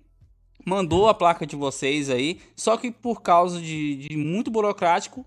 [0.66, 5.26] mandou a placa de vocês aí, só que por causa de, de muito burocrático,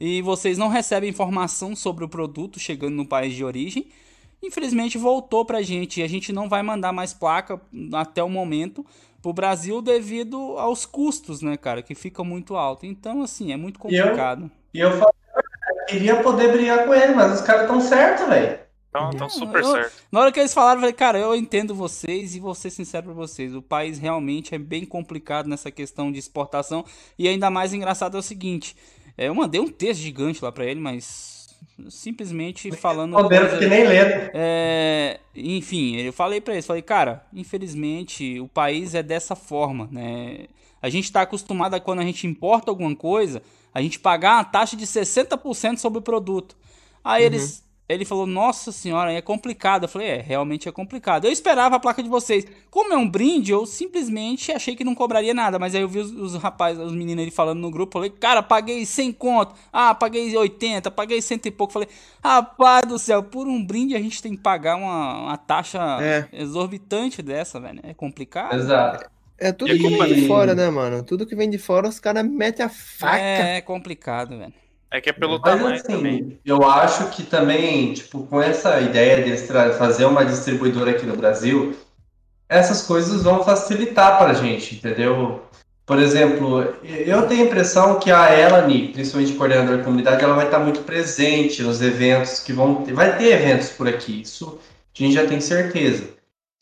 [0.00, 3.86] e vocês não recebem informação sobre o produto chegando no país de origem.
[4.46, 7.60] Infelizmente voltou pra gente e a gente não vai mandar mais placa
[7.94, 8.84] até o momento
[9.22, 12.84] pro Brasil devido aos custos, né, cara, que fica muito alto.
[12.84, 14.50] Então, assim, é muito complicado.
[14.72, 15.14] E eu, e eu, falei,
[15.78, 18.64] eu queria poder brigar com ele, mas os caras estão certos, velho.
[19.10, 19.92] Estão super eu, certo.
[20.12, 23.06] Na hora que eles falaram, eu falei, cara, eu entendo vocês e vou ser sincero
[23.06, 23.54] pra vocês.
[23.54, 26.84] O país realmente é bem complicado nessa questão de exportação.
[27.18, 28.76] E ainda mais engraçado é o seguinte:
[29.18, 31.33] é, eu mandei um texto gigante lá para ele, mas
[31.88, 33.14] simplesmente falando.
[33.14, 33.84] Coisa, que nem.
[34.34, 40.46] É, enfim, eu falei para ele, falei, cara, infelizmente o país é dessa forma, né?
[40.80, 43.42] A gente está acostumado a quando a gente importa alguma coisa,
[43.72, 46.56] a gente pagar uma taxa de 60% sobre o produto.
[47.02, 47.26] Aí uhum.
[47.26, 49.84] eles ele falou, nossa senhora, é complicado.
[49.84, 51.26] Eu falei, é, realmente é complicado.
[51.26, 52.46] Eu esperava a placa de vocês.
[52.70, 55.58] Como é um brinde, eu simplesmente achei que não cobraria nada.
[55.58, 57.92] Mas aí eu vi os, os rapazes, os meninos ali falando no grupo.
[57.92, 59.54] Falei, cara, paguei 100 conto.
[59.70, 61.74] Ah, paguei 80, paguei cento e pouco.
[61.74, 61.88] Falei,
[62.22, 66.26] rapaz do céu, por um brinde a gente tem que pagar uma, uma taxa é.
[66.32, 67.80] exorbitante dessa, velho.
[67.82, 68.54] É complicado.
[68.54, 69.10] Exato.
[69.36, 71.02] É tudo que vem de fora, né, mano?
[71.02, 73.18] Tudo que vem de fora, os caras metem a faca.
[73.18, 74.54] É, é complicado, velho.
[74.94, 76.38] É que é pelo Mas, tamanho assim, também.
[76.46, 79.36] Eu acho que também, tipo, com essa ideia de
[79.76, 81.74] fazer uma distribuidora aqui no Brasil,
[82.48, 85.42] essas coisas vão facilitar para a gente, entendeu?
[85.84, 90.44] Por exemplo, eu tenho a impressão que a Elane, principalmente coordenadora de comunidade, ela vai
[90.44, 92.92] estar muito presente nos eventos que vão ter.
[92.92, 94.60] Vai ter eventos por aqui, isso
[94.96, 96.08] a gente já tem certeza.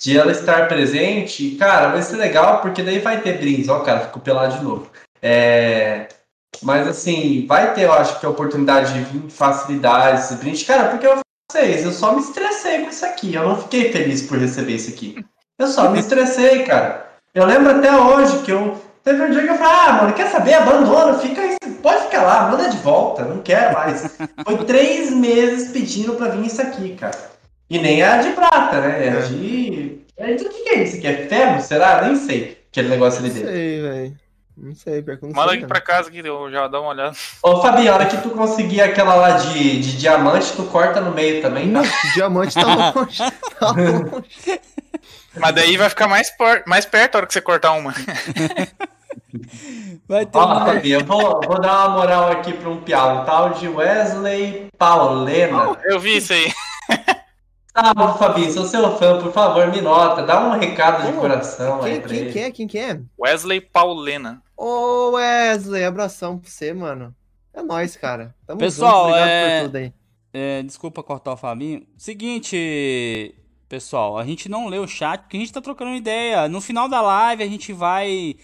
[0.01, 3.69] De ela estar presente, cara, vai ser legal, porque daí vai ter brindes.
[3.69, 4.91] Ó, cara, ficou pelado de novo.
[5.21, 6.09] É,
[6.63, 10.65] mas assim, vai ter, eu acho que a oportunidade de vir facilidades, brinde.
[10.65, 11.19] Cara, porque eu
[11.53, 13.35] vocês, eu só me estressei com isso aqui.
[13.35, 15.23] Eu não fiquei feliz por receber isso aqui.
[15.59, 17.13] Eu só me estressei, cara.
[17.35, 18.81] Eu lembro até hoje que eu.
[19.05, 20.55] Teve um dia que eu falei, ah, mano, quer saber?
[20.55, 21.43] Abandona, fica
[21.83, 24.17] pode ficar lá, manda de volta, não quero mais.
[24.45, 27.19] Foi três meses pedindo pra vir isso aqui, cara.
[27.69, 29.07] E nem é de prata, né?
[29.07, 29.21] É, é.
[29.23, 30.03] de.
[30.17, 31.07] É de o que é isso aqui?
[31.07, 31.61] É ferro?
[31.61, 32.03] Será?
[32.03, 32.59] Nem sei.
[32.71, 33.29] Aquele negócio ali.
[33.29, 34.17] Não sei, velho.
[34.57, 37.17] Não sei, pior que não Manda aqui pra casa que eu já dá uma olhada.
[37.43, 41.11] Ô, Fabi, a hora que tu conseguir aquela lá de, de diamante, tu corta no
[41.11, 41.81] meio também, tá?
[41.81, 43.19] Não, diamante tá longe.
[43.59, 44.61] tá longe.
[45.35, 47.95] Mas daí vai ficar mais, por, mais perto a hora que você cortar uma.
[50.07, 50.67] Vai ter Ó, uma...
[50.67, 55.77] Fabi, eu vou, vou dar uma moral aqui pra um pialo, tal de Wesley Paulena.
[55.85, 56.53] Eu vi isso aí.
[57.75, 61.93] Salve, Fabinho, sou seu fã, por favor, me nota, dá um recado de coração quem,
[61.93, 62.33] aí pra quem ele.
[62.33, 62.51] que é?
[62.51, 63.01] Quem que é?
[63.19, 64.43] Wesley Paulena.
[64.55, 67.15] Ô, Wesley, abração pra você, mano.
[67.55, 68.35] É nóis, cara.
[68.47, 69.61] Tamo Pessoal, junto, é...
[69.61, 69.93] por tudo aí.
[70.35, 71.87] É, desculpa cortar o Fabinho.
[71.97, 73.35] Seguinte,
[73.71, 76.49] pessoal, a gente não lê o chat porque a gente tá trocando uma ideia.
[76.51, 78.37] No final da live a gente vai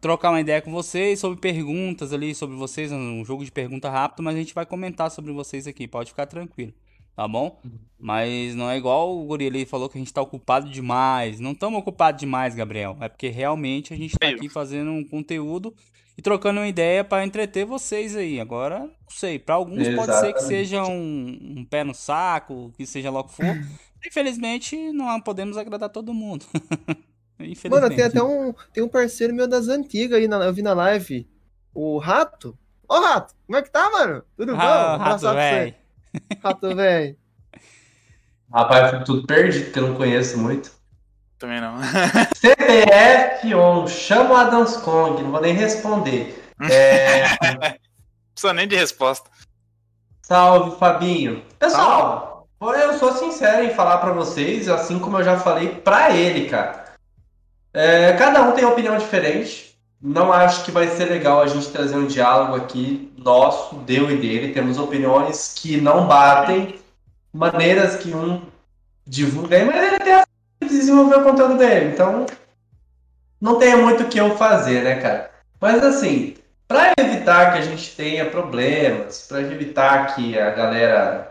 [0.00, 4.22] trocar uma ideia com vocês sobre perguntas ali sobre vocês, um jogo de pergunta rápido,
[4.22, 6.72] mas a gente vai comentar sobre vocês aqui, pode ficar tranquilo
[7.14, 7.58] tá bom?
[7.64, 7.78] Uhum.
[7.98, 11.38] Mas não é igual o Guri ele falou que a gente tá ocupado demais.
[11.38, 12.96] Não estamos ocupados demais, Gabriel.
[13.00, 15.72] É porque realmente a gente tá aqui fazendo um conteúdo
[16.18, 18.40] e trocando uma ideia para entreter vocês aí.
[18.40, 20.06] Agora, não sei, para alguns Exatamente.
[20.06, 23.44] pode ser que seja um, um, pé no saco, que seja logo que for.
[24.04, 26.44] Infelizmente, não podemos agradar todo mundo.
[27.70, 30.74] Mano, tem até um, tem um parceiro meu das antigas aí, na, eu vi na
[30.74, 31.28] live.
[31.74, 32.56] O Rato.
[32.88, 34.22] Ô, Rato, como é que tá, mano?
[34.36, 35.04] Tudo ah, bom?
[35.04, 35.74] Rato, velho.
[36.42, 37.16] Rato, velho.
[38.52, 40.70] Rapaz, eu fico tudo perdido, porque eu não conheço muito.
[41.38, 41.74] Também não.
[42.36, 46.40] CPF on, chama o Adams Kong, não vou nem responder.
[46.70, 47.24] É...
[48.34, 49.30] Precisa nem de resposta.
[50.22, 51.42] Salve, Fabinho.
[51.58, 56.48] Pessoal, eu sou sincero em falar para vocês, assim como eu já falei pra ele,
[56.48, 56.94] cara.
[57.74, 59.71] É, cada um tem opinião diferente
[60.02, 64.16] não acho que vai ser legal a gente trazer um diálogo aqui nosso, deu e
[64.16, 64.52] dele.
[64.52, 66.80] Temos opiniões que não batem,
[67.32, 68.42] maneiras que um
[69.06, 70.24] divulga, mas ele tem a
[70.60, 71.92] desenvolver o conteúdo dele.
[71.92, 72.26] Então,
[73.40, 75.30] não tem muito o que eu fazer, né, cara?
[75.60, 76.34] Mas assim,
[76.66, 81.30] para evitar que a gente tenha problemas, para evitar que a galera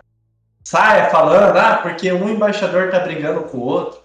[0.64, 4.00] saia falando, ah, porque um embaixador tá brigando com o outro.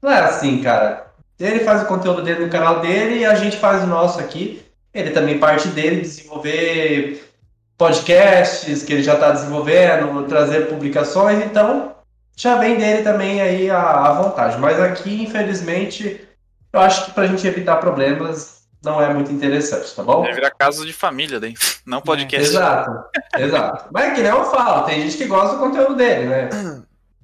[0.00, 1.11] Não é assim, cara.
[1.38, 4.62] Ele faz o conteúdo dele no canal dele e a gente faz o nosso aqui.
[4.94, 7.24] Ele também parte dele desenvolver
[7.76, 11.96] podcasts que ele já está desenvolvendo, trazer publicações, então
[12.36, 14.58] já vem dele também aí a, a vontade.
[14.58, 16.20] Mas aqui, infelizmente,
[16.72, 20.22] eu acho que para a gente evitar problemas não é muito interessante, tá bom?
[20.22, 21.54] Deve virar caso de família, daí.
[21.86, 22.48] não podcast.
[22.48, 23.04] Exato,
[23.38, 23.88] exato.
[23.92, 26.48] Mas é que nem eu falo, tem gente que gosta do conteúdo dele, né?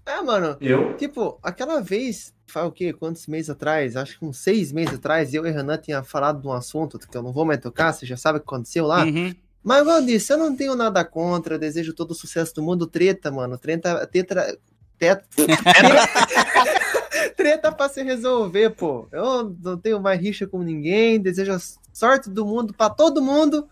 [0.06, 0.56] É, mano.
[0.60, 0.96] Eu?
[0.96, 2.92] Tipo, aquela vez, faz o quê?
[2.92, 3.96] Quantos meses atrás?
[3.96, 7.16] Acho que uns seis meses atrás, eu e Renan tinha falado de um assunto que
[7.16, 9.04] eu não vou mais tocar, você já sabe o que aconteceu lá.
[9.04, 9.34] Uhum.
[9.62, 12.86] Mas, igual eu disse, eu não tenho nada contra, desejo todo o sucesso do mundo.
[12.86, 13.58] Treta, mano.
[13.58, 14.06] Treta.
[14.06, 14.56] Tetra.
[14.98, 15.26] Tetra.
[17.36, 19.08] treta pra se resolver, pô.
[19.12, 21.58] Eu não tenho mais rixa com ninguém, desejo a
[21.92, 23.68] sorte do mundo pra todo mundo.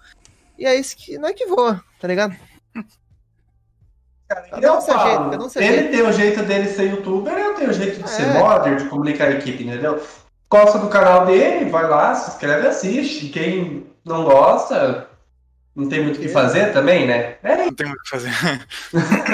[0.58, 1.18] E é isso que.
[1.18, 2.36] Não é que voa, tá ligado?
[4.28, 5.90] Cara, cada um seu jeito, cada um seu ele jeito.
[5.90, 8.06] tem o jeito dele ser youtuber, eu tenho o jeito de é.
[8.08, 10.02] ser modder, de comunicar a equipe, entendeu?
[10.50, 13.28] Gosta do canal dele, vai lá, se inscreve assiste.
[13.28, 15.08] Quem não gosta,
[15.74, 17.36] não tem muito o que fazer também, né?
[17.42, 17.56] É.
[17.56, 18.32] Não tem muito o que fazer.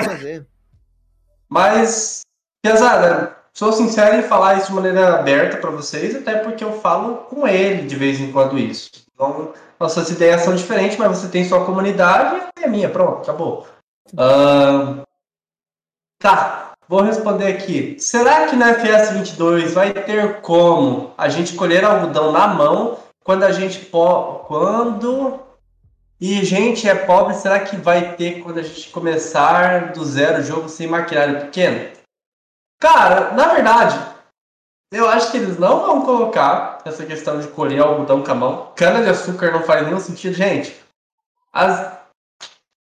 [0.04, 0.46] fazer.
[1.48, 2.22] Mas,
[2.62, 7.16] pesada, sou sincero em falar isso de maneira aberta para vocês, até porque eu falo
[7.28, 8.90] com ele de vez em quando isso.
[9.14, 13.66] Então, nossas ideias são diferentes, mas você tem sua comunidade e a minha, pronto, acabou.
[14.12, 15.02] Uh,
[16.18, 17.98] tá, vou responder aqui.
[17.98, 23.44] Será que na FS 22 vai ter como a gente colher algodão na mão quando
[23.44, 25.40] a gente po quando
[26.24, 30.44] e gente é pobre, será que vai ter quando a gente começar do zero o
[30.44, 31.90] jogo sem maquinário pequeno?
[32.80, 33.98] Cara, na verdade,
[34.92, 38.72] eu acho que eles não vão colocar essa questão de colher algodão com a mão.
[38.76, 40.80] Cana de açúcar não faz nenhum sentido, gente.
[41.52, 42.01] As...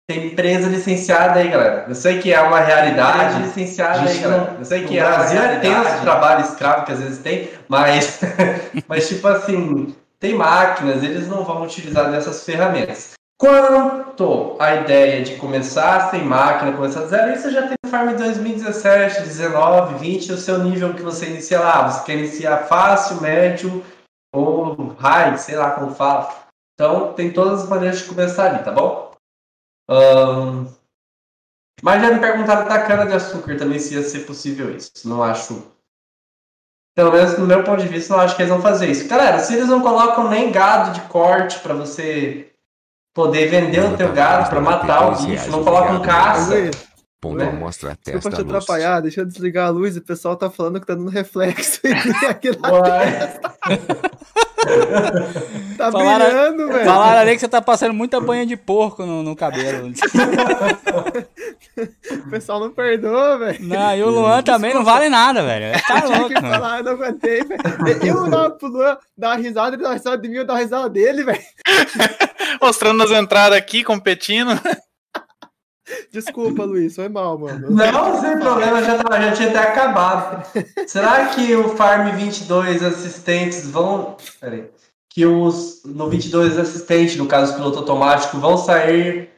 [0.09, 1.85] Tem empresa licenciada aí, galera.
[1.85, 3.41] Eu sei que é uma realidade.
[3.41, 4.55] licenciada aí, galera.
[4.57, 8.21] Eu sei que o Brasil é tem os trabalho escravo que às vezes tem, mas,
[8.87, 13.17] mas tipo assim, tem máquinas, eles não vão utilizar dessas ferramentas.
[13.37, 19.21] Quanto à ideia de começar sem máquina, começar do zero, você já tem Farm 2017,
[19.23, 21.89] 19, 20, o seu nível que você inicia lá.
[21.89, 23.83] Você quer iniciar fácil, médio
[24.33, 26.33] ou high, sei lá como fala.
[26.73, 29.06] Então, tem todas as maneiras de começar ali, tá bom?
[31.81, 34.91] Mas já me perguntaram da cana de açúcar também se ia ser possível isso.
[35.05, 35.71] Não acho.
[36.95, 39.07] Pelo menos no meu ponto de vista, não acho que eles vão fazer isso.
[39.07, 42.51] Galera, se eles não colocam nem gado de corte para você
[43.13, 46.55] poder vender o teu gado para matar o bicho, não colocam caça.
[47.19, 47.51] Ponto né?
[47.51, 48.19] mostra a testa.
[48.19, 49.97] Desculpa te atrapalhar, deixa eu desligar a luz.
[49.97, 51.81] O pessoal tá falando que tá dando reflexo
[52.29, 52.69] aqui na
[55.77, 56.85] tá falaram, brilhando, velho.
[56.85, 59.91] Falaram ali que você tá passando muita banha de porco no, no cabelo.
[62.11, 63.65] o pessoal não perdoa, velho.
[63.65, 65.81] Não, e o Luan também não vale nada, velho.
[65.87, 66.29] Tá louco.
[66.29, 67.61] Que falar, eu não aguentei, velho.
[68.03, 70.53] Eu dava pro Luan dar uma risada, ele dá uma risada de mim, eu dar
[70.53, 71.41] uma risada dele, velho.
[72.61, 74.51] Mostrando as entradas aqui, competindo.
[76.11, 77.69] Desculpa, Luiz, foi mal, mano.
[77.71, 80.45] Não, sem problema, já, já tinha até acabado.
[80.87, 84.17] Será que o Farm 22 assistentes vão.
[84.39, 84.69] Peraí.
[85.09, 89.29] Que os no 22 assistentes, no caso piloto automático, vão sair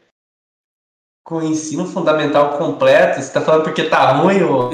[1.23, 3.21] com ensino fundamental completo?
[3.21, 4.71] Você tá falando porque tá ruim o.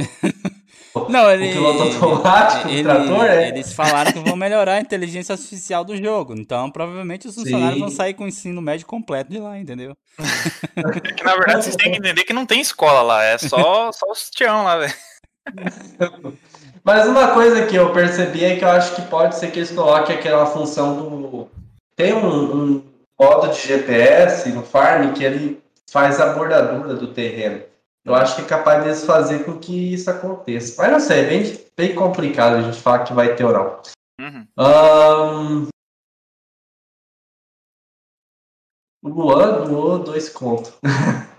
[1.10, 3.50] Não, ele, o piloto automático ele, trator, é?
[3.50, 6.34] Eles falaram que vão melhorar a inteligência artificial do jogo.
[6.34, 7.80] Então, provavelmente os funcionários Sim.
[7.82, 9.96] vão sair com o ensino médio completo de lá, entendeu?
[10.76, 13.92] É que, na verdade, vocês têm que entender que não tem escola lá, é só,
[13.94, 14.94] só os tião lá, velho.
[16.84, 19.72] Mas uma coisa que eu percebi é que eu acho que pode ser que eles
[19.72, 21.50] coloquem aquela função do.
[21.96, 22.84] Tem um, um
[23.20, 27.62] modo de GPS no farm que ele faz a bordadura do terreno.
[28.06, 30.76] Eu acho que é capaz deles fazer com que isso aconteça.
[30.78, 33.82] Mas não sei, é bem, bem complicado a gente falar que vai ter ou não.
[34.22, 34.48] Uhum.
[34.60, 35.68] Um...
[39.04, 40.72] O Luan doou dois contos.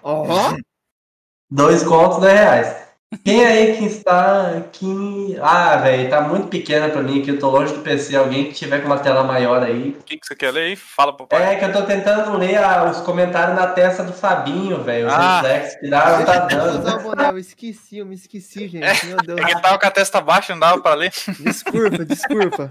[0.03, 0.25] Oh.
[1.51, 2.86] dois contos, dois reais.
[3.25, 5.39] Quem aí que está aqui.
[5.41, 7.31] Ah, velho, tá muito pequena pra mim aqui.
[7.31, 8.17] Eu tô longe do PC.
[8.17, 9.97] Alguém que tiver com uma tela maior aí.
[10.01, 10.77] O que, que você quer ler aí?
[10.77, 11.55] Fala pro pai.
[11.55, 15.07] É que eu tô tentando ler ah, os comentários na testa do Fabinho, velho.
[15.07, 15.41] Os ah.
[15.41, 17.23] reflexos que dá, tá dando.
[17.23, 18.85] eu esqueci, eu me esqueci, gente.
[18.85, 19.41] É, Meu Deus.
[19.41, 21.13] É que tava com a testa baixa, não dava pra ler.
[21.39, 22.71] Desculpa, desculpa.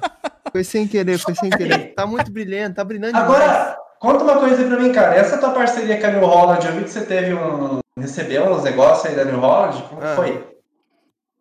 [0.51, 1.93] Foi sem querer, foi sem querer.
[1.95, 3.84] Tá muito brilhante, tá brilhando Agora, demais.
[4.05, 5.15] Conta uma coisa aí pra mim, cara.
[5.15, 8.63] Essa tua parceria com a New Holland, eu vi que você teve um recebeu uns
[8.63, 9.81] negócios aí da New Holland?
[9.89, 10.15] Como ah.
[10.15, 10.55] foi?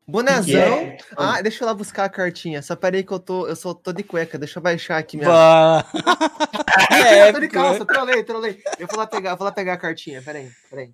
[0.06, 0.60] Bonezão.
[0.60, 0.96] É?
[1.16, 2.62] Ah, deixa eu lá buscar a cartinha.
[2.62, 3.46] Só peraí que eu tô.
[3.46, 4.38] Eu só tô de cueca.
[4.38, 5.28] Deixa eu baixar aqui minha.
[5.28, 5.84] Bah.
[6.92, 8.62] é, eu tô de calça, trolei, trolei.
[8.78, 10.22] Eu vou lá pegar, vou lá pegar a cartinha.
[10.22, 10.92] Peraí, peraí.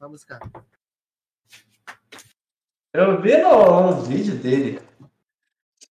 [0.00, 0.40] Vamos buscar.
[2.94, 4.80] Eu vi no, no vídeo dele.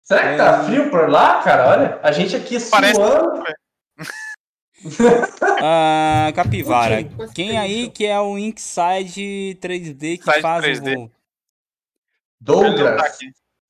[0.05, 0.65] Será que tá é.
[0.65, 1.69] frio por lá, cara?
[1.69, 3.43] Olha, a gente aqui Parece suando.
[5.63, 7.05] ah, Capivara,
[7.35, 10.97] quem aí que é o Inkside 3D que Side faz 3D.
[10.97, 11.11] o
[12.41, 13.19] Douglas.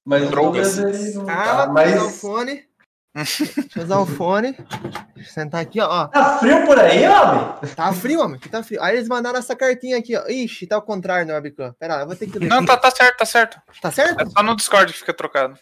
[0.04, 1.94] Mas o Douglas ele não ah, tá, mas...
[1.94, 2.70] usar o fone.
[3.12, 3.44] Deixa
[3.76, 4.52] eu usar o fone.
[5.14, 6.06] Deixa eu sentar aqui, ó.
[6.06, 7.74] Tá frio por aí, homem?
[7.74, 8.38] Tá frio, homem.
[8.38, 8.80] tá frio.
[8.80, 10.24] Aí eles mandaram essa cartinha aqui, ó.
[10.28, 11.74] Ixi, tá ao contrário no webcam.
[11.78, 12.48] Pera lá, eu vou ter que ler.
[12.48, 13.60] Não, tá, tá certo, tá certo.
[13.82, 14.20] Tá certo?
[14.20, 15.58] É só no Discord que fica trocado.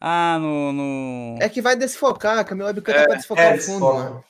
[0.00, 0.72] Ah, no.
[0.72, 1.36] no...
[1.40, 3.84] É que vai desfocar, que a minha webcam é, tá pra desfocar é, o fundo,
[3.84, 4.24] mano.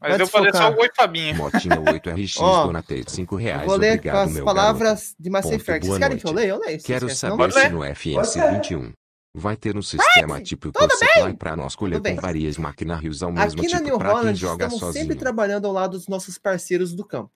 [0.00, 1.36] Mas deu pra ler só o Oi Fabinho.
[1.36, 3.66] Motinha 8RX, oh, donatei 5 reais.
[3.66, 5.14] Vou ler Obrigado, com as palavras garoto.
[5.18, 5.86] de Mass Effect.
[5.86, 6.48] Vocês querem que eu leia?
[6.48, 6.82] Eu leio.
[6.82, 8.92] Quero saber se no FS21
[9.34, 10.44] vai ter um sistema What?
[10.44, 14.34] tipo Tudo supply para nós coletar várias maquinários ao mesmo Aqui tipo na New Holland,
[14.38, 15.04] joga estamos sozinho.
[15.04, 17.30] sempre trabalhando ao lado dos nossos parceiros do campo.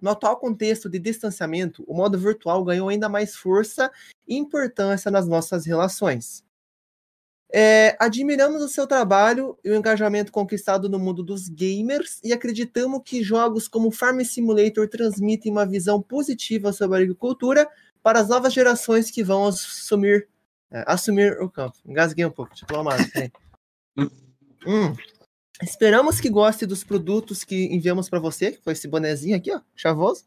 [0.00, 3.90] No atual contexto de distanciamento, o modo virtual ganhou ainda mais força
[4.28, 6.44] e importância nas nossas relações.
[7.52, 13.00] É, admiramos o seu trabalho e o engajamento conquistado no mundo dos gamers e acreditamos
[13.04, 17.68] que jogos como Farm Simulator transmitem uma visão positiva sobre a agricultura
[18.02, 20.28] para as novas gerações que vão assumir,
[20.70, 21.76] é, assumir o campo.
[21.86, 23.02] Engasguei um pouco, diplomado.
[24.66, 24.94] hum.
[25.62, 29.60] Esperamos que goste dos produtos que enviamos para você, que foi esse bonezinho aqui, ó,
[29.74, 30.24] chavoso.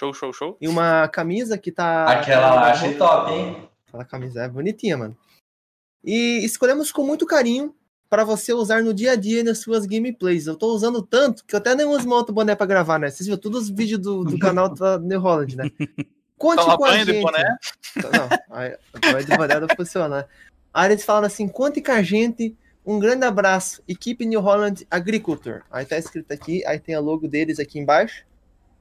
[0.00, 0.56] Show, show, show.
[0.60, 2.06] E uma camisa que tá.
[2.06, 3.68] Aquela lá achei top, hein?
[3.86, 5.16] Aquela camisa é bonitinha, mano.
[6.04, 7.74] E escolhemos com muito carinho
[8.12, 10.46] para você usar no dia a dia nas suas gameplays.
[10.46, 13.08] Eu tô usando tanto que eu até nem uso uma outro boné para gravar, né?
[13.08, 15.70] Vocês viram todos os vídeos do, do canal da New Holland, né?
[16.36, 17.22] Conte Toma com a banho de gente.
[17.22, 17.56] boné?
[17.96, 20.28] Não, a de boné não funciona.
[20.74, 22.56] Aí eles falam assim: conte com a gente.
[22.84, 25.62] Um grande abraço, equipe New Holland Agriculture.
[25.70, 28.24] Aí tá escrito aqui, aí tem a logo deles aqui embaixo.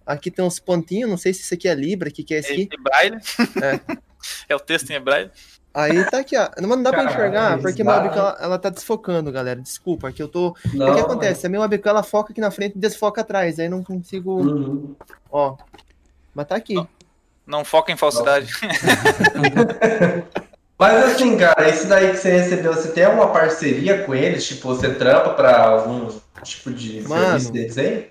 [0.04, 2.40] Aqui tem uns pontinhos, não sei se isso aqui é Libra, o que, que é
[2.40, 2.70] esse aqui?
[2.74, 3.18] É braille.
[3.62, 3.98] É.
[4.50, 5.30] é o texto em braille.
[5.74, 6.50] Aí tá aqui, ó.
[6.60, 9.60] Não dá pra Cara, enxergar, porque minha dá- webcam ela, tá desfocando, galera.
[9.62, 10.54] Desculpa, aqui eu tô.
[10.74, 11.46] Não, o que acontece?
[11.46, 13.58] A minha webcam ela foca aqui na frente e desfoca atrás.
[13.60, 14.42] Aí não consigo.
[14.42, 14.96] Uhum.
[15.32, 15.56] Ó.
[16.36, 16.76] Mas tá aqui.
[17.48, 18.52] Não foca em falsidade.
[20.78, 24.48] Mas assim, cara, isso daí que você recebeu, você tem alguma parceria com eles?
[24.48, 26.08] Tipo, você trampa pra algum
[26.44, 27.24] tipo de Mano.
[27.40, 28.10] serviço deles aí?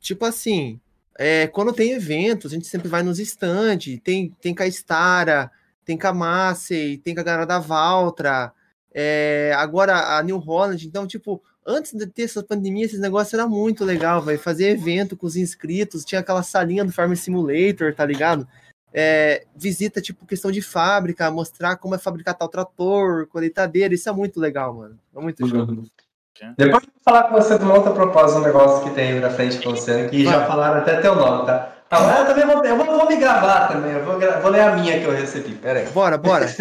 [0.00, 0.78] Tipo assim,
[1.18, 3.98] é, quando tem eventos, a gente sempre vai nos stands.
[4.04, 5.50] Tem, tem com a Stara,
[5.90, 8.52] tem com a Massey, tem com a galera da Valtra.
[8.94, 10.86] é, agora a New Holland.
[10.86, 15.16] Então, tipo, antes de ter essa pandemia, esses negócios era muito legal, vai Fazer evento
[15.16, 18.46] com os inscritos, tinha aquela salinha do Farm Simulator, tá ligado?
[18.92, 24.12] É, visita, tipo, questão de fábrica, mostrar como é fabricar tal trator, colheitadeira, isso é
[24.12, 24.98] muito legal, mano.
[25.14, 25.60] É muito show.
[25.60, 25.84] Uhum.
[26.56, 29.20] Depois eu vou falar com você de uma outra proposta, um negócio que tem aí
[29.20, 31.79] na frente pra você, que já falaram até teu nome, tá?
[31.90, 34.60] Agora eu também vou, eu vou, vou me gravar também, eu vou, gra- vou ler
[34.60, 35.86] a minha que eu recebi, pera aí.
[35.88, 36.46] Bora, bora.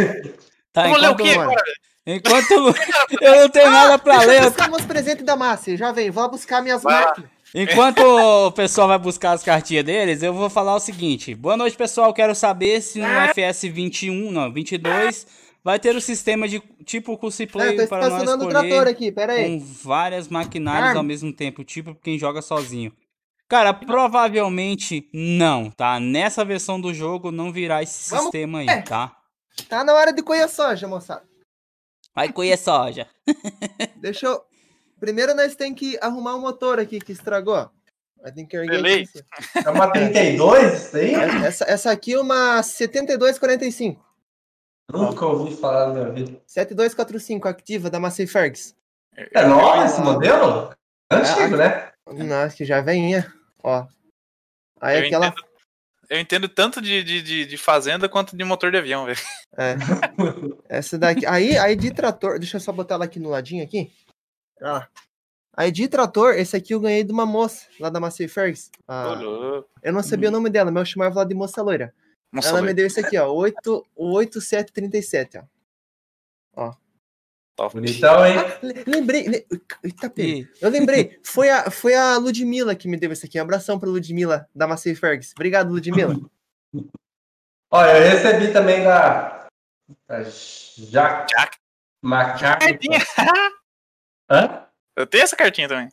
[0.72, 1.64] Tá, Vamos ler o enquanto, quê agora?
[2.06, 2.52] enquanto
[3.22, 6.12] eu não tenho nada pra ler, eu eu buscar meus presentes da Márcia, já vem,
[6.12, 7.28] vou lá buscar minhas máquinas.
[7.56, 11.34] Enquanto o pessoal vai buscar as cartinhas deles, eu vou falar o seguinte.
[11.34, 12.14] Boa noite, pessoal.
[12.14, 15.26] Quero saber se no FS 21, não, 22,
[15.64, 18.68] vai ter o sistema de tipo curso É, play tô para nós estacionando o trator
[18.70, 19.46] escolher aqui, pera aí.
[19.46, 21.00] com várias maquinárias Arma.
[21.00, 22.94] ao mesmo tempo, tipo quem joga sozinho.
[23.50, 26.00] Cara, provavelmente não, tá?
[26.00, 28.82] Nessa versão do jogo não virá esse Vamos- sistema aí, é.
[28.84, 29.16] tá?
[29.68, 31.24] Tá na hora de colher soja, moçada.
[32.16, 33.08] Vai colher soja.
[33.98, 34.42] Deixa eu...
[35.00, 37.70] Primeiro nós tem que arrumar o motor aqui que estragou.
[38.52, 39.04] Delay.
[39.04, 39.24] aqui.
[39.66, 41.14] É uma 32 isso aí?
[41.16, 44.06] Essa, essa aqui é uma 7245.
[44.92, 46.42] Nunca ouvi falar na minha vida.
[46.46, 48.76] 7245 ativa da Massey Fergs.
[49.16, 50.76] É novo esse modelo?
[51.10, 51.92] Antigo, né?
[52.06, 53.34] Nossa, que já venha.
[53.64, 53.86] Ó.
[54.82, 55.28] Aí Eu aquela.
[55.28, 55.48] entendo,
[56.10, 59.20] eu entendo tanto de, de, de, de fazenda quanto de motor de avião, velho.
[59.58, 59.76] É.
[60.70, 61.26] Essa daqui.
[61.26, 62.40] Aí, aí de trator.
[62.40, 63.92] Deixa eu só botar ela aqui no ladinho aqui.
[64.62, 64.88] Ah.
[65.56, 68.72] Aí de trator, esse aqui eu ganhei de uma moça lá da Massey Fergs.
[68.88, 69.20] Ah,
[69.84, 71.94] eu não sabia o nome dela, mas eu chamava ela de moça loira.
[72.32, 72.78] Nossa, ela me velho.
[72.78, 73.30] deu esse aqui, ó.
[73.30, 75.42] 8, 8737,
[76.56, 76.74] ó.
[77.60, 77.74] Top.
[77.74, 78.36] Bonitão, hein?
[78.64, 79.24] Le- Lembrei.
[79.28, 79.46] Le...
[79.84, 80.12] Eita.
[80.18, 81.20] E Eu lembrei.
[81.24, 83.38] Foi a, foi a Ludmilla que me deu esse aqui.
[83.38, 85.34] Um abração pra Ludmilla, da Massey Fergs.
[85.36, 86.16] Obrigado, Ludmilla.
[87.72, 89.46] Olha, eu recebi também da.
[90.08, 91.34] da Jaque.
[91.36, 91.58] Jaque.
[92.02, 92.64] Macaco.
[94.32, 94.64] Hã?
[94.96, 95.90] Eu tenho essa cartinha também.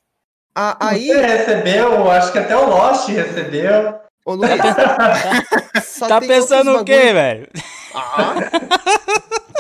[0.55, 4.01] A- aí, Você recebeu, acho que até o Lost recebeu.
[4.25, 4.51] ô Luiz.
[5.85, 7.49] só tá tem pensando o quê, velho?
[7.95, 8.35] Ah,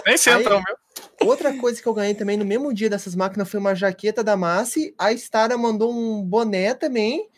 [0.06, 0.76] Nem sei Aí- entrar o meu.
[1.26, 4.36] Outra coisa que eu ganhei também no mesmo dia dessas máquinas foi uma jaqueta da
[4.36, 4.94] Massi.
[4.98, 7.28] A Stara mandou um boné também,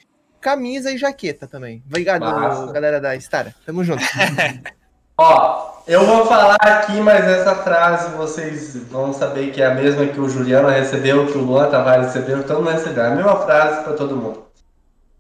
[0.41, 1.83] camisa e jaqueta também.
[1.87, 2.73] Obrigado, Massa.
[2.73, 3.55] galera da Stara.
[3.67, 4.03] Tamo junto.
[5.21, 10.07] Ó, eu vou falar aqui, mas essa frase vocês vão saber que é a mesma
[10.07, 13.03] que o Juliano recebeu, que o Luan Tavares recebeu, todo mundo recebeu.
[13.05, 14.45] É a mesma frase para todo mundo.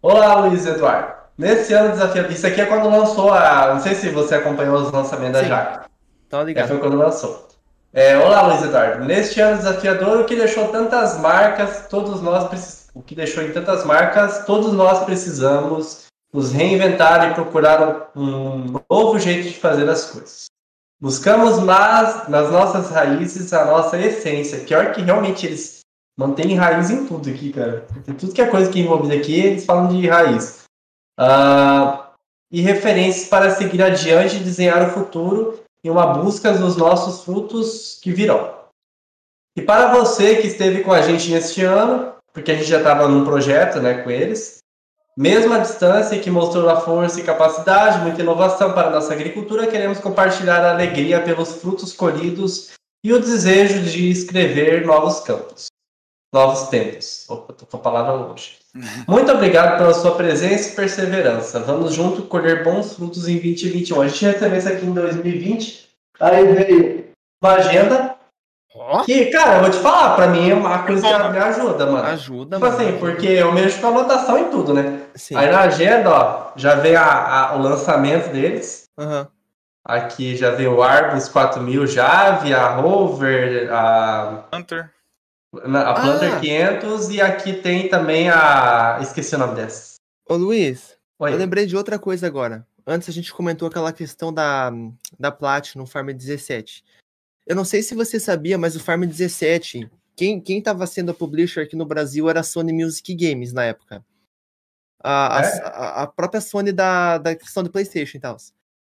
[0.00, 1.18] Olá, Luiz Eduardo.
[1.36, 2.30] Nesse ano desafio.
[2.30, 3.74] Isso aqui é quando lançou a.
[3.74, 5.48] Não sei se você acompanhou os lançamentos da Sim.
[5.48, 5.88] Jaque.
[6.28, 6.68] Tá É, ligado?
[6.68, 7.48] foi quando lançou.
[7.92, 9.04] É, olá, Luiz Eduardo.
[9.04, 13.84] Neste ano desafiador, o que deixou tantas marcas, todos nós o que deixou em tantas
[13.84, 20.46] marcas, todos nós precisamos nos reinventar e procurar um novo jeito de fazer as coisas.
[21.00, 24.58] Buscamos nas nossas raízes a nossa essência.
[24.58, 25.80] Pior que realmente eles
[26.18, 27.86] mantém raiz em tudo aqui, cara.
[28.18, 30.64] Tudo que é coisa que é envolvida aqui, eles falam de raiz.
[31.18, 32.02] Uh,
[32.50, 37.98] e referências para seguir adiante e desenhar o futuro em uma busca dos nossos frutos
[38.02, 38.54] que virão.
[39.56, 43.08] E para você que esteve com a gente neste ano, porque a gente já estava
[43.08, 44.58] num projeto né, com eles,
[45.16, 49.66] mesmo à distância que mostrou a força e capacidade, muita inovação para a nossa agricultura,
[49.66, 55.68] queremos compartilhar a alegria pelos frutos colhidos e o desejo de escrever novos campos,
[56.32, 57.26] novos tempos.
[57.28, 58.58] Opa, tô com a palavra longe.
[59.06, 61.60] Muito obrigado pela sua presença e perseverança.
[61.60, 64.00] Vamos junto colher bons frutos em 2021.
[64.00, 65.88] A gente recebeu isso aqui em 2020.
[66.20, 67.04] Aí veio
[67.42, 68.14] uma agenda.
[68.74, 69.02] Oh.
[69.02, 72.06] Que, cara, eu vou te falar, pra mim é uma coisa que me ajuda, mano.
[72.08, 72.82] Ajuda, tipo mano.
[72.82, 75.02] assim, porque eu mexo com anotação em tudo, né?
[75.14, 75.34] Sim.
[75.34, 78.84] Aí na agenda, ó, já vem a, a, o lançamento deles.
[78.98, 79.26] Uhum.
[79.84, 84.44] Aqui já vem o Arbus 4000 Jave, a Rover, a.
[84.52, 84.92] Hunter.
[85.64, 86.40] A Planter ah.
[86.40, 88.98] 500 e aqui tem também a.
[89.02, 89.96] Esqueci o nome dessa.
[90.28, 91.32] Ô Luiz, Oi.
[91.32, 92.66] eu lembrei de outra coisa agora.
[92.86, 94.70] Antes a gente comentou aquela questão da,
[95.18, 96.84] da Platinum Farm 17.
[97.46, 101.14] Eu não sei se você sabia, mas o Farm 17, quem, quem tava sendo a
[101.14, 104.04] publisher aqui no Brasil era a Sony Music Games na época.
[105.02, 105.62] A, é?
[105.64, 108.36] a, a, própria Sony da, da questão do PlayStation e tal.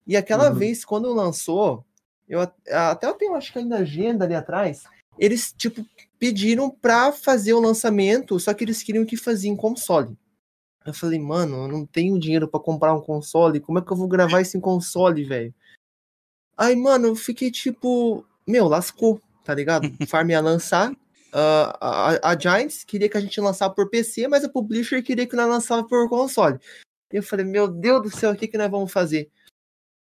[0.05, 0.55] E aquela uhum.
[0.55, 1.85] vez, quando lançou,
[2.27, 4.83] eu até eu tenho, acho que ainda agenda ali atrás,
[5.17, 5.85] eles, tipo,
[6.21, 10.15] pediram pra fazer o lançamento, só que eles queriam que fazia em console.
[10.85, 13.97] Eu falei, mano, eu não tenho dinheiro para comprar um console, como é que eu
[13.97, 15.51] vou gravar isso em console, velho?
[16.55, 19.91] Aí, mano, eu fiquei tipo, meu, lascou, tá ligado?
[20.07, 20.93] Farm ia lançar,
[21.33, 25.25] Uh, a, a, Giants queria que a gente lançasse por PC, mas a publisher queria
[25.25, 26.59] que nós lançava por console.
[27.09, 29.31] E eu falei, meu Deus do céu, o que, que nós vamos fazer?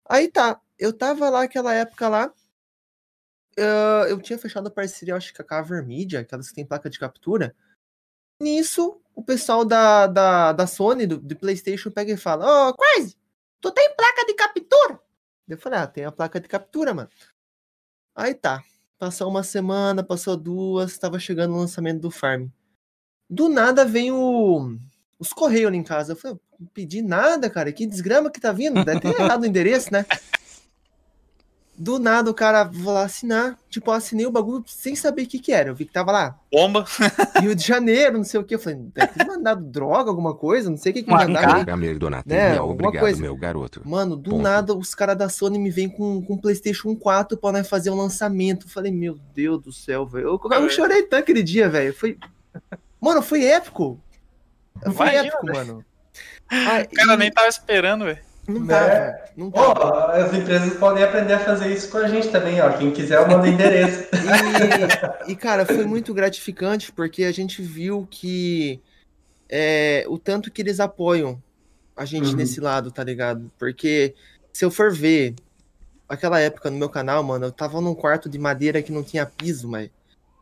[0.08, 2.32] Aí tá, eu tava lá aquela época lá,
[3.58, 6.90] uh, eu tinha fechado a parceria, acho que a Cover Media, aquelas que tem placa
[6.90, 7.56] de captura.
[8.42, 12.74] Nisso, o pessoal da, da, da Sony, do, do PlayStation, pega e fala: Ô, oh,
[12.74, 13.16] Crazy,
[13.60, 15.00] tu tem placa de captura?
[15.48, 17.10] Eu falei: Ah, tem a placa de captura, mano.
[18.16, 18.64] Aí tá.
[19.00, 22.48] Passou uma semana, passou duas, estava chegando o lançamento do Farm.
[23.30, 24.76] Do nada vem o,
[25.20, 26.14] os correios ali em casa.
[26.14, 27.72] Eu falei, não pedi nada, cara.
[27.72, 28.84] Que desgrama que tá vindo.
[28.84, 30.06] Deve ter errado o endereço, né?
[31.80, 33.56] Do nada o cara vou lá assinar.
[33.70, 35.70] Tipo, eu assinei o bagulho sem saber o que que era.
[35.70, 36.40] Eu vi que tava lá.
[36.52, 36.86] Bomba.
[37.40, 38.56] Rio de Janeiro, não sei o que.
[38.56, 40.72] Eu falei, deve ter mandado droga, alguma coisa.
[40.72, 41.64] Não sei o que que me mandaram.
[42.26, 42.60] Né?
[42.60, 43.22] Obrigado, coisa.
[43.22, 43.82] meu garoto.
[43.86, 44.42] Mano, do Ponto.
[44.42, 47.96] nada os caras da Sony me vêm com, com PlayStation 4 pra nós fazer um
[47.96, 48.66] lançamento.
[48.66, 50.28] Eu falei, meu Deus do céu, velho.
[50.28, 51.94] Eu, eu, chorei tanto aquele dia, velho.
[51.94, 52.18] Foi.
[53.00, 54.00] Mano, foi épico.
[54.82, 55.54] Foi Imagina, épico, né?
[55.54, 55.86] mano.
[56.50, 57.18] Ah, o cara e...
[57.18, 58.27] nem tava esperando, velho.
[58.48, 59.20] Não dá, né?
[59.36, 59.60] não dá.
[59.60, 62.72] Oh, as empresas podem aprender a fazer isso com a gente também, ó.
[62.78, 64.08] Quem quiser, manda endereço.
[65.28, 68.82] E, e, cara, foi muito gratificante porque a gente viu que
[69.50, 71.42] é, o tanto que eles apoiam
[71.96, 72.36] a gente uhum.
[72.36, 73.52] nesse lado, tá ligado?
[73.58, 74.16] Porque
[74.54, 75.36] se eu for ver
[76.08, 79.26] aquela época no meu canal, mano, eu tava num quarto de madeira que não tinha
[79.26, 79.90] piso, mas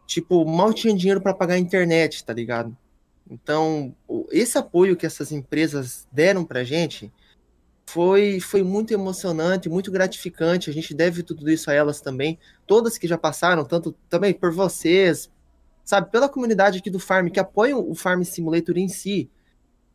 [0.05, 2.75] tipo, mal tinha dinheiro para pagar a internet, tá ligado?
[3.29, 3.95] Então,
[4.31, 7.11] esse apoio que essas empresas deram pra gente
[7.85, 10.69] foi, foi muito emocionante, muito gratificante.
[10.69, 12.39] A gente deve tudo isso a elas também.
[12.65, 15.29] Todas que já passaram, tanto também por vocês,
[15.83, 19.29] sabe, pela comunidade aqui do Farm, que apoiam o Farm Simulator em si.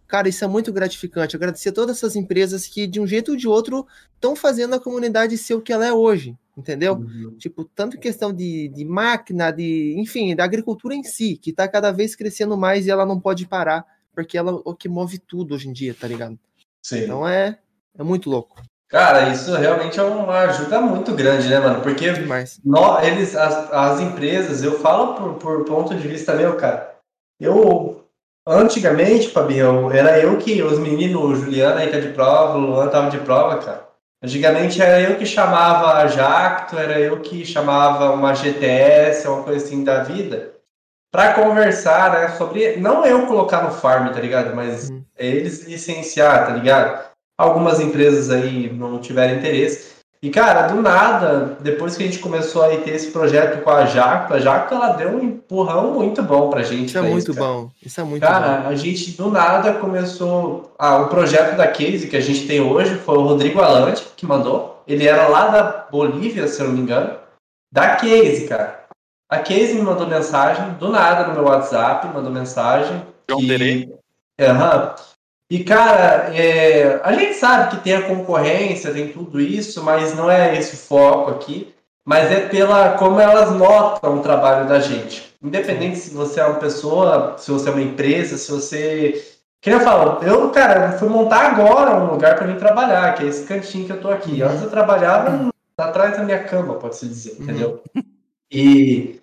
[0.07, 1.37] Cara, isso é muito gratificante.
[1.37, 4.81] Agradecer a todas essas empresas que, de um jeito ou de outro, estão fazendo a
[4.81, 6.95] comunidade ser o que ela é hoje, entendeu?
[6.95, 7.37] Uhum.
[7.39, 11.93] Tipo, tanto questão de, de máquina, de, enfim, da agricultura em si, que está cada
[11.93, 15.55] vez crescendo mais e ela não pode parar, porque ela é o que move tudo
[15.55, 16.37] hoje em dia, tá ligado?
[16.83, 17.05] Sim.
[17.05, 17.61] Então é,
[17.99, 18.61] é muito louco.
[18.91, 21.81] Cara, isso realmente é uma ajuda muito grande, né, mano?
[21.81, 22.07] Porque
[22.65, 26.97] nós, eles, as, as empresas, eu falo por, por ponto de vista meu, cara.
[27.41, 28.05] Eu,
[28.45, 32.89] antigamente, Fabião, era eu que, os meninos, o Juliano aí tá de prova, o Luan
[32.89, 33.89] tava de prova, cara.
[34.23, 39.65] Antigamente era eu que chamava a Jacto, era eu que chamava uma GTS, uma coisa
[39.65, 40.53] assim da vida,
[41.13, 44.55] para conversar, né, sobre, não eu colocar no farm, tá ligado?
[44.55, 45.03] Mas hum.
[45.17, 47.10] eles licenciar, tá ligado?
[47.41, 49.99] Algumas empresas aí não tiveram interesse.
[50.23, 53.87] E, cara, do nada, depois que a gente começou a ter esse projeto com a
[53.87, 56.89] Jaco, a Jaco, ela deu um empurrão muito bom pra gente.
[56.89, 57.71] Isso é muito isso, bom.
[57.83, 58.69] Isso é muito cara, bom.
[58.69, 60.75] a gente, do nada, começou...
[60.79, 64.27] Ah, o projeto da Case que a gente tem hoje foi o Rodrigo Alante, que
[64.27, 64.83] mandou.
[64.87, 67.17] Ele era lá da Bolívia, se eu não me engano.
[67.73, 68.85] Da Case, cara.
[69.31, 73.03] A Case me mandou mensagem, do nada, no meu WhatsApp, mandou mensagem.
[73.27, 73.89] John que...
[74.39, 74.95] Aham.
[75.51, 80.31] E, cara, é, a gente sabe que tem a concorrência, tem tudo isso, mas não
[80.31, 81.75] é esse o foco aqui.
[82.07, 85.35] mas é pela como elas notam o trabalho da gente.
[85.43, 89.27] Independente se você é uma pessoa, se você é uma empresa, se você.
[89.61, 93.27] Que eu falo, eu, cara, fui montar agora um lugar para mim trabalhar, que é
[93.27, 94.43] esse cantinho que eu tô aqui.
[94.43, 97.43] Antes eu trabalhava atrás da minha cama, pode-se dizer, uhum.
[97.43, 97.83] entendeu?
[98.53, 99.21] E,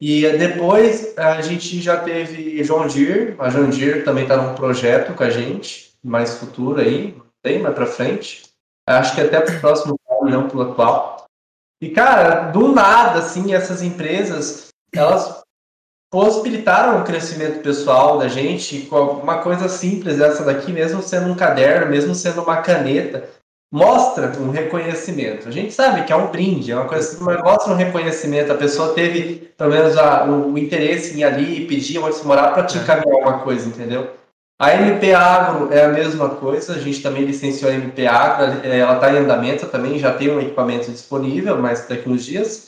[0.00, 5.14] e depois a gente já teve João Dir, a João Dir também tá num projeto
[5.14, 7.14] com a gente, mais futuro aí,
[7.44, 8.44] bem mais para frente.
[8.88, 11.26] Acho que até pro próximo ano, não pro atual.
[11.82, 15.42] E, cara, do nada, assim, essas empresas, elas
[16.10, 21.36] possibilitaram o crescimento pessoal da gente com uma coisa simples, essa daqui, mesmo sendo um
[21.36, 23.28] caderno, mesmo sendo uma caneta,
[23.72, 25.48] mostra um reconhecimento.
[25.48, 28.52] A gente sabe que é um brinde, é uma coisa assim, mas mostra um reconhecimento.
[28.52, 32.26] A pessoa teve, pelo menos, a, o, o, interesse em ir ali pedir onde se
[32.26, 32.82] morar para te é.
[32.82, 34.10] encaminhar uma coisa, entendeu?
[34.60, 38.80] A MP Agro é a mesma coisa, a gente também licenciou a MP Agro, é,
[38.80, 41.56] ela está em andamento também, já tem um equipamento disponível,
[42.06, 42.66] uns dias.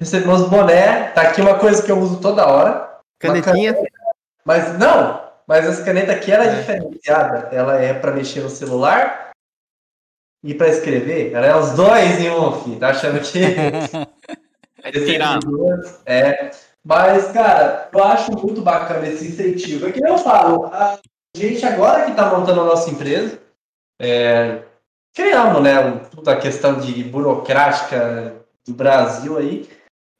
[0.00, 2.98] Recebemos boné, tá aqui uma coisa que eu uso toda hora.
[3.18, 3.74] Canetinha?
[3.74, 3.90] Caneta,
[4.44, 6.54] mas não, mas essa caneta aqui ela é, é.
[6.56, 9.24] diferenciada, ela é para mexer no celular
[10.44, 12.78] e para escrever, ela é os dois em um, filho.
[12.78, 13.38] tá achando que...
[14.84, 15.80] é tirando.
[16.04, 16.50] É,
[16.84, 19.88] mas, cara, eu acho muito bacana esse incentivo.
[19.88, 20.98] É que eu falo, a
[21.34, 23.40] gente agora que está montando a nossa empresa,
[23.98, 24.60] é,
[25.14, 28.34] criamos, né, toda a questão de burocrática
[28.66, 29.66] do Brasil aí,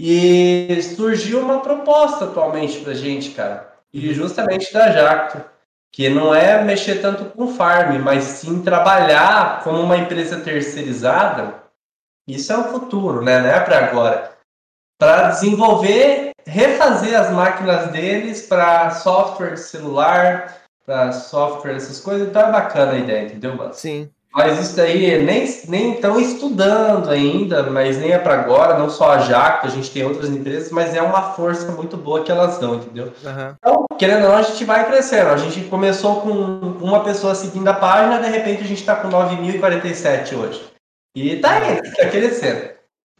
[0.00, 5.44] e surgiu uma proposta atualmente pra gente, cara, e justamente da Jacto,
[5.94, 11.62] que não é mexer tanto com farm, mas sim trabalhar como uma empresa terceirizada.
[12.26, 13.38] Isso é o futuro, né?
[13.38, 14.32] Não é para agora.
[14.98, 22.50] Para desenvolver, refazer as máquinas deles para software celular, para software, essas coisas, então é
[22.50, 23.72] bacana a ideia, entendeu, mano?
[23.72, 24.10] Sim.
[24.34, 29.12] Mas isso daí nem nem estão estudando ainda, mas nem é para agora, não só
[29.12, 32.58] a Jaco, a gente tem outras empresas, mas é uma força muito boa que elas
[32.58, 33.12] dão, entendeu?
[33.22, 33.54] Uhum.
[33.56, 35.28] Então, querendo ou não, a gente vai crescendo.
[35.28, 36.30] A gente começou com
[36.84, 40.64] uma pessoa seguindo a página, de repente a gente está com 9.047 hoje.
[41.14, 42.70] E tá indo, tá crescendo.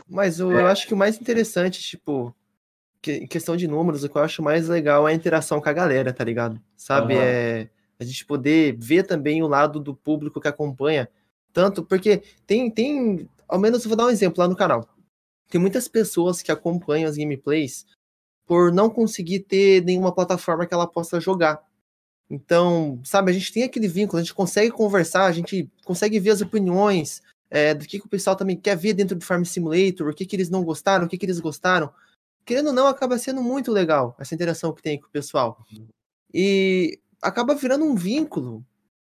[0.09, 0.62] Mas eu, é.
[0.62, 2.35] eu acho que o mais interessante, tipo,
[3.07, 5.73] em questão de números, o que eu acho mais legal é a interação com a
[5.73, 6.61] galera, tá ligado?
[6.77, 7.15] Sabe?
[7.15, 7.20] Uhum.
[7.23, 11.08] É a gente poder ver também o lado do público que acompanha.
[11.52, 14.88] Tanto porque tem, tem, ao menos eu vou dar um exemplo lá no canal.
[15.48, 17.86] Tem muitas pessoas que acompanham as gameplays
[18.46, 21.62] por não conseguir ter nenhuma plataforma que ela possa jogar.
[22.28, 26.30] Então, sabe, a gente tem aquele vínculo, a gente consegue conversar, a gente consegue ver
[26.30, 30.08] as opiniões é, do que, que o pessoal também quer ver dentro do Farm Simulator,
[30.08, 31.92] o que, que eles não gostaram, o que, que eles gostaram
[32.44, 35.64] querendo ou não, acaba sendo muito legal essa interação que tem com o pessoal.
[36.32, 38.64] E acaba virando um vínculo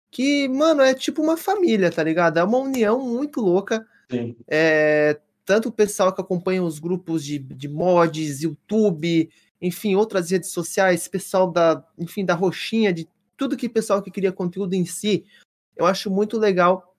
[0.09, 2.37] que, mano, é tipo uma família, tá ligado?
[2.37, 3.85] É uma união muito louca.
[4.09, 4.35] Sim.
[4.47, 9.29] É, tanto o pessoal que acompanha os grupos de, de mods, YouTube,
[9.61, 13.07] enfim, outras redes sociais, pessoal da, enfim, da roxinha, de
[13.37, 15.25] tudo que pessoal que cria conteúdo em si.
[15.75, 16.95] Eu acho muito legal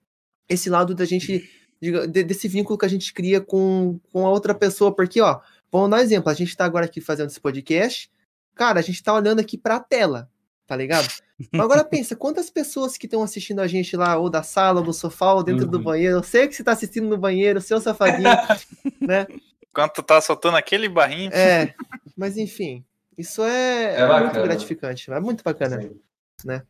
[0.49, 1.49] esse lado da gente,
[1.79, 5.39] de, desse vínculo que a gente cria com, com a outra pessoa, porque, ó,
[5.73, 6.29] Vamos dar um exemplo.
[6.29, 8.11] A gente está agora aqui fazendo esse podcast.
[8.53, 10.29] Cara, a gente está olhando aqui para a tela,
[10.65, 11.07] tá ligado?
[11.53, 14.93] Agora pensa, quantas pessoas que estão assistindo a gente lá, ou da sala, ou do
[14.93, 15.71] sofá, ou dentro uhum.
[15.71, 16.17] do banheiro.
[16.17, 18.29] Eu sei que você está assistindo no banheiro, seu safadinho,
[19.01, 19.27] né?
[19.69, 21.33] Enquanto tu tá soltando aquele barrinho.
[21.33, 21.73] É,
[22.15, 22.85] mas enfim,
[23.17, 25.99] isso é, é muito gratificante, é muito bacana, Sim.
[26.45, 26.63] né?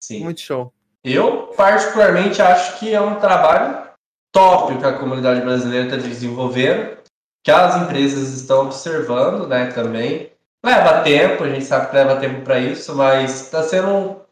[0.00, 0.24] Sim.
[0.24, 0.72] Muito show.
[1.02, 3.88] Eu, particularmente, acho que é um trabalho
[4.32, 6.98] top que a comunidade brasileira está desenvolvendo
[7.42, 10.30] que as empresas estão observando, né, também.
[10.64, 14.22] Leva tempo, a gente sabe que leva tempo para isso, mas está sendo.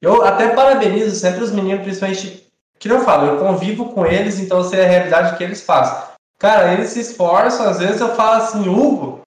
[0.00, 2.44] Eu até parabenizo sempre os meninos, principalmente.
[2.78, 5.96] Que eu falo, eu convivo com eles, então eu sei a realidade que eles fazem.
[6.38, 9.20] Cara, eles se esforçam, às vezes eu falo assim, Hugo,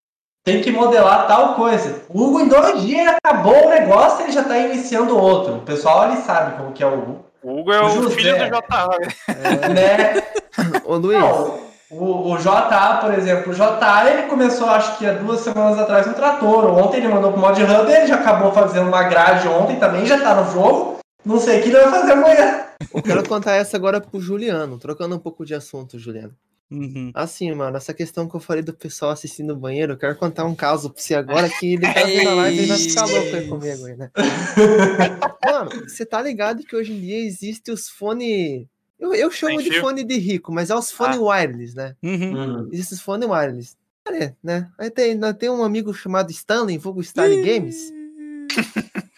[0.43, 2.03] tem que modelar tal coisa.
[2.07, 5.55] O Hugo, em dois dias, acabou o negócio ele já está iniciando outro.
[5.55, 7.25] O pessoal ali sabe como que é o Hugo.
[7.41, 8.89] O Hugo é o, o filho do JA.
[9.27, 10.23] É, né?
[10.85, 11.19] Ô, Luiz.
[11.19, 15.79] Não, o, o JA, por exemplo, o JA ele começou acho que há duas semanas
[15.79, 16.65] atrás no trator.
[16.65, 20.19] Ontem ele mandou pro Mod Hub, ele já acabou fazendo uma grade ontem também, já
[20.19, 20.99] tá no jogo.
[21.23, 22.65] Não sei o que ele vai fazer amanhã.
[22.93, 26.33] Eu quero contar essa agora pro Juliano, trocando um pouco de assunto, Juliano.
[26.69, 27.11] Uhum.
[27.13, 30.43] Assim, mano, essa questão que eu falei do pessoal assistindo o banheiro, eu quero contar
[30.43, 33.35] um caso pra você agora que ele tá vendo a live e vai ficar louco
[33.35, 34.11] aí comigo aí, né?
[35.45, 38.67] mano, você tá ligado que hoje em dia existe os fone
[38.99, 41.21] eu, eu chamo de fone de rico, mas é os fones ah.
[41.21, 41.95] wireless, né?
[42.03, 42.33] Uhum.
[42.33, 42.69] uhum.
[42.71, 43.75] Esses fones wireless.
[44.09, 44.69] É, né?
[44.77, 47.93] Aí tem, tem um amigo chamado Stanley, vulgo Stanley Games.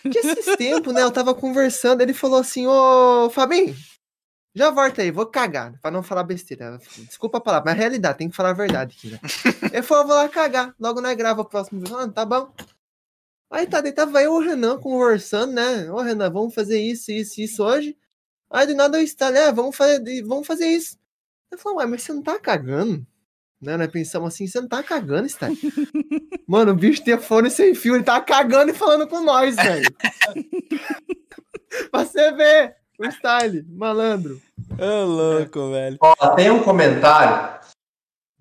[0.02, 1.04] que esses tempos, né?
[1.04, 3.76] Eu tava conversando, ele falou assim, ô Fabinho,
[4.56, 6.80] Já volta aí, vou cagar, pra não falar besteira.
[6.98, 9.20] Desculpa a palavra, mas é realidade, tem que falar a verdade aqui, né?
[9.72, 11.96] Ele falou, vou lá cagar, logo nós grava o próximo vídeo.
[11.96, 12.52] Ah, tá bom.
[13.52, 15.92] Aí tá, daí tava eu e o Renan conversando, né?
[15.92, 17.96] Ô Renan, vamos fazer isso, isso, isso hoje.
[18.52, 20.98] Aí do nada eu instalei, ah, vamos fazer, vamos fazer isso.
[21.52, 23.06] Eu falei, ué, mas você não tá cagando?
[23.62, 23.76] Né?
[23.76, 25.52] Nós pensamos assim, você não tá cagando, Star?
[26.48, 29.94] Mano, o bicho tem fone sem fio, ele tá cagando e falando com nós, velho.
[31.92, 34.42] pra você ver o style, malandro.
[34.78, 35.98] Ô, louco, velho.
[36.02, 37.60] Ó, tem um comentário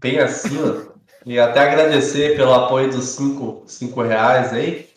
[0.01, 0.95] bem acima,
[1.27, 4.88] e até agradecer pelo apoio dos 5 cinco, reais aí.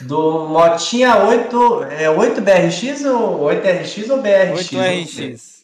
[0.00, 4.70] Do Motinha 8, é 8BRX ou 8RX ou BRX?
[4.70, 5.54] 8RX.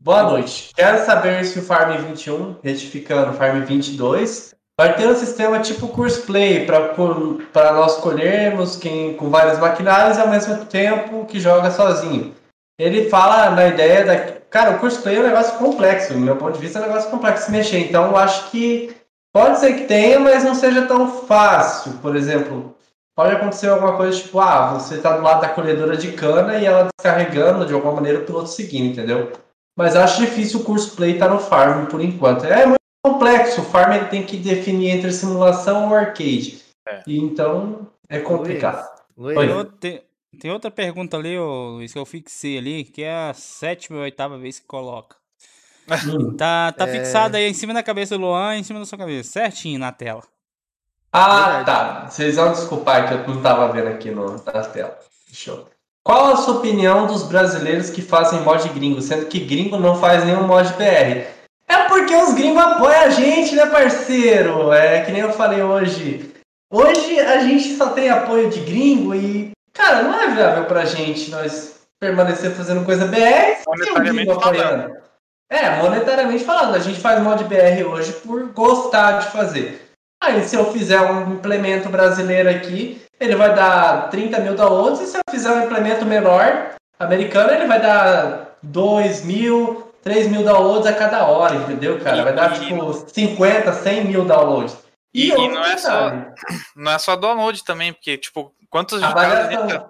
[0.00, 0.70] Boa noite.
[0.74, 6.22] Quero saber se o Farm 21, retificando Farm 22, vai ter um sistema tipo Curse
[6.22, 12.34] Play para nós escolhermos quem com vários maquinários e ao mesmo tempo que joga sozinho.
[12.78, 14.16] Ele fala na ideia da.
[14.50, 16.86] Cara, o Curse Play é um negócio complexo, do meu ponto de vista é um
[16.86, 17.78] negócio complexo de mexer.
[17.78, 18.94] Então eu acho que
[19.32, 21.94] pode ser que tenha, mas não seja tão fácil.
[21.94, 22.76] Por exemplo,
[23.14, 26.66] pode acontecer alguma coisa tipo, ah, você está do lado da colhedora de cana e
[26.66, 29.32] ela descarregando de alguma maneira o piloto seguindo, entendeu?
[29.76, 32.44] Mas acho difícil o curso Play estar tá no Farm por enquanto.
[32.44, 33.60] É muito complexo.
[33.60, 36.62] O Farm ele tem que definir entre simulação ou arcade.
[36.88, 37.02] É.
[37.06, 38.86] E então é complicado.
[39.16, 39.68] Luiz, Luiz.
[39.80, 40.02] Tem,
[40.38, 44.38] tem, outra pergunta ali, Luiz, que eu fixei ali, que é a sétima ou oitava
[44.38, 45.16] vez que coloca.
[46.06, 46.34] Hum.
[46.34, 46.92] tá tá é...
[46.92, 49.92] fixado aí em cima da cabeça do Luan, em cima da sua cabeça, certinho na
[49.92, 50.22] tela.
[51.16, 52.06] Ah, tá.
[52.10, 54.98] Vocês vão desculpar que eu não estava vendo aqui no, na tela.
[55.32, 55.68] Show.
[56.04, 60.24] Qual a sua opinião dos brasileiros que fazem mod gringo, sendo que gringo não faz
[60.24, 61.24] nenhum mod BR?
[61.68, 64.72] É porque os gringos apoiam a gente, né, parceiro?
[64.72, 66.34] É que nem eu falei hoje.
[66.68, 71.30] Hoje a gente só tem apoio de gringo e, cara, não é viável pra gente
[71.30, 74.96] nós permanecer fazendo coisa BR sem o gringo apoiando.
[75.48, 79.83] É, monetariamente falando, a gente faz mod BR hoje por gostar de fazer.
[80.24, 85.06] Aí se eu fizer um implemento brasileiro aqui, ele vai dar 30 mil downloads, e
[85.06, 90.86] se eu fizer um implemento menor, americano, ele vai dar 2 mil, 3 mil downloads
[90.86, 92.24] a cada hora, entendeu, cara?
[92.24, 94.76] Vai dar, tipo, 50, 100 mil downloads.
[95.12, 96.10] E, e não, é só,
[96.74, 99.80] não é só download também, porque, tipo, quantos casos,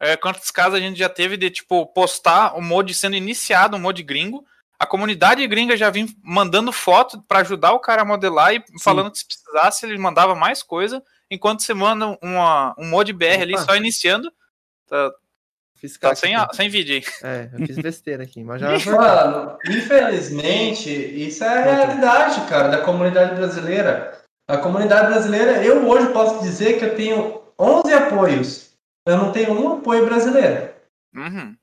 [0.00, 3.80] é, quantos casos a gente já teve de, tipo, postar o mod sendo iniciado, o
[3.80, 4.44] mod gringo,
[4.80, 8.78] a comunidade gringa já vinha mandando foto para ajudar o cara a modelar e Sim.
[8.80, 13.26] falando que se precisasse ele mandava mais coisa enquanto você manda uma, um mod BR
[13.34, 13.42] Opa.
[13.42, 14.32] ali só iniciando.
[14.88, 15.12] Tá,
[15.76, 17.02] fiz tá sem, sem vídeo aí.
[17.22, 18.90] É, eu fiz besteira aqui, mas já.
[18.90, 24.18] Mano, infelizmente, isso é a realidade, cara, da comunidade brasileira.
[24.48, 28.70] A comunidade brasileira, eu hoje posso dizer que eu tenho 11 apoios.
[29.06, 30.70] Eu não tenho um apoio brasileiro.
[31.14, 31.54] Uhum.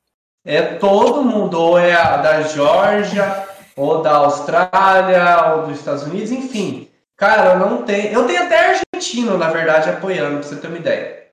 [0.47, 3.45] É todo mundo, ou é a da Geórgia,
[3.75, 6.89] ou da Austrália, ou dos Estados Unidos, enfim.
[7.17, 8.13] Cara, eu não tenho.
[8.13, 11.27] Eu tenho até argentino, na verdade, apoiando, pra você ter uma ideia.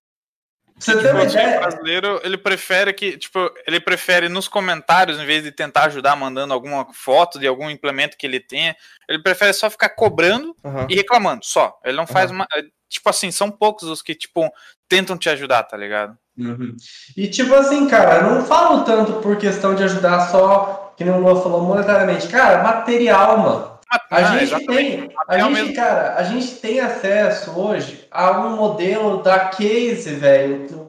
[0.75, 1.59] Pra você ter uma ideia.
[1.59, 6.17] O brasileiro, ele prefere que, tipo, ele prefere nos comentários, em vez de tentar ajudar
[6.17, 8.75] mandando alguma foto de algum implemento que ele tenha,
[9.09, 10.89] ele prefere só ficar cobrando uhum.
[10.91, 11.79] e reclamando, só.
[11.85, 12.39] Ele não faz uhum.
[12.39, 12.49] uma.
[12.89, 14.53] Tipo assim, são poucos os que, tipo,
[14.89, 16.19] tentam te ajudar, tá ligado?
[16.39, 16.77] Uhum.
[17.17, 21.21] E tipo assim, cara, não falo tanto por questão de ajudar só, que nem o
[21.21, 22.29] Lua falou monetariamente.
[22.29, 23.75] Cara, material, mano.
[24.11, 25.75] A ah, gente tem, a gente, mesmo.
[25.75, 30.89] cara, a gente tem acesso hoje a um modelo da case, velho,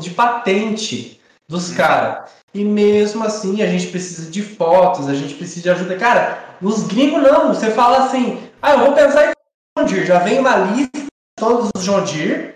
[0.00, 1.74] de patente dos hum.
[1.74, 2.30] caras.
[2.54, 5.96] E mesmo assim a gente precisa de fotos, a gente precisa de ajuda.
[5.96, 9.32] Cara, os gringos não, você fala assim, ah, eu vou pensar em
[9.78, 12.54] John Deere, já vem uma lista de todos os John Deere,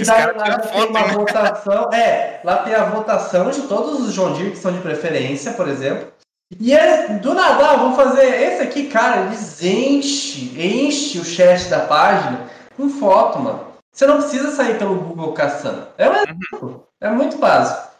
[0.00, 1.12] e daí lá tem foto, uma né?
[1.14, 5.52] votação, é, lá tem a votação de todos os John Deere que são de preferência,
[5.52, 6.12] por exemplo.
[6.60, 6.76] E
[7.20, 12.48] do nada, ah, vamos fazer esse aqui, cara, eles enche, enche o chat da página
[12.76, 13.66] com foto, mano.
[13.92, 15.88] Você não precisa sair pelo Google caçando.
[15.96, 16.22] É um uhum.
[16.22, 16.86] exemplo.
[17.00, 17.96] É muito básico.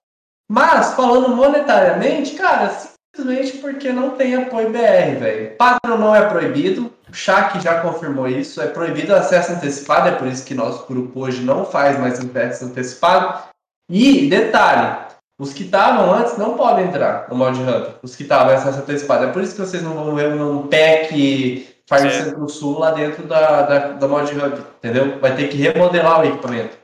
[0.49, 2.71] Mas, falando monetariamente, cara,
[3.15, 5.57] simplesmente porque não tem apoio BR, velho.
[5.57, 6.93] Patreon não é proibido.
[7.09, 8.61] O Shaq já confirmou isso.
[8.61, 10.09] É proibido acesso antecipado.
[10.09, 13.45] É por isso que nosso grupo hoje não faz mais acesso antecipado.
[13.91, 15.07] E, detalhe,
[15.39, 17.95] os que estavam antes não podem entrar no Mod Hub.
[18.03, 19.25] Os que estavam acesso antecipado.
[19.25, 23.63] É por isso que vocês não vão ver um pack Fire Centro-Sul lá dentro da,
[23.63, 25.21] da, da Mod Hub, entendeu?
[25.21, 26.77] Vai ter que remodelar o equipamento.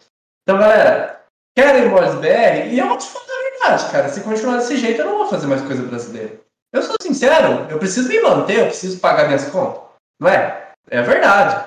[0.43, 1.21] Então, galera,
[1.57, 2.69] querem mods BR?
[2.71, 4.09] E eu vou te falar a verdade, cara.
[4.09, 6.41] Se continuar desse jeito, eu não vou fazer mais coisa brasileira.
[6.73, 9.82] Eu sou sincero, eu preciso me manter, eu preciso pagar minhas contas.
[10.23, 10.71] Não é?
[10.89, 11.67] É verdade.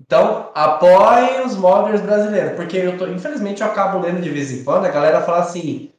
[0.00, 4.62] Então, apoiem os modders brasileiros, porque eu tô, infelizmente eu acabo lendo de vez em
[4.62, 5.90] quando, a galera fala assim,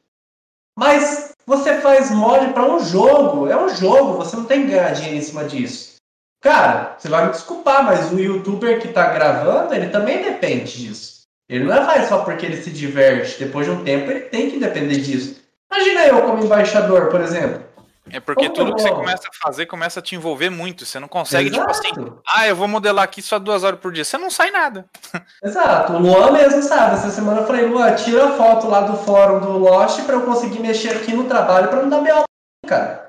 [0.74, 4.92] mas Você faz mod para um jogo, é um jogo, você não tem que ganhar
[4.92, 5.96] dinheiro em cima disso.
[6.42, 11.22] Cara, você vai me desculpar, mas o youtuber que tá gravando, ele também depende disso.
[11.48, 13.42] Ele não faz só porque ele se diverte.
[13.42, 15.40] Depois de um tempo, ele tem que depender disso.
[15.72, 17.62] Imagina eu como embaixador, por exemplo.
[18.10, 20.84] É porque tudo que você começa a fazer começa a te envolver muito.
[20.84, 21.72] Você não consegue, Exato.
[21.72, 24.04] tipo assim, ah, eu vou modelar aqui só duas horas por dia.
[24.04, 24.86] Você não sai nada.
[25.42, 25.92] Exato.
[25.94, 26.94] O Luan mesmo sabe.
[26.94, 30.22] Essa semana eu falei, Luan, tira a foto lá do fórum do Lost para eu
[30.22, 32.24] conseguir mexer aqui no trabalho para não dar B.O.
[32.66, 33.08] cara.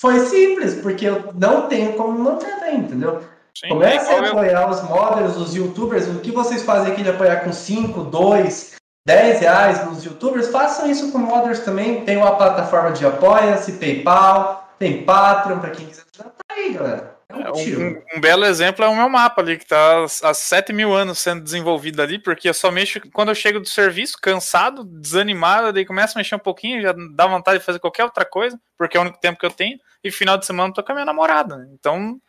[0.00, 3.22] Foi simples, porque eu não tenho como manter bem, entendeu?
[3.56, 4.68] Sim, Comece a apoiar eu...
[4.68, 6.08] os modders, os youtubers.
[6.08, 8.74] O que vocês fazem aqui de apoiar com 5, 2,
[9.06, 12.04] 10 reais nos youtubers, façam isso com modders também.
[12.04, 16.30] Tem uma plataforma de apoia-se, PayPal, tem Patreon para quem quiser ajudar.
[16.30, 17.12] Tá aí, galera.
[17.28, 20.70] É um, um, um, belo exemplo é o meu mapa ali, que está há 7
[20.72, 24.84] mil anos sendo desenvolvido ali, porque eu só mexo quando eu chego do serviço, cansado,
[24.84, 28.60] desanimado, daí começo a mexer um pouquinho, já dá vontade de fazer qualquer outra coisa,
[28.76, 30.92] porque é o único tempo que eu tenho, e final de semana eu tô com
[30.92, 31.66] a minha namorada.
[31.72, 32.20] Então,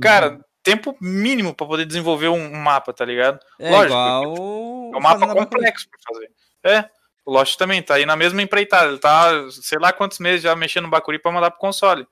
[0.00, 0.40] cara, uhum.
[0.62, 3.38] Tempo mínimo para poder desenvolver um, mapa, tá ligado?
[3.58, 4.24] É Lógico, igual
[4.94, 6.30] é um mapa complexo para fazer.
[6.64, 6.88] É.
[7.24, 8.88] O Lost também tá aí na mesma empreitada.
[8.88, 12.06] Ele tá, sei lá quantos meses já mexendo no Bakuri para mandar pro console.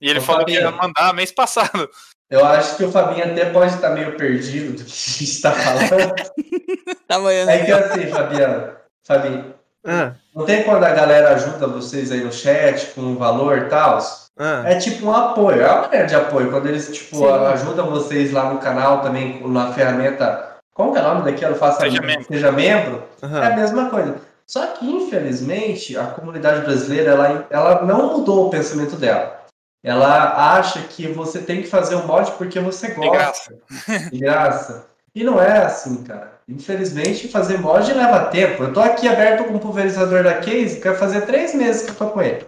[0.00, 1.88] E ele Ô, falou Fabinho, que ia mandar mês passado.
[2.28, 5.52] Eu acho que o Fabinho até pode estar meio perdido do que a gente tá
[5.52, 6.14] falando.
[7.06, 9.54] tá é que assim, Fabiano, Fabinho,
[9.84, 10.12] ah.
[10.34, 14.00] não tem quando a galera ajuda vocês aí no chat com um valor e tal?
[14.38, 14.62] Ah.
[14.66, 16.50] É tipo um apoio, é uma maneira de apoio.
[16.50, 21.04] Quando eles tipo, ajudam vocês lá no canal também na ferramenta como que é o
[21.04, 21.54] nome daquilo?
[21.54, 22.26] Faça seja membro.
[22.26, 23.02] Seja membro.
[23.22, 23.38] Uhum.
[23.38, 24.16] É a mesma coisa.
[24.46, 29.46] Só que, infelizmente, a comunidade brasileira ela, ela não mudou o pensamento dela.
[29.82, 33.10] Ela acha que você tem que fazer o mod porque você gosta.
[33.10, 34.10] De graça.
[34.12, 34.86] De graça.
[35.14, 36.32] E não é assim, cara.
[36.46, 38.64] Infelizmente, fazer mod leva tempo.
[38.64, 41.94] Eu tô aqui aberto com o pulverizador da Case, quero fazer três meses que eu
[41.94, 42.46] tô com ele.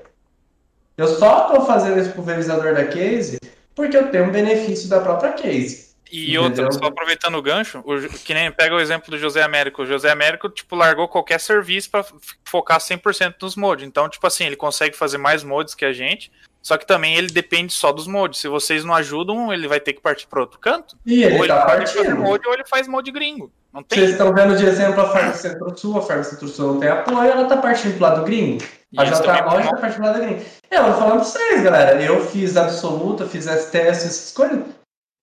[0.99, 3.39] Eu só tô fazendo esse pulverizador da Case
[3.73, 5.89] porque eu tenho um benefício da própria Case.
[6.11, 9.83] E outra, só aproveitando o gancho, o, que nem pega o exemplo do José Américo.
[9.83, 12.05] O José Américo, tipo, largou qualquer serviço para
[12.45, 13.87] focar 100% nos mods.
[13.87, 17.29] Então, tipo assim, ele consegue fazer mais mods que a gente, só que também ele
[17.29, 18.41] depende só dos mods.
[18.41, 20.97] Se vocês não ajudam, ele vai ter que partir para outro canto.
[21.07, 22.17] E ele ou tá ele partindo.
[22.17, 23.53] Mod, ou ele faz mod gringo.
[23.73, 23.99] Não tem.
[23.99, 27.45] Vocês estão vendo de exemplo a Farm Centro-Sul, a Farm Centro-Sul não tem apoio, ela
[27.45, 28.65] tá partindo pro lado gringo.
[28.97, 29.43] A JMod tá
[29.77, 30.43] partindo pro lado gringo.
[30.71, 32.03] Eu vou falando pra vocês, galera.
[32.03, 34.63] Eu fiz absoluta, fiz STS, essas coisas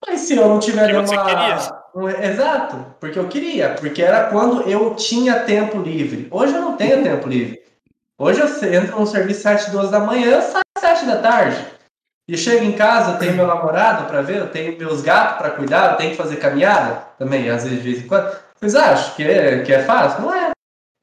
[0.07, 1.03] mas se eu não tiver nenhuma.
[1.95, 2.09] Um...
[2.09, 6.27] Exato, porque eu queria, porque era quando eu tinha tempo livre.
[6.29, 7.61] Hoje eu não tenho tempo livre.
[8.17, 11.65] Hoje eu entro no serviço às 7, 12 da manhã, saio às 7 da tarde.
[12.27, 15.51] E chego em casa, eu tenho meu namorado para ver, eu tenho meus gatos para
[15.51, 18.35] cuidar, eu tenho que fazer caminhada também, às vezes de vez em quando.
[18.59, 20.21] Vocês acham que é, que é fácil?
[20.21, 20.51] Não é.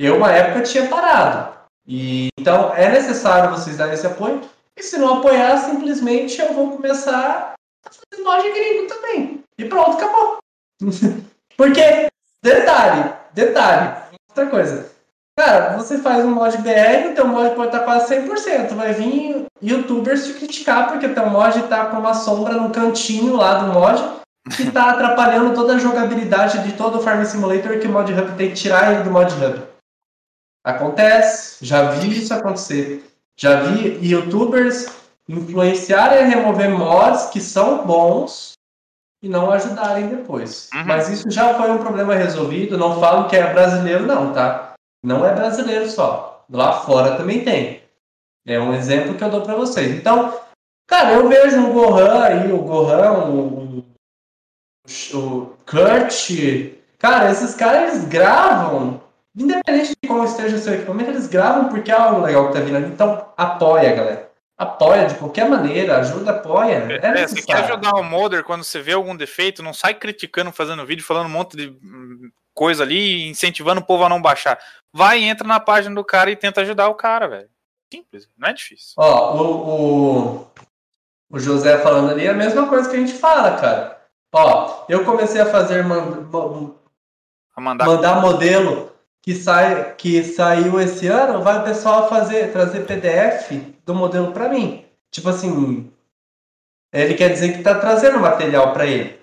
[0.01, 1.52] Eu, uma época, tinha parado.
[1.87, 4.41] E, então, é necessário vocês darem esse apoio.
[4.77, 7.55] E se não apoiar, simplesmente eu vou começar
[7.85, 9.45] fazer mod gringo também.
[9.59, 10.39] E pronto, acabou.
[11.57, 12.09] Porque,
[12.43, 13.97] detalhe, detalhe,
[14.31, 14.93] outra coisa.
[15.39, 18.75] Cara, você faz um mod BR, o teu mod pode estar quase 100%.
[18.75, 23.55] Vai vir youtubers te criticar porque teu mod está com uma sombra no cantinho lá
[23.55, 27.91] do mod que está atrapalhando toda a jogabilidade de todo o Farm Simulator que o
[27.91, 29.63] Mod Hub tem que tirar ele do Mod Hub.
[30.65, 33.05] Acontece, já vi isso acontecer.
[33.37, 34.87] Já vi youtubers
[35.29, 38.53] influenciarem a remover mods que são bons
[39.23, 40.69] e não ajudarem depois.
[40.75, 40.85] Uhum.
[40.85, 42.77] Mas isso já foi um problema resolvido.
[42.77, 44.75] Não falo que é brasileiro, não, tá?
[45.03, 46.45] Não é brasileiro só.
[46.51, 47.83] Lá fora também tem.
[48.47, 49.91] É um exemplo que eu dou para vocês.
[49.93, 50.39] Então,
[50.89, 53.85] cara, eu vejo o Gohan aí, o Gohan, o,
[55.15, 56.31] o Kurt.
[56.99, 59.01] Cara, esses caras gravam,
[59.37, 62.61] independente de como esteja o seu equipamento, eles gravam porque é algo legal que tá
[62.61, 62.79] vindo.
[62.87, 64.33] Então, apoia, galera
[64.63, 66.87] apoia de qualquer maneira, ajuda, apoia.
[67.03, 70.53] É, é você quer ajudar o modder quando você vê algum defeito, não sai criticando,
[70.53, 74.59] fazendo vídeo, falando um monte de hum, coisa ali, incentivando o povo a não baixar.
[74.93, 77.49] Vai, entra na página do cara e tenta ajudar o cara, velho.
[77.93, 78.95] Simples, não é difícil.
[78.97, 80.51] Ó, o, o,
[81.31, 84.01] o José falando ali é a mesma coisa que a gente fala, cara.
[84.35, 86.27] Ó, eu comecei a fazer man,
[87.55, 87.87] a mandar.
[87.87, 88.92] mandar modelo
[89.23, 93.53] que, sai, que saiu esse ano, vai o pessoal fazer, trazer PDF
[93.87, 94.85] do modelo para mim.
[95.11, 95.91] Tipo assim,
[96.93, 99.19] ele quer dizer que está trazendo material para ele.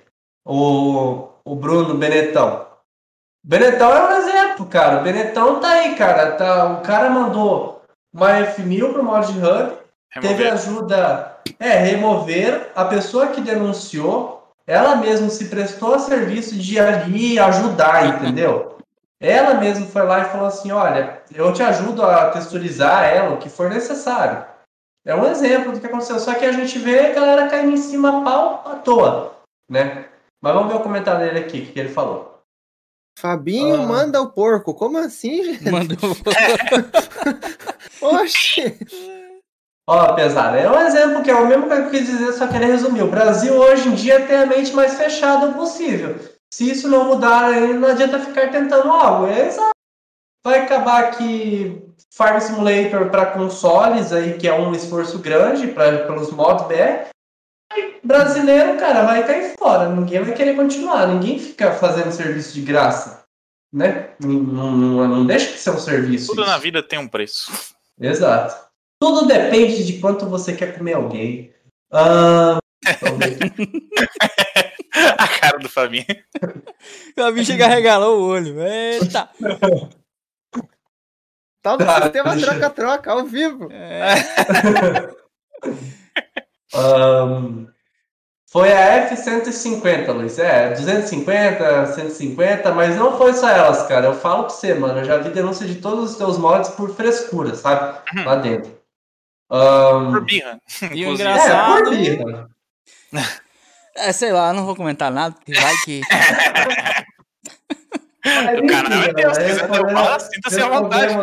[0.46, 2.66] O, o Bruno Benetão.
[3.44, 5.00] Benetão é um exemplo, cara.
[5.00, 6.32] O Benetão tá aí, cara.
[6.32, 7.82] Tá, o cara mandou
[8.14, 9.78] uma F1000 pro Mod Hub.
[10.22, 11.38] Teve ajuda.
[11.60, 12.72] É, remover.
[12.76, 18.79] A pessoa que denunciou, ela mesma se prestou a serviço de ali ajudar, entendeu?
[19.22, 23.38] Ela mesma foi lá e falou assim: olha, eu te ajudo a texturizar ela, o
[23.38, 24.46] que for necessário.
[25.06, 26.20] É um exemplo do que aconteceu.
[26.20, 29.36] Só que a gente vê a galera caindo em cima pau à toa,
[29.70, 30.06] né?
[30.42, 32.40] Mas vamos ver o comentário dele aqui, o que ele falou.
[33.18, 33.86] Fabinho ah.
[33.86, 34.74] manda o porco.
[34.74, 35.70] Como assim, gente?
[35.70, 35.96] Manda
[38.02, 38.78] o Oxi!
[39.86, 40.56] Ó, pesado.
[40.56, 43.02] É um exemplo que é o mesmo que eu quis dizer, só querer resumir.
[43.02, 46.16] O Brasil hoje em dia tem a mente mais fechada possível.
[46.52, 49.28] Se isso não mudar aí, não adianta ficar tentando algo.
[49.28, 49.50] É
[50.44, 51.82] Vai acabar que
[52.12, 57.10] Farm Simulator para consoles aí, que é um esforço grande para pelos mods BR.
[58.04, 59.90] Brasileiro, cara, vai cair fora.
[59.90, 61.08] Ninguém vai querer continuar.
[61.08, 63.24] Ninguém fica fazendo serviço de graça.
[63.72, 64.10] Né?
[64.20, 66.28] Não, não, não deixa de ser um serviço.
[66.28, 66.50] Tudo isso.
[66.50, 67.52] na vida tem um preço.
[68.00, 68.70] Exato.
[69.00, 71.54] Tudo depende de quanto você quer comer alguém.
[71.92, 72.58] Uh,
[75.18, 76.06] a cara do Fabinho.
[77.18, 78.62] O Fabinho chega a regalar o olho.
[78.62, 79.30] Eita!
[81.62, 83.68] Tal do tá, sistema troca-troca, ao vivo.
[83.70, 84.16] É.
[86.74, 87.68] um,
[88.50, 88.80] foi a
[89.10, 90.40] F-150, Luiz.
[90.40, 94.08] É, 250, 150, mas não foi só elas, cara.
[94.08, 95.00] Eu falo pra você, mano.
[95.00, 98.00] Eu já vi denúncia de todos os teus mods por frescura, sabe?
[98.16, 98.26] Uhum.
[98.26, 98.80] Lá dentro.
[99.52, 100.12] Um...
[100.14, 100.62] Por birra.
[100.94, 101.78] E o engraçado.
[101.78, 102.50] É, por birra.
[104.00, 106.02] É, sei lá, não vou comentar nada, porque vai que.
[108.26, 111.16] o canal é Deus, se quiser derrubar, sinta-se à vontade.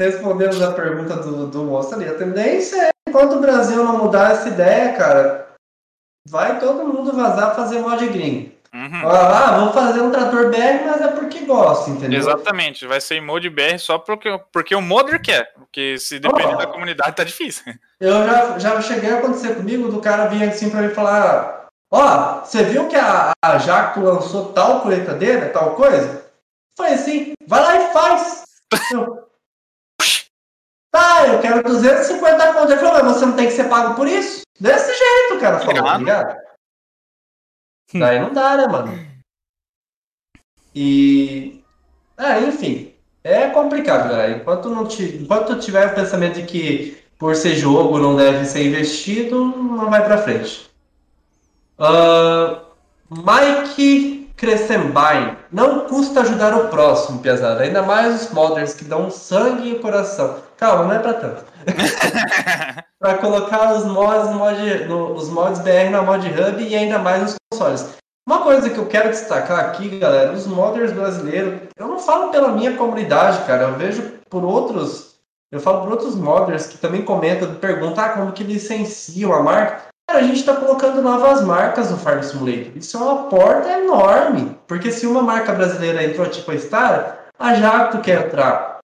[0.00, 2.08] Respondemos a pergunta do, do moço ali.
[2.08, 5.48] A tendência é, enquanto o Brasil não mudar essa ideia, cara,
[6.28, 8.52] vai todo mundo vazar fazer mod gringo.
[8.72, 9.08] Uhum.
[9.08, 12.18] Ah, vou fazer um trator BR, mas é porque gosta, entendeu?
[12.18, 15.52] Exatamente, vai ser em mod BR só porque, porque o modder quer.
[15.54, 17.72] Porque se depender oh, da comunidade, tá difícil.
[17.98, 21.57] Eu já, já cheguei a acontecer comigo do cara vir assim pra me falar:
[21.90, 26.30] Ó, você viu que a, a Jacto lançou tal coletadeira, tal coisa?
[26.76, 28.44] Foi assim, vai lá e faz.
[28.92, 29.28] eu,
[30.90, 32.70] tá, eu quero 250 contas.
[32.70, 34.42] Ele falou, mas você não tem que ser pago por isso?
[34.60, 36.36] Desse jeito, o cara falou, tá ligado?
[37.94, 39.08] Daí não dá, né, mano?
[40.74, 41.64] E.
[42.16, 42.94] Ah, enfim.
[43.24, 44.32] É complicado, galera.
[44.32, 45.02] Enquanto, não te...
[45.16, 50.04] Enquanto tiver o pensamento de que por ser jogo não deve ser investido, não vai
[50.04, 50.67] pra frente.
[51.78, 52.60] Uh,
[53.10, 55.36] Mike Crescembain.
[55.52, 57.60] Não custa ajudar o próximo, pesado.
[57.60, 60.36] Ainda mais os modders que dão sangue e coração.
[60.56, 61.44] Calma, não é pra tanto.
[62.98, 67.22] para colocar os mods, mod, no, os mods BR na Mod Hub e ainda mais
[67.22, 67.96] nos consoles.
[68.26, 72.52] Uma coisa que eu quero destacar aqui, galera, os modders brasileiros, eu não falo pela
[72.52, 75.14] minha comunidade, cara, eu vejo por outros,
[75.50, 79.88] eu falo por outros modders que também comentam, perguntam ah, como que licenciam a marca.
[80.08, 82.72] Cara, a gente está colocando novas marcas no Farm Simulator.
[82.74, 87.54] Isso é uma porta enorme, porque se uma marca brasileira entrou tipo a Star, a
[87.54, 88.78] Jacto quer entrar.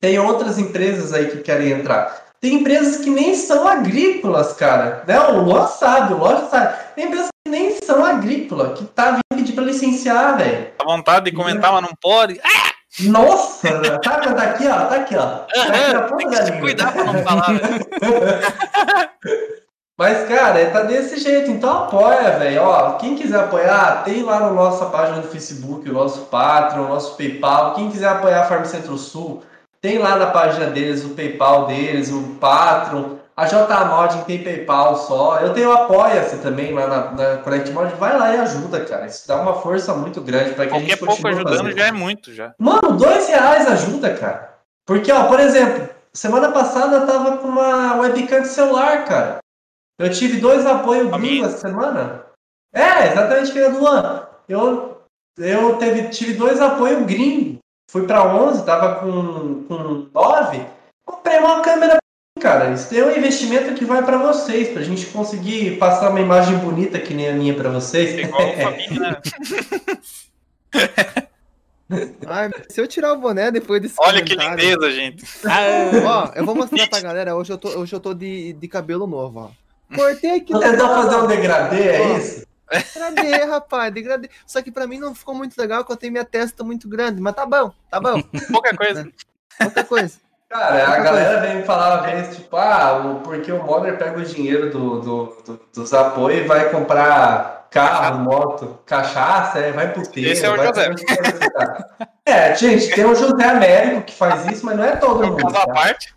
[0.00, 2.26] Tem outras empresas aí que querem entrar.
[2.40, 5.02] Tem empresas que nem são agrícolas, cara.
[5.04, 5.18] Né?
[5.18, 6.76] O Luan sabe, o Luan sabe.
[6.94, 10.68] Tem empresas que nem são agrícolas, que tá vindo pedir pra licenciar, velho.
[10.78, 12.40] Dá vontade de comentar, mas não pode.
[12.44, 12.70] Ah!
[13.00, 15.46] Nossa, tá, tá aqui, ó, tá aqui, ó.
[15.48, 17.46] Tá aqui, ó tem que se cuidar pra não falar,
[20.02, 22.62] Mas, cara, tá desse jeito, então apoia, velho.
[22.62, 26.86] Ó, quem quiser apoiar, tem lá na no nossa página do Facebook, o nosso Patreon,
[26.86, 27.74] o nosso PayPal.
[27.74, 29.44] Quem quiser apoiar a Farm Centro Sul,
[29.80, 33.10] tem lá na página deles o PayPal deles, o Patreon.
[33.36, 35.38] A JMod tem PayPal só.
[35.38, 37.94] Eu tenho Apoia-se também lá na, na Connect Mod.
[37.94, 39.06] Vai lá e ajuda, cara.
[39.06, 41.78] Isso dá uma força muito grande para que Qualquer a gente pouco ajudando fazendo.
[41.78, 42.52] já é muito, já.
[42.58, 44.54] Mano, dois reais ajuda, cara.
[44.84, 49.41] Porque, ó, por exemplo, semana passada eu tava com uma webcam de celular, cara.
[49.98, 52.26] Eu tive dois apoios gringos essa semana.
[52.74, 54.26] É, exatamente que do Luan.
[54.48, 55.02] Eu,
[55.38, 57.62] eu teve, tive dois apoios gringos
[57.92, 60.66] fui para 11, tava com, com 9,
[61.04, 61.98] comprei uma câmera
[62.40, 62.72] cara.
[62.72, 66.98] Isso é um investimento que vai para vocês, pra gente conseguir passar uma imagem bonita
[66.98, 68.14] que nem a minha para vocês.
[68.14, 69.20] É igual família, né?
[72.26, 75.24] Ai, se eu tirar o boné depois desse Olha que lindeza, gente.
[76.06, 77.36] ó, eu vou mostrar pra galera.
[77.36, 79.61] Hoje eu tô, hoje eu tô de, de cabelo novo, ó.
[79.94, 80.52] Cortei aqui.
[80.52, 82.46] Você tentou fazer um degradê, é isso?
[82.70, 84.30] Degradê, rapaz, degradê.
[84.46, 87.20] Só que pra mim não ficou muito legal, porque eu tenho minha testa muito grande,
[87.20, 88.22] mas tá bom, tá bom.
[88.50, 89.08] Pouca coisa.
[89.58, 90.18] Pouca coisa.
[90.48, 94.24] Cara, a galera vem me falar uma vez, tipo, ah, porque o Modder pega o
[94.24, 100.02] dinheiro do, do, do, dos apoios e vai comprar carro, moto, cachaça, é, vai pro
[100.02, 100.28] tempo.
[100.28, 100.90] Esse é o José.
[102.24, 105.52] É, gente, tem o José Américo que faz isso, mas não é todo mundo.
[105.52, 105.66] Tá?
[105.66, 106.14] parte.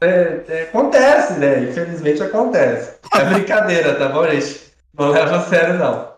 [0.00, 1.60] É, é, acontece, né?
[1.64, 2.98] Infelizmente acontece.
[3.14, 4.72] É brincadeira, tá bom, gente?
[4.98, 6.10] Não leva a sério, não.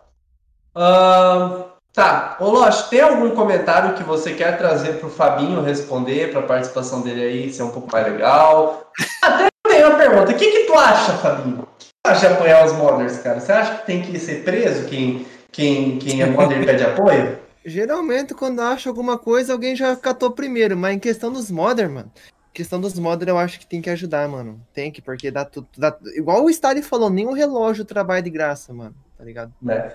[0.75, 6.41] Uh, Tá, ô Losh, tem algum comentário que você quer trazer pro Fabinho responder, pra
[6.41, 8.91] participação dele aí ser um pouco mais legal?
[9.21, 11.59] Até tem uma pergunta, o que que tu acha, Fabinho?
[11.59, 13.39] O que tu acha de apoiar os modders, cara?
[13.39, 17.37] Você acha que tem que ser preso quem, quem, quem é modder pede apoio?
[17.63, 22.11] Geralmente, quando acha alguma coisa, alguém já catou primeiro, mas em questão dos modders, mano,
[22.53, 24.61] questão dos modders eu acho que tem que ajudar, mano.
[24.73, 25.67] Tem que, porque dá tudo.
[25.77, 28.95] Dá, igual o Stalin falou, nenhum relógio trabalha de graça, mano.
[29.17, 29.51] Tá ligado?
[29.67, 29.91] É.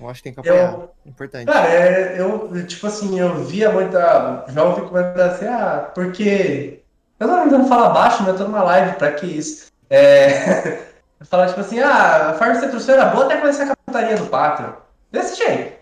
[0.00, 0.72] Eu acho que tem que apoiar.
[0.72, 1.46] Eu, Importante.
[1.46, 4.44] Cara, é, eu, tipo assim, eu via muita.
[4.48, 6.82] Já ouvi comentar assim, ah, porque.
[7.18, 9.70] Eu não, não falo baixo, mas eu tô numa live, pra que isso?
[9.90, 10.80] É.
[11.24, 14.72] Falar tipo assim, ah, a Farm Destrução era boa até começar a capitaria do Patreon.
[15.12, 15.78] Desse jeito.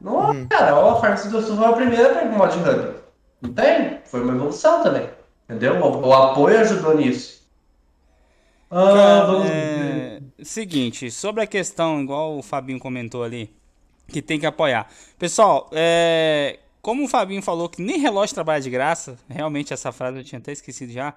[0.00, 0.48] Não, uhum.
[0.48, 3.01] cara, ó, a Farm Destrução foi a primeira para o mod hub.
[3.42, 3.98] Não tem?
[4.04, 5.10] Foi uma evolução também.
[5.44, 5.74] Entendeu?
[5.82, 7.42] O, o apoio ajudou nisso.
[8.70, 10.22] Ah, vamos é...
[10.42, 13.54] Seguinte, sobre a questão, igual o Fabinho comentou ali,
[14.08, 14.88] que tem que apoiar.
[15.18, 16.58] Pessoal, é...
[16.80, 20.38] como o Fabinho falou que nem relógio trabalha de graça, realmente essa frase eu tinha
[20.38, 21.14] até esquecido já.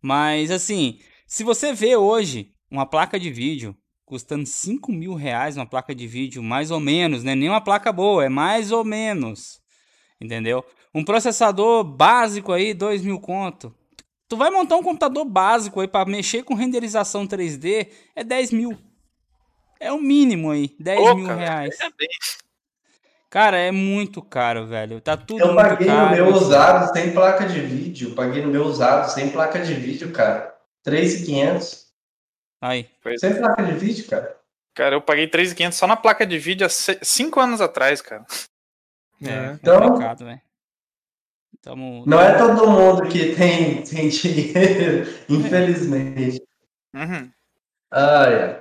[0.00, 3.76] Mas assim, se você vê hoje uma placa de vídeo
[4.06, 7.34] custando 5 mil reais, uma placa de vídeo mais ou menos, né?
[7.34, 9.60] Nem uma placa boa, é mais ou menos.
[10.20, 10.64] Entendeu?
[10.94, 13.74] Um processador básico aí, 2 mil conto.
[14.28, 18.78] Tu vai montar um computador básico aí para mexer com renderização 3D, é 10 mil.
[19.80, 21.78] É o mínimo aí, 10 Pô, mil cara, reais.
[21.80, 21.90] É
[23.28, 25.00] cara, é muito caro, velho.
[25.00, 28.14] Tá tudo Eu paguei caro, no meu usado sem placa de vídeo.
[28.14, 30.54] Paguei no meu usado sem placa de vídeo, cara.
[30.84, 31.86] 3,500.
[32.60, 32.88] Aí.
[33.18, 34.36] Sem placa de vídeo, cara.
[34.74, 38.24] Cara, eu paguei 3,500 só na placa de vídeo há 5 anos atrás, cara.
[39.22, 40.40] É, é então, complicado, velho.
[41.64, 42.04] Tamo...
[42.06, 46.42] Não é todo mundo que tem, tem dinheiro, infelizmente.
[46.94, 47.30] Uhum.
[47.90, 48.60] Ah, é.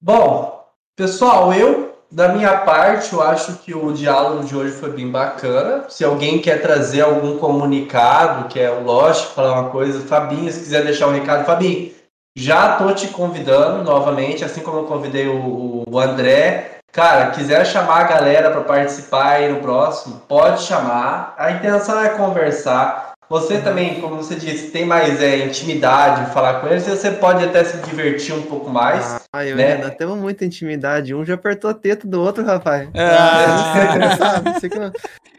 [0.00, 0.64] Bom,
[0.96, 5.90] pessoal, eu, da minha parte, eu acho que o diálogo de hoje foi bem bacana.
[5.90, 10.82] Se alguém quer trazer algum comunicado, que é lógico, falar uma coisa, Fabinho, se quiser
[10.82, 11.92] deixar um recado, Fabinho,
[12.34, 16.79] já tô te convidando novamente, assim como eu convidei o, o André.
[16.92, 21.34] Cara, quiser chamar a galera para participar aí no próximo, pode chamar.
[21.38, 23.10] A intenção é conversar.
[23.28, 23.62] Você uhum.
[23.62, 27.62] também, como você disse, tem mais é, intimidade de falar com eles, você pode até
[27.62, 29.20] se divertir um pouco mais.
[29.32, 29.74] Ah, eu né?
[29.74, 31.14] ainda temos muita intimidade.
[31.14, 32.88] Um já apertou a teta do outro, rapaz.
[32.96, 34.42] Ah.
[34.58, 34.90] Você que não...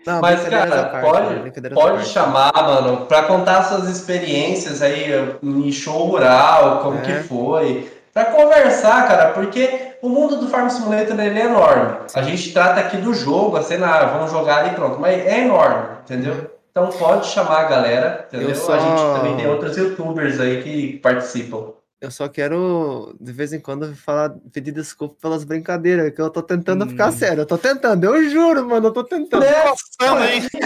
[0.07, 5.11] Não, Mas, cara, parte, pode, pode chamar, mano, para contar suas experiências aí
[5.43, 7.01] em show rural, como é.
[7.01, 7.91] que foi.
[8.13, 11.97] Para conversar, cara, porque o mundo do Farm Simulator ele é enorme.
[12.13, 15.45] A gente trata aqui do jogo, a cena, ah, vamos jogar ali pronto, mas é
[15.45, 16.51] enorme, entendeu?
[16.71, 18.55] Então pode chamar a galera, entendeu?
[18.55, 18.73] Só...
[18.73, 21.73] A gente também tem outros youtubers aí que participam.
[22.01, 26.41] Eu só quero, de vez em quando, falar, pedir desculpa pelas brincadeiras, que eu tô
[26.41, 26.89] tentando hum.
[26.89, 27.41] ficar sério.
[27.41, 29.45] Eu tô tentando, eu juro, mano, eu tô tentando.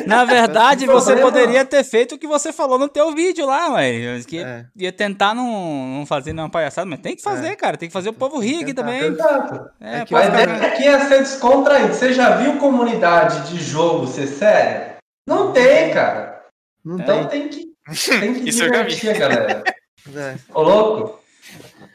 [0.08, 4.22] Na verdade, você poderia ter feito o que você falou no teu vídeo lá, ué.
[4.26, 4.66] Que é.
[4.78, 7.56] ia tentar não, não fazer nenhuma palhaçada, mas tem que fazer, é.
[7.58, 7.76] cara.
[7.76, 9.02] Tem que fazer o povo rir aqui também.
[9.02, 9.70] Exato.
[9.82, 11.94] É, é mas é aqui é ser descontraído.
[11.94, 14.96] Você já viu comunidade de jogo ser sério?
[15.28, 16.46] Não tem, cara.
[16.82, 17.76] Não então tem, tem que,
[18.22, 19.64] tem que divertir a galera.
[20.16, 20.36] É.
[20.54, 21.25] Ô, louco.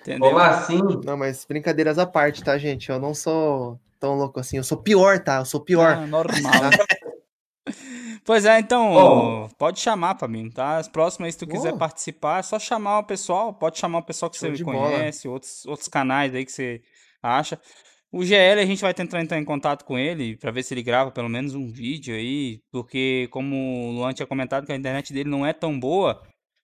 [0.00, 0.30] Entendeu?
[0.30, 0.80] Como assim?
[1.04, 2.90] Não, mas brincadeiras à parte, tá, gente?
[2.90, 4.56] Eu não sou tão louco assim.
[4.56, 5.38] Eu sou pior, tá?
[5.38, 5.92] Eu sou pior.
[5.92, 6.52] Ah, normal.
[8.24, 9.48] pois é, então, oh.
[9.58, 10.78] pode chamar pra mim, tá?
[10.78, 11.78] As próximas, se tu quiser oh.
[11.78, 13.52] participar, é só chamar o pessoal.
[13.52, 16.80] Pode chamar o pessoal que Show você conhece, outros, outros canais aí que você
[17.22, 17.60] acha.
[18.12, 20.82] O GL a gente vai tentar entrar em contato com ele para ver se ele
[20.82, 25.12] grava pelo menos um vídeo aí, porque como o Luan tinha comentado que a internet
[25.12, 26.20] dele não é tão boa,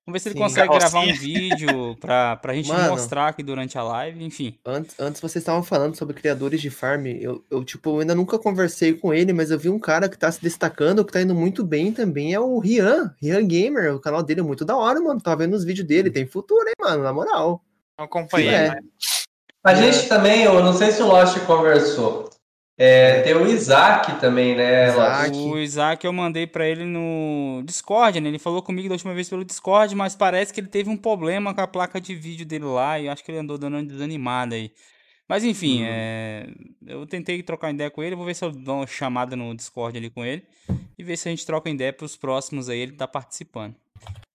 [0.06, 3.42] Vamos ver se ele Sim, consegue gravar um vídeo pra, pra gente Mano, mostrar aqui
[3.42, 4.56] durante a live, enfim.
[4.64, 7.06] Antes, antes vocês estavam falando sobre criadores de farm.
[7.06, 10.30] Eu, eu, tipo, ainda nunca conversei com ele, mas eu vi um cara que tá
[10.30, 13.96] se destacando, que tá indo muito bem também, é o Rian, Rian Gamer.
[13.96, 15.20] O canal dele é muito da hora, mano.
[15.20, 17.60] Tava vendo os vídeos dele, tem futuro, hein, mano, na moral.
[17.98, 18.68] Acompanhei, é.
[18.70, 18.80] né?
[19.64, 22.25] A gente também, eu não sei se o Lost conversou.
[22.78, 24.90] É, tem o Isaac também, né?
[24.90, 25.36] Isaac.
[25.36, 28.28] O Isaac eu mandei para ele no Discord, né?
[28.28, 31.54] Ele falou comigo da última vez pelo Discord, mas parece que ele teve um problema
[31.54, 34.54] com a placa de vídeo dele lá e acho que ele andou dando uma desanimada
[34.54, 34.72] aí.
[35.26, 35.88] Mas enfim, uhum.
[35.88, 36.46] é...
[36.86, 39.96] eu tentei trocar ideia com ele, vou ver se eu dou uma chamada no Discord
[39.96, 40.44] ali com ele
[40.98, 43.74] e ver se a gente troca ideia pros próximos aí, ele tá participando.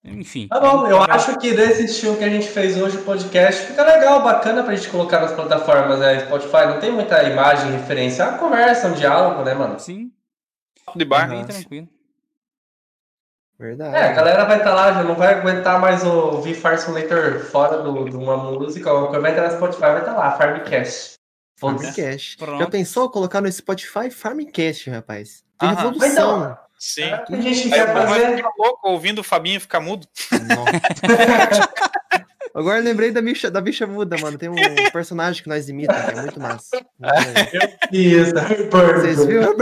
[0.03, 0.47] Enfim.
[0.47, 3.83] Tá bom, eu acho que desse estilo que a gente fez hoje o podcast fica
[3.83, 6.21] legal, bacana pra gente colocar nas plataformas, né?
[6.21, 9.79] Spotify não tem muita imagem, referência, é uma conversa, um diálogo, né, mano?
[9.79, 10.11] Sim.
[10.95, 11.29] De bar.
[11.29, 11.87] Bem tranquilo.
[13.59, 13.95] Verdade.
[13.95, 17.39] É, a galera vai estar tá lá, já não vai aguentar mais ouvir Far Simulator
[17.41, 21.19] fora do, de uma música, ou vai entrar no Spotify, vai estar tá lá, Farmcast.
[21.57, 22.37] Farmcast.
[22.39, 25.43] Já pensou colocar no Spotify Farmcast, rapaz?
[25.59, 26.07] Tem revolução.
[26.07, 27.03] Então, sim.
[27.03, 28.37] É, a gente quer fazer...
[28.37, 30.07] ficar louco ouvindo o Fabinho ficar mudo.
[32.53, 34.37] Agora eu lembrei da bicha, da bicha muda, mano.
[34.37, 34.55] Tem um
[34.91, 36.85] personagem que nós imitamos, que é muito massa.
[37.91, 38.33] Isso,
[38.71, 39.55] Vocês viram?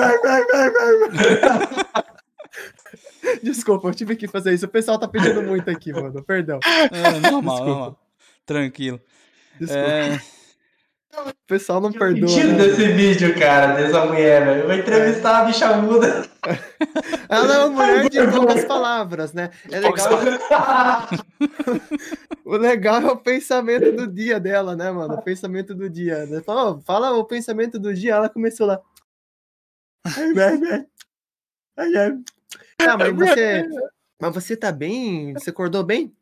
[3.44, 4.66] Desculpa, eu tive que fazer isso.
[4.66, 6.24] O pessoal tá pedindo muito aqui, mano.
[6.24, 6.60] Perdão.
[6.91, 8.00] É, normal, normal.
[8.46, 9.00] Tranquilo.
[9.60, 9.88] Desculpa.
[9.88, 10.20] É...
[11.18, 12.27] O pessoal não perdoa.
[12.27, 12.57] Tira né?
[12.57, 14.61] desse vídeo, cara, dessa mulher, velho.
[14.61, 16.30] Eu vou entrevistar a bicha muda.
[17.27, 19.49] Ela é uma mulher de poucas palavras, né?
[19.72, 20.07] É legal.
[22.45, 25.15] o legal é o pensamento do dia dela, né, mano?
[25.15, 26.27] O pensamento do dia.
[26.27, 26.41] Né?
[26.41, 28.80] Fala, fala o pensamento do dia, ela começou lá.
[32.80, 33.68] Ah, mas você.
[34.22, 35.34] Mas você tá bem?
[35.34, 36.15] Você acordou bem?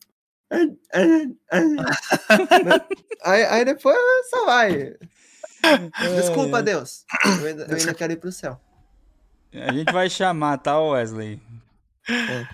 [3.24, 3.98] aí, aí depois
[4.30, 4.94] só vai.
[6.15, 7.03] Desculpa, Deus.
[7.41, 8.60] Eu ainda, eu ainda quero ir pro céu.
[9.53, 11.41] A gente vai chamar, tá, Wesley?
[12.10, 12.45] É.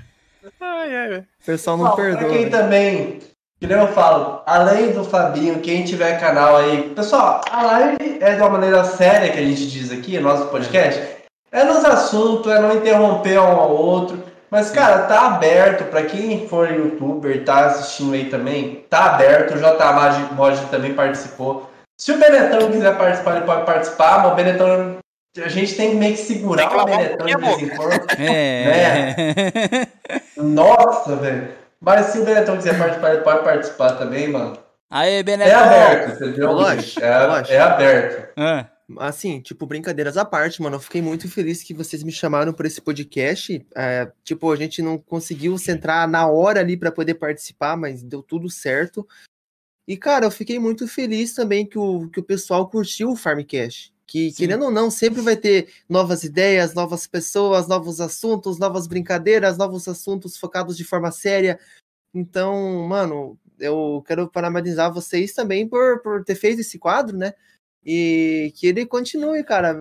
[0.60, 2.26] Ai, ai, O pessoal não Bom, perdoa.
[2.26, 3.20] Pra quem também,
[3.60, 6.90] que nem eu falo, além do Fabinho, quem tiver canal aí.
[6.96, 11.00] Pessoal, a live é de uma maneira séria que a gente diz aqui, nosso podcast.
[11.52, 14.24] É nos assuntos, é não interromper um ao outro.
[14.54, 19.56] Mas, cara, tá aberto para quem for youtuber, tá assistindo aí também, tá aberto.
[19.56, 21.72] O J Mod também participou.
[22.00, 24.98] Se o Benetão quiser participar, ele pode participar, mas o Benetão.
[25.44, 28.06] A gente tem que meio que segurar que o Benetão de vez em quando.
[28.20, 29.16] É.
[29.18, 29.88] Né?
[30.38, 31.48] Nossa, velho.
[31.82, 34.56] Mas se o Benetão quiser participar, ele pode participar também, mano.
[34.92, 35.52] Aê, Benetão!
[35.52, 36.52] É aberto, entendeu?
[36.52, 37.54] Lógico, é, lógico.
[37.54, 38.40] é aberto.
[38.40, 38.66] É
[39.00, 42.66] assim, tipo, brincadeiras à parte, mano, eu fiquei muito feliz que vocês me chamaram por
[42.66, 43.66] esse podcast.
[43.76, 48.22] É, tipo, a gente não conseguiu centrar na hora ali para poder participar, mas deu
[48.22, 49.08] tudo certo.
[49.88, 53.94] E, cara, eu fiquei muito feliz também que o, que o pessoal curtiu o Farmcast.
[54.06, 54.38] Que, Sim.
[54.38, 59.88] querendo ou não, sempre vai ter novas ideias, novas pessoas, novos assuntos, novas brincadeiras, novos
[59.88, 61.60] assuntos focados de forma séria.
[62.14, 67.34] Então, mano, eu quero parabenizar vocês também por, por ter feito esse quadro, né?
[67.86, 69.76] E que ele continue, cara.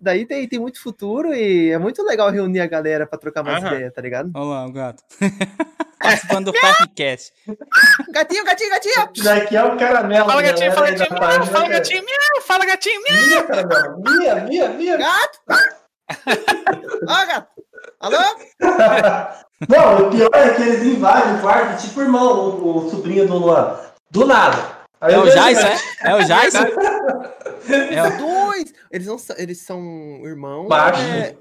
[0.00, 3.62] Daí tem, tem muito futuro e é muito legal reunir a galera pra trocar mais
[3.62, 3.68] uhum.
[3.68, 4.30] ideia, tá ligado?
[4.34, 5.02] Olha lá, o gato.
[6.00, 7.32] Participando do Farmcast.
[8.10, 9.08] gatinho, gatinho, gatinho!
[9.14, 10.26] Isso daqui é o caramelo.
[10.28, 13.26] Fala, gatinho, fala, gatinho, miau, fala, gatinho, miau, fala, gatinho, miau.
[13.26, 14.02] Mia, caramelo.
[14.02, 14.96] Mia, Mia, Mia.
[14.96, 15.38] Gato!
[17.08, 17.48] Ó, gato!
[18.00, 18.16] Alô?
[19.68, 23.26] Não, o pior é que eles invadem o quarto, tipo o irmão, o, o sobrinho
[23.26, 23.76] do Luan.
[24.10, 24.77] Do nada.
[25.00, 25.76] Aí é o Jais, é?
[26.04, 26.54] É o Jais?
[27.92, 28.74] é o dois!
[28.90, 29.80] Eles, não, eles são
[30.24, 30.68] irmãos?
[30.68, 31.00] Macho.
[31.00, 31.36] É...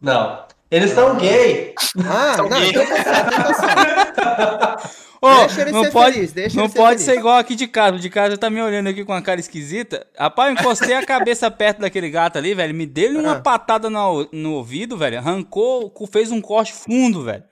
[0.00, 0.44] Não.
[0.70, 1.74] Eles são gay.
[2.08, 2.72] Ah, são não, gay.
[5.20, 7.98] Oh, não pode, feliz, não ser pode ser igual aqui de casa.
[7.98, 10.06] De casa tá me olhando aqui com uma cara esquisita.
[10.16, 12.74] Rapaz, eu encostei a cabeça perto daquele gato ali, velho.
[12.74, 13.40] Me deu uma ah.
[13.40, 15.18] patada no, no ouvido, velho.
[15.18, 17.42] Arrancou, fez um corte fundo, velho.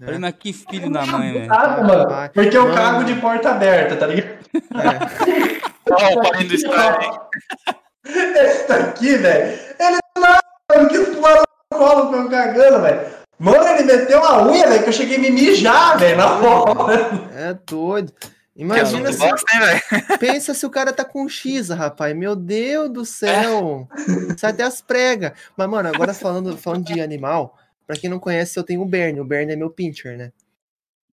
[0.00, 0.04] É.
[0.04, 1.52] Falei, mas que filho da mãe, velho.
[1.52, 4.38] Ah, mano, porque eu cago de porta aberta, tá ligado?
[4.54, 5.58] É.
[5.90, 6.54] Olha o pai do.
[8.08, 11.42] Esse daqui, velho, ele não que pula
[11.72, 13.18] no colo eu cagando, velho.
[13.38, 17.28] Mano, ele meteu a unha, velho, que eu cheguei a me mijar, velho, na hora.
[17.34, 18.12] É doido.
[18.56, 19.18] Imagina se.
[19.20, 22.14] Bosta, hein, pensa se o cara tá com X, rapaz.
[22.16, 23.88] Meu Deus do céu.
[24.36, 25.32] Sai até as pregas.
[25.56, 27.56] Mas, mano, agora falando, falando de animal,
[27.88, 29.18] pra quem não conhece, eu tenho o Bernie.
[29.18, 30.30] O Bernie é meu pincher, né?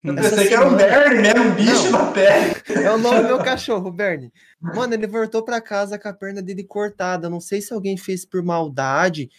[0.03, 2.55] Eu pensei que era um Bernie mesmo, um bicho não, na pele.
[2.83, 4.31] É o nome do meu cachorro, Bernie.
[4.61, 7.29] Mano, ele voltou pra casa com a perna dele cortada.
[7.29, 9.29] Não sei se alguém fez por maldade.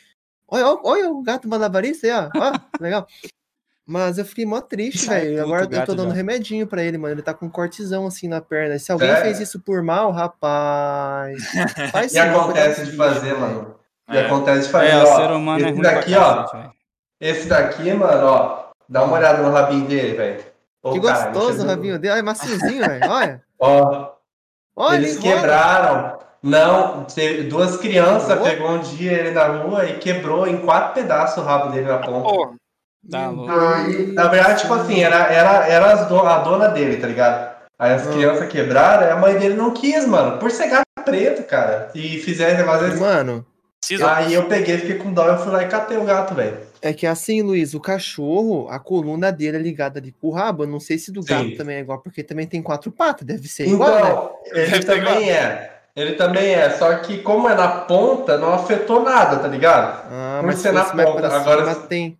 [0.48, 2.30] Olha, olha, olha o gato malabarista aí, ó.
[2.34, 3.06] ó legal.
[3.86, 5.42] Mas eu fiquei mó triste, velho.
[5.42, 6.16] Agora eu tô dando já.
[6.16, 7.14] remedinho pra ele, mano.
[7.14, 8.78] Ele tá com um cortezão assim na perna.
[8.78, 9.20] Se alguém é.
[9.20, 11.44] fez isso por mal, rapaz.
[11.92, 13.76] Faz e acontece de fazer, mano.
[14.10, 14.26] E é.
[14.26, 14.88] acontece de fazer.
[14.88, 16.75] É, ó, o ser humano é esse é daqui, ó.
[17.20, 18.66] Esse daqui, mano, ó.
[18.88, 20.44] Dá uma olhada no rabinho dele, velho.
[20.92, 22.18] Que cara, gostoso o rabinho dele.
[22.18, 23.02] É maciozinho, velho.
[23.10, 23.42] Olha.
[23.58, 24.12] Ó.
[24.76, 26.18] Olha, eles quebraram.
[26.42, 27.06] Não,
[27.48, 31.72] duas crianças pegou um dia ele na rua e quebrou em quatro pedaços o rabo
[31.72, 32.54] dele na ponta.
[33.10, 37.56] tá na verdade, tipo assim, era, era, era a dona dele, tá ligado?
[37.78, 38.12] Aí as ah.
[38.12, 41.90] crianças quebraram, a mãe dele não quis, mano, por ser gato preto, cara.
[41.94, 43.00] E fizeram às vezes.
[43.00, 43.44] Mano.
[44.04, 46.58] Aí eu peguei, fiquei com dó, eu fui lá e catei o gato, velho.
[46.86, 50.64] É que assim, Luiz, o cachorro, a coluna dele é ligada ali com o rabo.
[50.64, 51.28] Eu não sei se do Sim.
[51.28, 54.64] gato também é igual, porque também tem quatro patas, deve ser igual, então, né?
[54.64, 55.72] Ele também é.
[55.96, 60.04] Ele também é, só que como é na ponta, não afetou nada, tá ligado?
[60.10, 61.26] Ah, Por mas ser na ponta.
[61.26, 62.18] Agora, tem.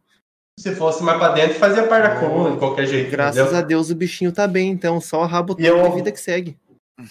[0.59, 3.11] Se fosse mais pra dentro, fazia parte da coluna, de qualquer jeito.
[3.11, 3.59] Graças entendeu?
[3.59, 4.99] a Deus o bichinho tá bem, então.
[5.01, 5.85] Só o rabo todo eu...
[5.85, 6.57] a vida que segue.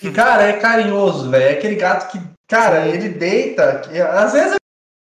[0.02, 1.44] E, cara, é carinhoso, velho.
[1.44, 3.82] É aquele gato que Cara, ele deita,
[4.14, 4.56] às vezes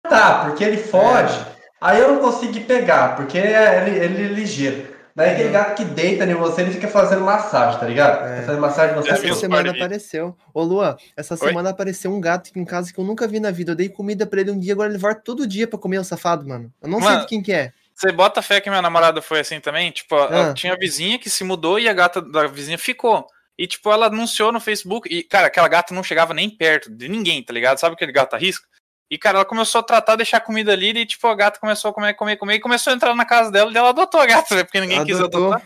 [0.09, 1.53] tá, porque ele foge, é.
[1.85, 4.94] Aí eu não consigo pegar, porque ele, ele é ligeiro.
[5.15, 8.27] Daí aquele gato que deita em você, ele fica fazendo massagem, tá ligado?
[8.27, 8.43] É.
[8.43, 9.11] Fazendo massagem você.
[9.11, 10.36] Essa semana apareceu.
[10.52, 11.39] Ô, Luan, essa Oi?
[11.39, 13.73] semana apareceu um gato aqui em casa que eu nunca vi na vida.
[13.73, 16.05] Eu dei comida pra ele um dia, agora ele volta todo dia pra comer o
[16.05, 16.73] safado, mano.
[16.82, 17.73] Eu não mano, sei de quem que é.
[17.94, 19.93] Você bota fé que minha namorada foi assim também?
[19.93, 20.52] Tipo, ah.
[20.52, 23.24] tinha a vizinha que se mudou e a gata da vizinha ficou.
[23.56, 25.09] E, tipo, ela anunciou no Facebook.
[25.09, 27.78] E, cara, aquela gata não chegava nem perto de ninguém, tá ligado?
[27.78, 28.66] Sabe aquele gato a risco?
[29.10, 31.94] E, cara, ela começou a tratar, deixar comida ali, e, tipo, a gata começou a
[31.94, 34.55] comer, comer, comer, e começou a entrar na casa dela, e ela adotou a gata,
[34.55, 34.64] né?
[34.64, 35.16] Porque ninguém Adotou.
[35.16, 35.62] quis adotar.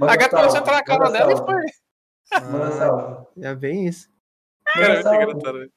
[0.00, 1.62] a gata começou a entrar na casa dela e foi.
[2.32, 4.08] Ah, é bem isso.
[4.64, 5.70] Cara, é engraçado.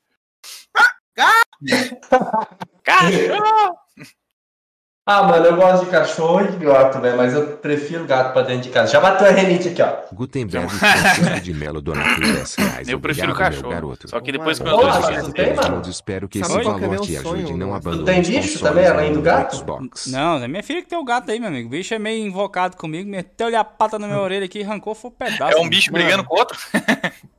[2.84, 3.76] Cachorro!
[5.12, 8.44] Ah, mano, eu gosto de cachorro e de gato, velho, mas eu prefiro gato pra
[8.44, 8.92] dentro de casa.
[8.92, 9.92] Já bateu a renite aqui, ó.
[10.14, 12.88] Gutenberg Francisco de Melo Donato 10 reais.
[12.88, 13.72] Eu prefiro cachorro.
[13.72, 14.08] Garoto.
[14.08, 15.82] Só que depois que eu tem, mano.
[15.90, 18.22] espero que Sabe esse valor é te ajude não abandonar.
[18.22, 19.56] Tu tem bicho também, além do gato?
[19.56, 20.06] Xbox.
[20.06, 21.70] Não, é minha filha que tem o gato aí, meu amigo.
[21.70, 24.94] O bicho é meio invocado comigo, meteu-lhe a pata na minha orelha aqui e arrancou
[24.94, 25.58] foi um pedaço.
[25.58, 26.04] É um bicho mano.
[26.04, 26.56] brigando com outro?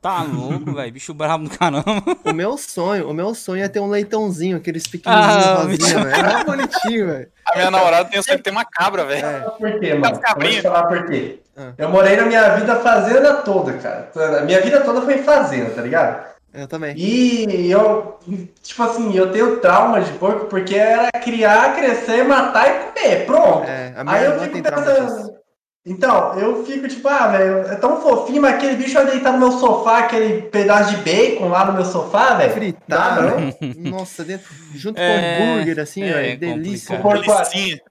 [0.01, 0.91] Tá louco, velho.
[0.91, 2.03] Bicho bravo do caramba.
[2.25, 6.25] O meu sonho, o meu sonho é ter um leitãozinho, aqueles pequenininhos ah, rosinha, velho.
[6.25, 7.27] É bonitinho, velho.
[7.45, 9.25] A minha namorada tem o sonho de ter uma cabra, velho.
[9.25, 9.39] É.
[9.41, 10.19] Por quê, mano?
[10.35, 11.39] Vou te falar por quê.
[11.57, 11.71] Ah.
[11.77, 14.09] Eu morei na minha vida fazenda toda, cara.
[14.39, 16.31] A minha vida toda foi em fazenda, tá ligado?
[16.53, 16.93] Eu também.
[16.97, 18.19] E eu,
[18.61, 23.25] tipo assim, eu tenho trauma de porco porque era criar, crescer, matar e comer.
[23.25, 23.67] Pronto.
[23.69, 25.40] É, Aí eu fico pensando.
[25.83, 29.39] Então, eu fico tipo, ah, velho, é tão fofinho, mas aquele bicho vai deitar no
[29.39, 32.53] meu sofá, aquele pedaço de bacon lá no meu sofá, velho.
[32.53, 33.53] Fritar, né?
[33.89, 36.37] Nossa, dentro, junto é, com hambúrguer, assim, é, velho.
[36.37, 36.99] delícia.
[36.99, 37.81] Delicinha.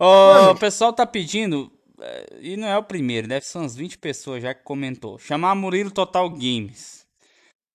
[0.00, 1.70] Oh, o pessoal tá pedindo,
[2.00, 5.16] é, e não é o primeiro, deve ser umas 20 pessoas já que comentou.
[5.16, 7.06] Chamar Murilo Total Games.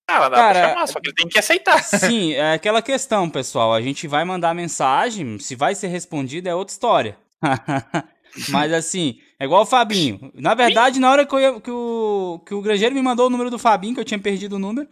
[0.06, 1.80] Ah, dá Cara, pra chamar, só que ele tem que aceitar.
[1.82, 3.72] Sim, é aquela questão, pessoal.
[3.72, 7.16] A gente vai mandar mensagem, se vai ser respondido é outra história.
[8.48, 10.30] Mas assim, é igual o Fabinho.
[10.34, 13.50] Na verdade, na hora que, eu, que, o, que o Grangeiro me mandou o número
[13.50, 14.88] do Fabinho, que eu tinha perdido o número,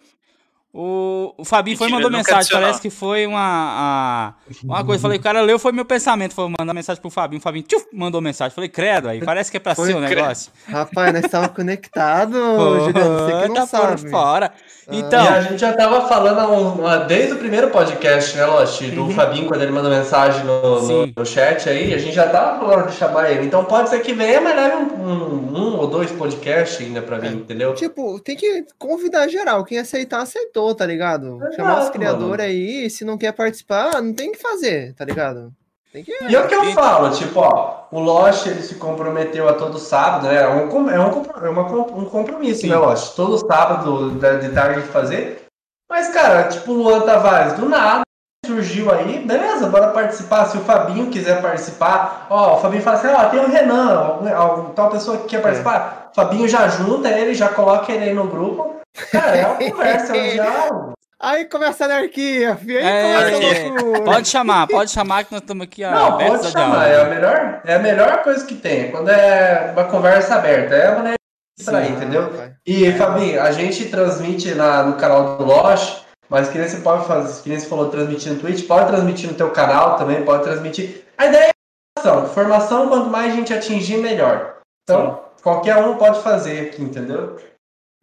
[0.72, 2.38] o, o Fabinho Mentira, foi e mandou mensagem.
[2.38, 2.66] Adicionou.
[2.66, 5.00] Parece que foi uma, a, uma coisa.
[5.00, 6.34] Falei, o cara leu, foi meu pensamento.
[6.34, 7.40] Foi mandar mensagem pro Fabinho.
[7.40, 8.54] O Fabinho tchuf, mandou mensagem.
[8.54, 10.52] Falei, credo, aí parece que é pra foi, ser o negócio.
[10.66, 12.36] Rapaz, nós estávamos conectados,
[12.84, 13.18] Juliano.
[13.18, 14.02] Você que não tá sabe.
[14.02, 14.52] Por fora.
[14.90, 19.10] Então, e a gente já tava falando desde o primeiro podcast, né, Lost, do uhum.
[19.10, 22.88] Fabinho, quando ele mandou mensagem no, no, no, chat aí, a gente já tava falando
[22.88, 23.44] de chamar ele.
[23.44, 27.18] Então pode ser que venha, mas leve um, um, um ou dois podcasts ainda pra
[27.18, 27.32] mim, é.
[27.32, 27.74] entendeu?
[27.74, 29.62] Tipo, tem que convidar geral.
[29.62, 31.36] Quem aceitar, aceitou, tá ligado?
[31.36, 35.52] Exato, Chamar os criadores aí, se não quer participar, não tem que fazer, tá ligado?
[35.92, 36.12] Tem que...
[36.24, 39.78] E é o que eu falo, tipo, ó, o Lost ele se comprometeu a todo
[39.78, 40.42] sábado, né?
[40.42, 42.68] É um, é um, é uma, um compromisso, Sim.
[42.68, 43.14] né, Lost?
[43.16, 45.46] Todo sábado de tarde de fazer.
[45.88, 48.02] Mas, cara, tipo, o Luan Tavares, do nada,
[48.44, 50.46] surgiu aí, beleza, bora participar.
[50.46, 54.34] Se o Fabinho quiser participar, ó, o Fabinho fala assim, ó, tem o Renan, algum,
[54.34, 56.06] algum, tal pessoa que quer participar.
[56.06, 56.10] É.
[56.10, 58.77] O Fabinho já junta ele, já coloca ele aí no grupo.
[59.10, 60.92] Cara, é uma conversa, é um diálogo.
[61.20, 62.78] Aí começa a anarquia, filho.
[62.78, 65.82] Aí é, começa a Pode chamar, pode chamar que nós estamos aqui.
[65.82, 66.88] Não, pode chamar.
[66.88, 68.92] É a, melhor, é a melhor coisa que tem.
[68.92, 70.76] Quando é uma conversa aberta.
[70.76, 71.18] É uma
[71.58, 72.32] distrair, entendeu?
[72.64, 72.92] E, é.
[72.92, 77.42] Fabinho, a gente transmite na, no canal do Lost, mas que nem você pode fazer,
[77.42, 81.04] que nem você falou, transmitir no Twitch, pode transmitir no teu canal também, pode transmitir.
[81.18, 81.50] A ideia é
[81.98, 82.30] informação.
[82.30, 84.58] Informação, quanto mais gente atingir, melhor.
[84.84, 85.42] Então, Sim.
[85.42, 87.36] qualquer um pode fazer aqui, entendeu?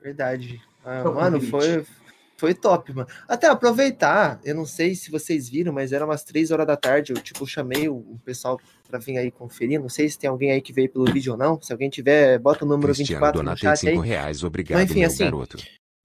[0.02, 0.62] Verdade.
[0.86, 1.84] Ah, mano, foi,
[2.38, 3.08] foi top, mano.
[3.28, 7.12] Até aproveitar, eu não sei se vocês viram, mas era umas três horas da tarde.
[7.12, 9.82] Eu, tipo, chamei o, pessoal pra vir aí conferir.
[9.82, 11.60] Não sei se tem alguém aí que veio pelo vídeo ou não.
[11.60, 13.98] Se alguém tiver, bota o número Cristiano 24 no chat aí.
[13.98, 15.58] Reais, obrigado, Mas, enfim, assim, garoto.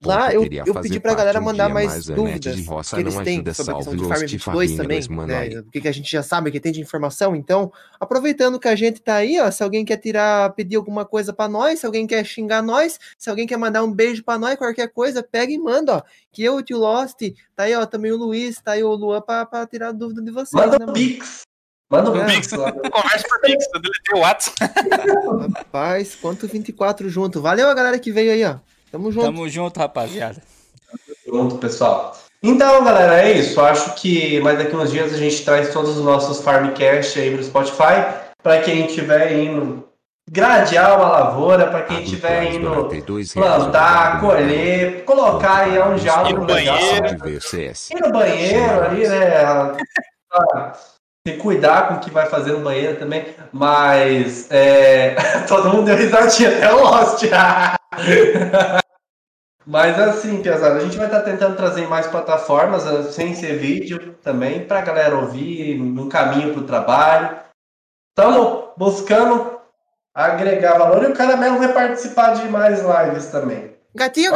[0.03, 3.73] Lá eu, eu pedi pra galera mandar um mais, mais dúvidas que eles têm sobre
[3.73, 5.59] a questão de Farm 22 também, né?
[5.59, 7.35] O que a gente já sabe que tem de informação.
[7.35, 11.31] Então, aproveitando que a gente tá aí, ó, se alguém quer tirar, pedir alguma coisa
[11.31, 14.55] para nós, se alguém quer xingar nós, se alguém quer mandar um beijo para nós,
[14.55, 16.01] qualquer coisa, pega e manda, ó.
[16.31, 17.19] Que eu, o tio Lost,
[17.55, 20.31] tá aí, ó, também o Luiz, tá aí o Luan pra, pra tirar dúvida de
[20.31, 20.53] vocês.
[20.53, 21.41] Manda né, um Pix.
[21.91, 22.25] Manda um é.
[22.25, 22.47] Pix.
[22.49, 24.73] Conversa por Pix, eu deletei o WhatsApp.
[25.57, 27.39] Rapaz, quanto 24 junto.
[27.39, 28.57] Valeu a galera que veio aí, ó.
[28.91, 29.25] Tamo junto.
[29.25, 30.41] Tamo junto, rapaziada.
[31.25, 32.13] Tamo junto, pessoal.
[32.43, 33.61] Então, galera, é isso.
[33.61, 37.43] Acho que mais daqui uns dias a gente traz todos os nossos Farmcast aí pro
[37.43, 38.21] Spotify.
[38.43, 39.87] Para quem estiver indo
[40.29, 42.89] gradear uma lavoura, para quem estiver indo
[43.33, 46.77] plantar, colher, colocar aí é um diálogo legal.
[46.79, 49.77] Ir no banheiro ali, né?
[51.27, 55.15] Se cuidar com o que vai fazer no banheiro também, mas é...
[55.47, 57.23] todo mundo deu risadinha até o Lost.
[59.65, 64.15] Mas assim, Piazada, a gente vai estar tentando trazer mais plataformas, eh, sem ser vídeo
[64.23, 67.39] também, para a galera ouvir no caminho para o trabalho.
[68.09, 69.59] Estamos buscando
[70.13, 73.75] agregar valor e o Caramelo vai participar de mais lives também.
[73.93, 74.31] Gatinho!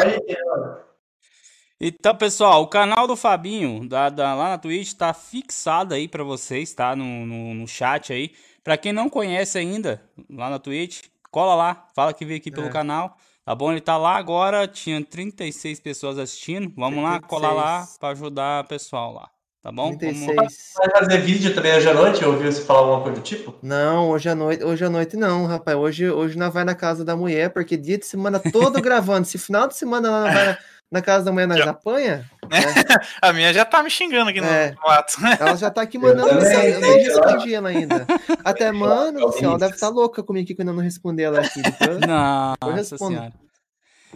[1.79, 6.23] Então, pessoal, o canal do Fabinho da, da lá na Twitch está fixado aí para
[6.23, 6.95] vocês, tá?
[6.95, 8.31] No, no, no chat aí.
[8.63, 12.67] Para quem não conhece ainda, lá na Twitch, cola lá, fala que veio aqui pelo
[12.67, 12.71] é.
[12.71, 13.17] canal.
[13.45, 13.71] Tá bom?
[13.71, 16.73] Ele tá lá agora, tinha 36 pessoas assistindo.
[16.75, 17.03] Vamos 36.
[17.03, 19.29] lá, colar lá para ajudar o pessoal lá.
[19.61, 19.95] Tá bom?
[19.95, 20.35] 36.
[20.35, 20.53] Vamos...
[20.77, 22.23] Vai fazer vídeo também hoje à noite?
[22.23, 23.53] Eu ouvi você falar alguma coisa do tipo?
[23.61, 25.77] Não, hoje à noite, hoje à noite não, rapaz.
[25.77, 29.27] Hoje, hoje não vai na casa da mulher, porque dia de semana todo gravando.
[29.27, 30.57] Se final de semana ela não vai na
[31.01, 31.71] casa da mulher nós já.
[31.71, 32.29] apanha.
[32.49, 32.59] Né?
[33.21, 34.75] a minha já tá me xingando aqui no é.
[34.85, 35.15] mato.
[35.39, 36.71] Ela já tá aqui mandando eu mensagem.
[36.71, 38.05] Eu nem respondi ela ainda.
[38.43, 41.39] Até, mano, do ela deve estar tá louca comigo aqui quando eu não respondi ela
[41.39, 41.61] aqui.
[41.61, 43.33] Depois, Nossa senhora.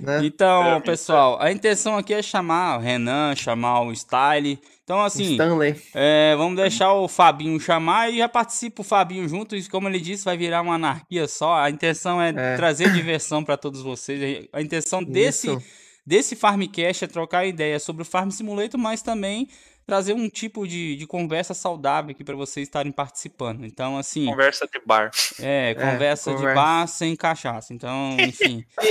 [0.02, 0.26] Né?
[0.26, 4.60] Então, é, pessoal, a intenção aqui é chamar o Renan, chamar o Style.
[4.84, 5.38] Então, assim,
[5.94, 9.56] é, vamos deixar o Fabinho chamar e já participa o Fabinho junto.
[9.56, 11.60] E como ele disse, vai virar uma anarquia só.
[11.60, 12.56] A intenção é, é.
[12.56, 14.48] trazer diversão para todos vocês.
[14.52, 15.62] A intenção desse Isso
[16.10, 19.48] desse Farmcast é trocar ideia sobre o Farm Simulator, mas também
[19.86, 23.64] trazer um tipo de, de conversa saudável aqui para vocês estarem participando.
[23.64, 24.26] Então, assim.
[24.26, 25.12] Conversa de bar.
[25.40, 27.76] É, conversa, é, de bar sem cachaça.
[27.76, 28.66] Então, enfim.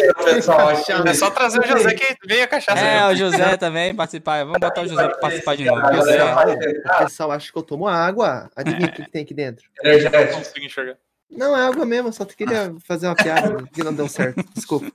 [1.06, 2.78] é só trazer o José que veio a cachaça.
[2.80, 4.44] É, o José também participar.
[4.44, 5.80] Vamos botar o José para participar de novo.
[5.80, 8.48] O pessoal acha que eu tomo água.
[8.54, 9.68] Adivinha o que, que tem aqui dentro?
[9.82, 10.96] Não consigo enxergar.
[11.28, 14.42] Não, é água mesmo, só queria fazer uma piada que não deu certo.
[14.54, 14.90] Desculpa.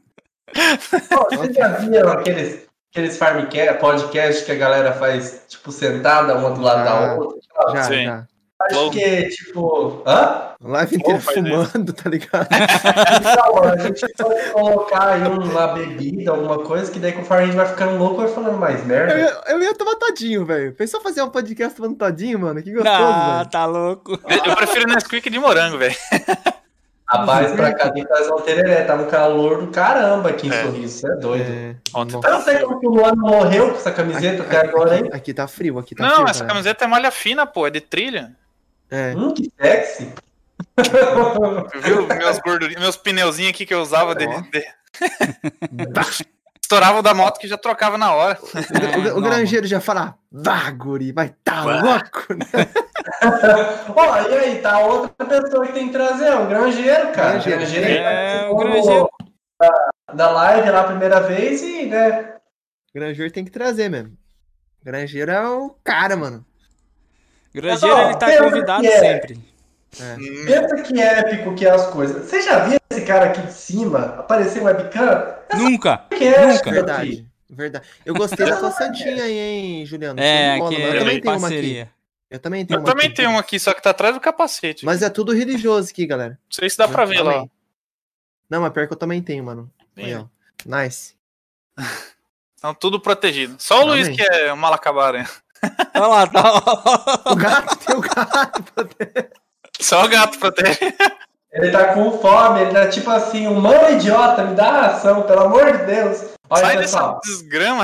[1.32, 6.62] Vocês já viram aqueles, aqueles farmcast, podcast que a galera faz, tipo, sentada uma do
[6.62, 7.40] lado da outra?
[7.74, 8.06] Já, Sim.
[8.06, 8.28] já.
[8.62, 10.04] Acho que, é, tipo.
[10.08, 10.54] Hã?
[10.62, 12.48] Live inteira fumando, tá ligado?
[13.20, 17.56] Então, a gente pode colocar aí uma bebida, alguma coisa, que daí conforme a gente
[17.56, 19.14] vai ficando louco, vai falando mais merda.
[19.14, 20.74] Eu ia, eu ia tomar todinho, velho.
[20.74, 22.64] Pensou fazer um podcast tomando todinho, mano?
[22.64, 24.18] Que gostoso, Ah, tá louco.
[24.46, 25.96] Eu prefiro Nesquik de morango, velho.
[27.08, 28.84] Rapaz, pra cá tem que fazer um tereré.
[28.84, 30.64] Tá um calor do caramba aqui em é.
[30.64, 31.00] Sorriso.
[31.00, 31.52] Você é doido.
[31.52, 31.76] É.
[31.94, 32.28] Ontem tá...
[32.28, 35.10] Eu não sei como que o Luano morreu com essa camiseta aqui, até agora, hein?
[35.12, 36.24] Aqui tá frio, aqui tá não, frio.
[36.24, 36.54] Não, essa cara.
[36.54, 37.68] camiseta é malha fina, pô.
[37.68, 38.36] É de trilha.
[38.90, 39.14] É.
[39.16, 40.14] Hum, que sexy.
[41.84, 44.16] Viu meus gordurinhos, meus pneuzinhos aqui que eu usava oh.
[44.16, 44.28] de...
[44.28, 44.66] de...
[46.74, 48.40] Estourava da moto que já trocava na hora.
[48.42, 52.46] O, o, o granjeiro já fala, vá, guri, vai tá louco, né?
[53.96, 57.34] Ó, e aí, tá outra pessoa que tem que trazer, o granjeiro, cara.
[57.34, 57.60] Granjeiro.
[57.60, 59.10] granjeiro é, o granjeiro.
[59.60, 62.38] Da, da live lá a primeira vez e, né?
[62.94, 64.18] Granjeiro tem que trazer mesmo.
[64.84, 66.44] Granjeiro é o cara, mano.
[67.54, 69.00] Granjeiro, ele tá convidado é.
[69.00, 69.53] sempre.
[70.00, 70.16] É.
[70.46, 72.26] Pensa que épico que é as coisas.
[72.26, 75.36] Você já viu esse cara aqui de cima aparecer webcam?
[75.56, 76.06] Nunca.
[76.12, 76.72] É, nunca.
[76.72, 77.28] Verdade.
[77.50, 77.88] Verdade.
[78.06, 80.20] Eu gostei da tua santinha aí, hein, Juliano?
[80.20, 81.74] É, que é, eu também tenho parceria.
[81.74, 81.92] uma aqui.
[82.30, 83.16] Eu também tenho eu uma também aqui.
[83.16, 84.86] tenho uma aqui, só que tá atrás do capacete.
[84.86, 86.32] Mas é tudo religioso aqui, galera.
[86.32, 87.46] Não sei se dá pra ver lá.
[88.50, 89.72] Não, mas pior que eu também tenho, mano.
[89.96, 90.26] Aí, ó.
[90.66, 91.16] Nice.
[92.56, 93.56] Estão tudo protegido.
[93.60, 95.26] Só o Luiz que é um mal acabado, hein?
[95.96, 96.58] Olha lá, tá.
[97.32, 99.43] o gato tem o gato.
[99.84, 100.80] Só o gato protege.
[101.52, 105.42] Ele tá com fome, ele tá tipo assim, humano idiota, me dá a ração, pelo
[105.42, 106.24] amor de Deus.
[106.50, 107.20] Olha, Sai pessoal.
[107.22, 107.84] dessa desgrama.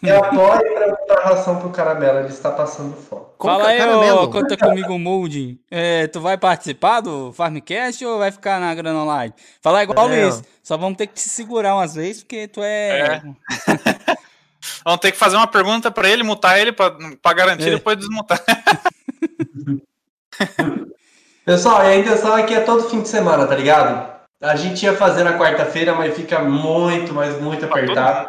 [0.00, 3.26] E apoie pra dar ração pro caramelo, ele está passando fome.
[3.36, 3.80] Fala aí,
[4.12, 5.58] ô, conta comigo, Molding.
[5.68, 9.34] É, tu vai participar do Farmcast ou vai ficar na Grana Online?
[9.60, 10.40] Fala igual é, Luiz.
[10.62, 13.00] Só vamos ter que te segurar umas vezes, porque tu é.
[13.00, 13.22] é.
[14.86, 17.70] vamos ter que fazer uma pergunta pra ele, mutar ele pra, pra garantir é.
[17.72, 18.40] depois desmutar.
[21.48, 24.06] Pessoal, e a intenção aqui é todo fim de semana, tá ligado?
[24.38, 28.28] A gente ia fazer na quarta-feira, mas fica muito, mas muito apertado.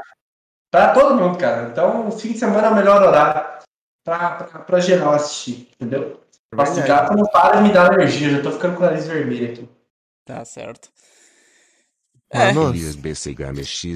[0.72, 1.68] Pra todo mundo, cara.
[1.68, 3.66] Então, o fim de semana é o melhor horário
[4.06, 6.22] pra, pra, pra geral assistir, entendeu?
[6.56, 9.52] Nossa, gato não para de me dar alergia, já tô ficando com o nariz vermelho
[9.52, 9.70] aqui.
[10.26, 10.88] Tá certo.
[12.32, 12.54] É.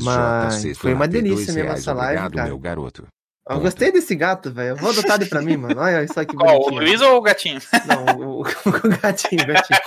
[0.03, 2.47] Mas foi uma delícia mesmo essa live, Obrigado, cara.
[2.49, 3.07] meu garoto.
[3.49, 4.69] Eu gostei desse gato, velho.
[4.69, 5.79] Eu vou adotar ele pra mim, mano.
[5.79, 6.33] Olha isso aqui.
[6.35, 7.59] Qual, o Luiz ou o gatinho?
[7.85, 9.79] Não, o, o, o gatinho, o gatinho.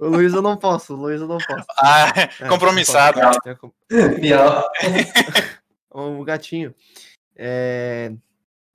[0.00, 1.66] O Luiz eu não posso, o Luiz eu não posso.
[1.78, 3.20] Ah, é, compromissado.
[3.20, 3.32] É,
[5.90, 6.72] o gatinho.
[7.36, 8.12] É...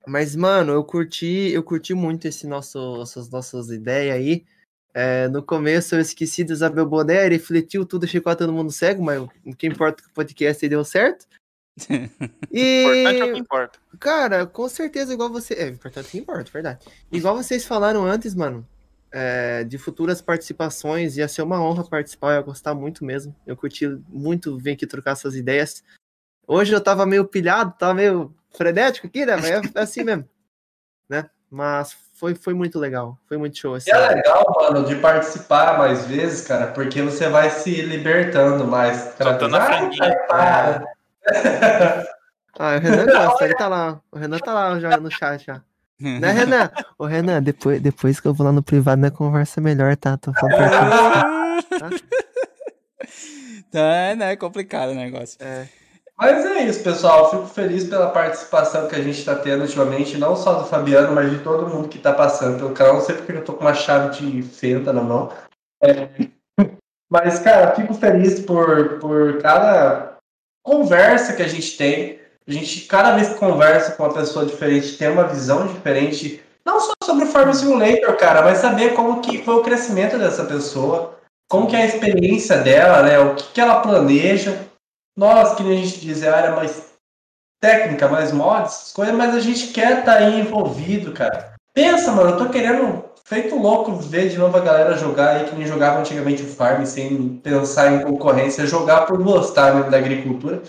[0.06, 4.44] Mas, mano, eu curti, eu curti muito esse nosso, essas nossas ideias aí.
[4.94, 9.20] É, no começo eu esqueci do Isabel Boné, refletiu tudo, ficou todo mundo cego, mas
[9.44, 11.26] o que importa é que o podcast deu certo.
[12.50, 12.82] E...
[12.82, 13.78] Importante é o que importa.
[14.00, 15.54] Cara, com certeza, igual você.
[15.54, 16.86] É, importante é que importa, verdade.
[17.12, 18.66] Igual vocês falaram antes, mano,
[19.12, 23.34] é, de futuras participações, ia ser uma honra participar, eu ia gostar muito mesmo.
[23.46, 25.82] Eu curti muito vir aqui trocar essas ideias.
[26.46, 29.36] Hoje eu tava meio pilhado, tava meio frenético aqui, né?
[29.36, 30.28] Mas é assim mesmo,
[31.08, 31.28] né?
[31.50, 33.74] Mas foi, foi muito legal, foi muito show.
[33.74, 33.90] Assim.
[33.90, 39.14] É legal, mano, de participar mais vezes, cara, porque você vai se libertando mais.
[39.16, 40.26] Soltando a franguinha.
[40.30, 40.82] Ah,
[42.58, 44.00] ah, o Renan gosta, ele tá lá.
[44.10, 45.62] O Renan tá lá já no chat já.
[46.00, 46.70] né, Renan?
[46.98, 50.16] Ô, Renan, depois, depois que eu vou lá no privado, né, conversa melhor, tá?
[50.16, 51.90] Tô falando pra tá?
[53.70, 54.32] tá, né?
[54.32, 55.38] É complicado o negócio.
[55.40, 55.66] É.
[56.18, 57.30] Mas é isso, pessoal.
[57.30, 61.30] Fico feliz pela participação que a gente está tendo ultimamente, não só do Fabiano, mas
[61.30, 62.94] de todo mundo que está passando pelo canal.
[62.94, 65.30] Não sei porque eu tô com uma chave de fenda na mão.
[65.82, 66.08] É...
[67.08, 70.15] Mas, cara, fico feliz por, por cada
[70.66, 72.18] conversa que a gente tem.
[72.46, 76.42] A gente, cada vez que conversa com uma pessoa diferente, tem uma visão diferente.
[76.64, 80.44] Não só sobre o Farm Simulator, cara, mas saber como que foi o crescimento dessa
[80.44, 81.18] pessoa,
[81.48, 83.18] como que é a experiência dela, né?
[83.20, 84.66] O que, que ela planeja.
[85.16, 86.92] Nós, que a gente diz, é a área mais
[87.60, 91.54] técnica, mais mods, coisas, mas a gente quer estar tá aí envolvido, cara.
[91.72, 95.56] Pensa, mano, eu tô querendo, feito louco, ver de novo a galera jogar aí, que
[95.56, 100.62] nem jogava antigamente o Farm, sem pensar em concorrência, jogar por gostar mesmo da agricultura.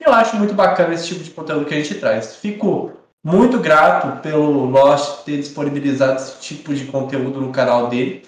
[0.00, 2.36] Eu acho muito bacana esse tipo de conteúdo que a gente traz.
[2.36, 2.90] Fico
[3.24, 8.26] muito grato pelo Lost ter disponibilizado esse tipo de conteúdo no canal dele.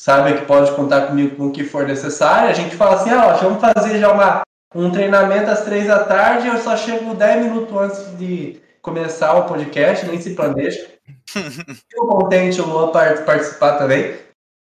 [0.00, 2.48] Sabe que pode contar comigo com o que for necessário.
[2.48, 4.40] A gente fala assim, ah, ó, vamos fazer já uma
[4.74, 9.44] um treinamento às três da tarde, eu só chego dez minutos antes de começar o
[9.44, 10.86] podcast, nem se planeja.
[11.88, 14.18] Fico contente o Luan participar também.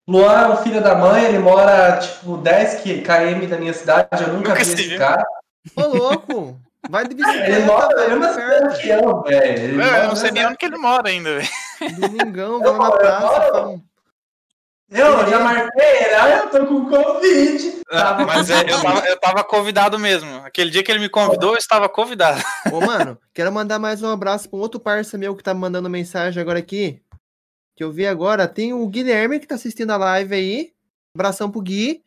[0.09, 4.33] Luan é o filho da mãe, ele mora tipo 10 km da minha cidade, eu
[4.33, 5.25] nunca, vi esse cara.
[5.77, 6.61] Ô, louco!
[6.91, 9.81] Vai de bicicleta, ele mora velho, na cidade velho.
[9.81, 11.49] Eu não sei nem onde que ele mora ainda, velho.
[12.01, 13.81] Domingão, vamos na praça,
[15.01, 17.82] eu já marquei ele, ah, eu tô com Covid.
[17.90, 20.36] Ah, mas é, eu, tava, eu tava convidado mesmo.
[20.44, 22.43] Aquele dia que ele me convidou, eu estava convidado.
[22.70, 25.60] Ô, mano, quero mandar mais um abraço pra um outro parceiro meu que tá me
[25.60, 27.02] mandando mensagem agora aqui.
[27.77, 28.47] Que eu vi agora.
[28.47, 30.73] Tem o Guilherme que tá assistindo a live aí.
[31.16, 32.02] Abração pro Gui.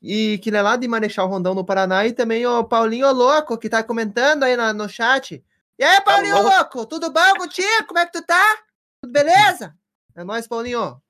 [0.00, 2.06] E que ele é lá de Marechal Rondão, no Paraná.
[2.06, 5.44] E também o Paulinho Louco, que tá comentando aí no, no chat.
[5.78, 7.86] E aí, Paulinho tá Louco, tudo bom contigo?
[7.86, 8.58] Como é que tu tá?
[9.02, 9.74] Tudo beleza?
[10.14, 11.00] É nóis, Paulinho.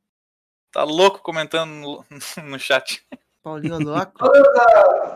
[0.72, 2.04] Tá louco comentando no,
[2.48, 3.04] no chat.
[3.42, 4.12] Paulinho louco.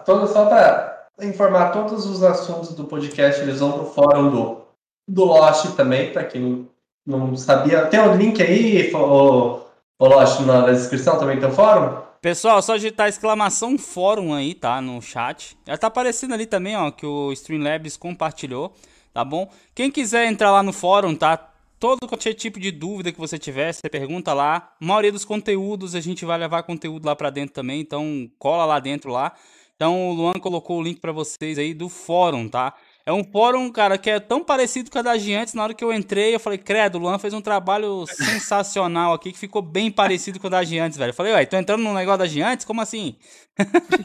[0.05, 4.63] Todo, só pra informar, todos os assuntos do podcast eles vão pro fórum do,
[5.09, 6.69] do Lost também, pra quem
[7.07, 7.87] não sabia.
[7.87, 9.61] Tem o um link aí, o,
[9.99, 12.05] o Lost, na descrição também tem o fórum?
[12.21, 14.81] Pessoal, só digitar exclamação fórum aí, tá?
[14.81, 15.57] No chat.
[15.67, 18.75] Já tá aparecendo ali também, ó, que o Streamlabs compartilhou,
[19.15, 19.49] tá bom?
[19.75, 21.56] Quem quiser entrar lá no fórum, tá?
[21.79, 24.75] Todo qualquer tipo de dúvida que você tiver, você pergunta lá.
[24.81, 28.65] A maioria dos conteúdos a gente vai levar conteúdo lá para dentro também, então cola
[28.65, 29.33] lá dentro lá.
[29.77, 32.75] Então o Luan colocou o link para vocês aí do fórum, tá?
[33.05, 35.55] É um fórum, cara, que é tão parecido com a da Giantes.
[35.55, 39.31] Na hora que eu entrei, eu falei, credo, o Luan fez um trabalho sensacional aqui,
[39.31, 41.11] que ficou bem parecido com o da Giantes, velho.
[41.11, 42.67] Eu falei, ué, tô entrando no negócio da Giantes?
[42.67, 43.17] Como assim?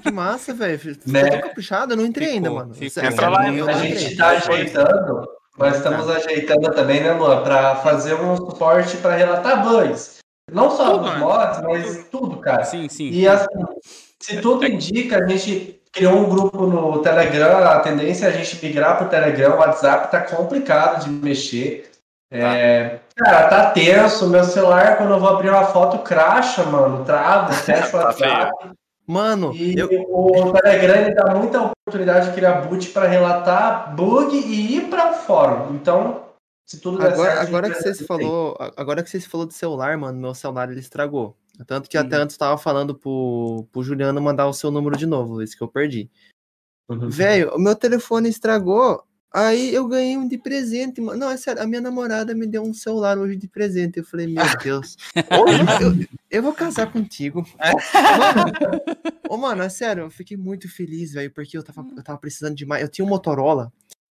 [0.04, 0.78] Que massa, velho.
[0.78, 1.30] Ficou né?
[1.32, 2.74] tão caprichado, eu não entrei ficou, ainda, mano.
[2.76, 3.04] Ficou.
[3.04, 6.14] Entra lá, a gente tá ajeitando nós estamos tá.
[6.14, 10.20] ajeitando também, né, Luan, para fazer um suporte para relatar bugs.
[10.52, 11.20] Não só tudo, dos né?
[11.20, 12.64] mods, mas tudo, cara.
[12.64, 13.10] Sim, sim.
[13.10, 13.48] E assim,
[14.20, 18.64] se tudo indica, a gente criou um grupo no Telegram, a tendência é a gente
[18.66, 21.90] migrar para o Telegram, o WhatsApp tá complicado de mexer.
[22.34, 24.30] É, cara, tá tenso.
[24.30, 27.04] Meu celular, quando eu vou abrir uma foto, cracha, mano.
[27.04, 28.52] Trava, fecha o tá WhatsApp.
[29.08, 29.88] Mano, e eu...
[30.10, 35.14] o Telegram dá muita oportunidade de criar boot para relatar bug e ir para o
[35.14, 35.76] fórum.
[35.76, 36.24] Então,
[36.66, 40.20] se tudo agora, certo, agora que você falou, agora que você falou de celular, mano,
[40.20, 41.36] meu celular ele estragou.
[41.68, 42.06] Tanto que uhum.
[42.06, 45.64] até antes tava falando pro, pro Juliano mandar o seu número de novo, isso que
[45.64, 46.10] eu perdi.
[46.90, 47.10] Uhum.
[47.10, 49.04] Velho, o meu telefone estragou.
[49.34, 51.18] Aí eu ganhei um de presente, mano.
[51.18, 54.00] Não, é sério, a minha namorada me deu um celular hoje de presente.
[54.00, 54.98] Eu falei, meu Deus.
[55.80, 57.46] eu, eu, vou casar contigo.
[57.58, 58.52] mano,
[59.30, 62.56] oh, mano, é sério, eu fiquei muito feliz, velho, porque eu tava, eu tava precisando
[62.56, 62.82] demais.
[62.82, 63.72] Eu tinha um Motorola,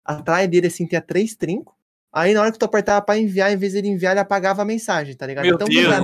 [0.04, 1.72] atrás dele, assim, tinha três trincos.
[2.12, 4.62] Aí na hora que tu apertava pra enviar, em vez de ele enviar, ele apagava
[4.62, 5.44] a mensagem, tá ligado?
[5.44, 5.96] Meu então, Deus.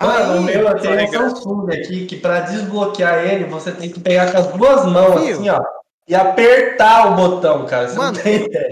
[0.00, 4.00] Mano, o meu eu tenho um Samsung aqui que pra desbloquear ele, você tem que
[4.00, 7.88] pegar com as duas mãos, assim, ó e apertar o botão, cara.
[7.88, 8.18] Você mano,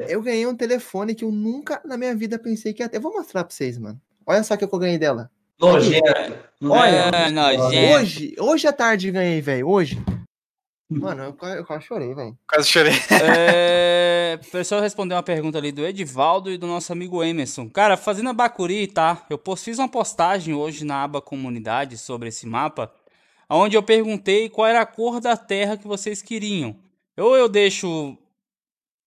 [0.09, 2.97] eu ganhei um telefone que eu nunca na minha vida pensei que ia ter.
[2.99, 4.01] Eu vou mostrar pra vocês, mano.
[4.27, 5.31] Olha só o que eu ganhei dela.
[5.59, 6.05] Nojento.
[6.63, 7.95] Olha, é, nojento.
[7.95, 9.69] hoje, hoje à tarde ganhei, velho.
[9.69, 10.03] Hoje.
[10.91, 12.37] Mano, eu, eu quase chorei, velho.
[12.49, 12.95] Quase chorei.
[13.23, 17.69] É, o pessoal respondeu uma pergunta ali do Edivaldo e do nosso amigo Emerson.
[17.69, 19.25] Cara, fazendo a Bacuri, tá?
[19.31, 22.93] Eu fiz uma postagem hoje na aba comunidade sobre esse mapa,
[23.49, 26.77] onde eu perguntei qual era a cor da terra que vocês queriam.
[27.17, 28.17] Ou eu deixo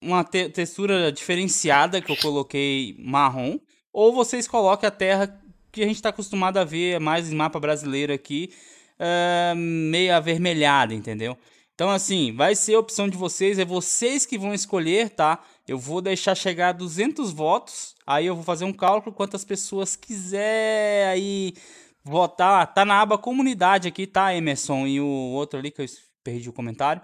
[0.01, 3.57] uma te textura diferenciada que eu coloquei marrom,
[3.91, 5.41] ou vocês coloquem a terra
[5.71, 8.53] que a gente está acostumado a ver mais em mapa brasileiro aqui,
[8.99, 11.37] uh, meio avermelhada, entendeu?
[11.73, 15.39] Então, assim, vai ser a opção de vocês, é vocês que vão escolher, tá?
[15.67, 19.95] Eu vou deixar chegar a 200 votos, aí eu vou fazer um cálculo quantas pessoas
[19.95, 21.53] quiser aí
[22.03, 22.71] votar.
[22.73, 24.85] Tá na aba comunidade aqui, tá, Emerson?
[24.85, 25.85] E o outro ali que eu
[26.23, 27.01] perdi o comentário.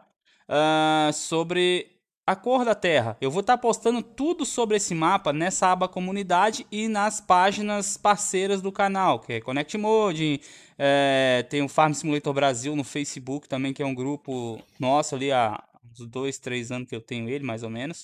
[0.50, 3.18] Uh, sobre a cor da Terra.
[3.19, 8.61] Eu vou estar postando tudo sobre esse mapa nessa aba comunidade e nas páginas parceiras
[8.61, 10.42] do canal, que é Connect Mode,
[10.78, 15.32] é, tem o Farm Simulator Brasil no Facebook também, que é um grupo nosso ali
[15.32, 18.03] há uns dois, três anos que eu tenho ele, mais ou menos.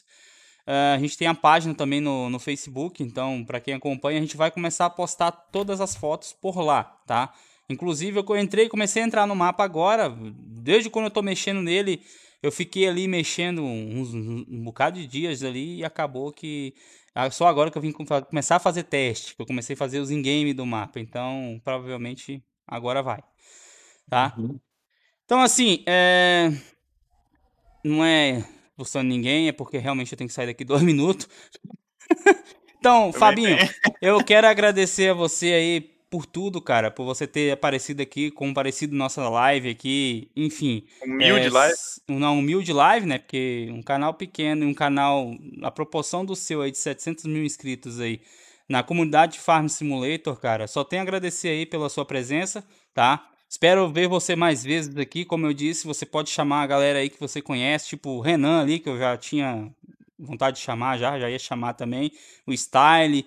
[0.68, 4.22] Uh, a gente tem a página também no, no Facebook, então para quem acompanha, a
[4.22, 7.32] gente vai começar a postar todas as fotos por lá, tá?
[7.70, 12.02] Inclusive eu entrei, comecei a entrar no mapa agora, desde quando eu tô mexendo nele,
[12.46, 16.76] eu fiquei ali mexendo uns, um bocado de dias ali e acabou que
[17.16, 20.00] ah, só agora que eu vim começar a fazer teste, que eu comecei a fazer
[20.00, 23.24] os in-game do mapa, então provavelmente agora vai,
[24.08, 24.36] tá?
[24.38, 24.60] Uhum.
[25.24, 26.52] Então assim, é...
[27.84, 31.28] não é expulsando ninguém, é porque realmente eu tenho que sair daqui dois minutos.
[32.78, 33.58] então, Fabinho,
[34.00, 38.96] eu quero agradecer a você aí por tudo, cara, por você ter aparecido aqui, comparecido
[38.96, 40.86] nossa live aqui, enfim.
[41.04, 41.76] Humilde é, live?
[42.08, 43.18] Uma humilde live, né?
[43.18, 48.00] Porque um canal pequeno, um canal, a proporção do seu aí de 700 mil inscritos
[48.00, 48.22] aí
[48.68, 53.30] na comunidade Farm Simulator, cara, só tenho a agradecer aí pela sua presença, tá?
[53.48, 55.24] Espero ver você mais vezes aqui.
[55.24, 58.62] Como eu disse, você pode chamar a galera aí que você conhece, tipo o Renan
[58.62, 59.72] ali, que eu já tinha
[60.18, 62.12] vontade de chamar, já, já ia chamar também.
[62.46, 63.26] O Style.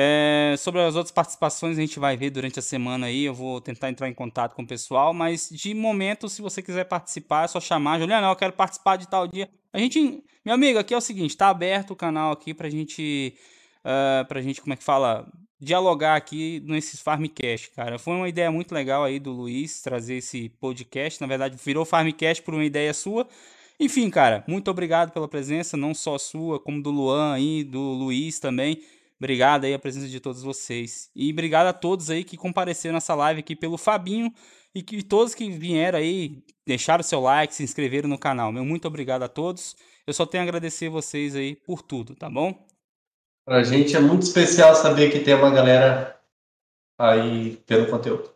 [0.00, 3.24] É, sobre as outras participações a gente vai ver durante a semana aí.
[3.24, 6.84] Eu vou tentar entrar em contato com o pessoal, mas de momento, se você quiser
[6.84, 7.98] participar, é só chamar.
[7.98, 9.50] Juliana, eu quero participar de tal dia.
[9.72, 13.34] A gente, meu amigo, aqui é o seguinte: tá aberto o canal aqui pra gente,
[13.80, 15.26] uh, pra gente, como é que fala?
[15.60, 17.98] dialogar aqui nesses Farmcast, cara.
[17.98, 21.20] Foi uma ideia muito legal aí do Luiz trazer esse podcast.
[21.20, 23.26] Na verdade, virou Farmcast por uma ideia sua.
[23.80, 28.38] Enfim, cara, muito obrigado pela presença, não só sua, como do Luan aí, do Luiz
[28.38, 28.80] também.
[29.20, 31.10] Obrigado aí a presença de todos vocês.
[31.14, 34.32] E obrigado a todos aí que compareceram nessa live aqui pelo Fabinho
[34.74, 38.52] e que todos que vieram aí, deixaram seu like, se inscreveram no canal.
[38.52, 39.74] Meu muito obrigado a todos.
[40.06, 42.66] Eu só tenho a agradecer vocês aí por tudo, tá bom?
[43.44, 46.20] Pra gente é muito especial saber que tem uma galera
[46.98, 48.32] aí pelo conteúdo.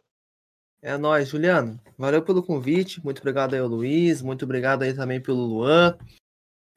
[0.82, 1.80] É nóis, Juliano.
[1.96, 3.02] Valeu pelo convite.
[3.04, 4.20] Muito obrigado aí ao Luiz.
[4.20, 5.96] Muito obrigado aí também pelo Luan.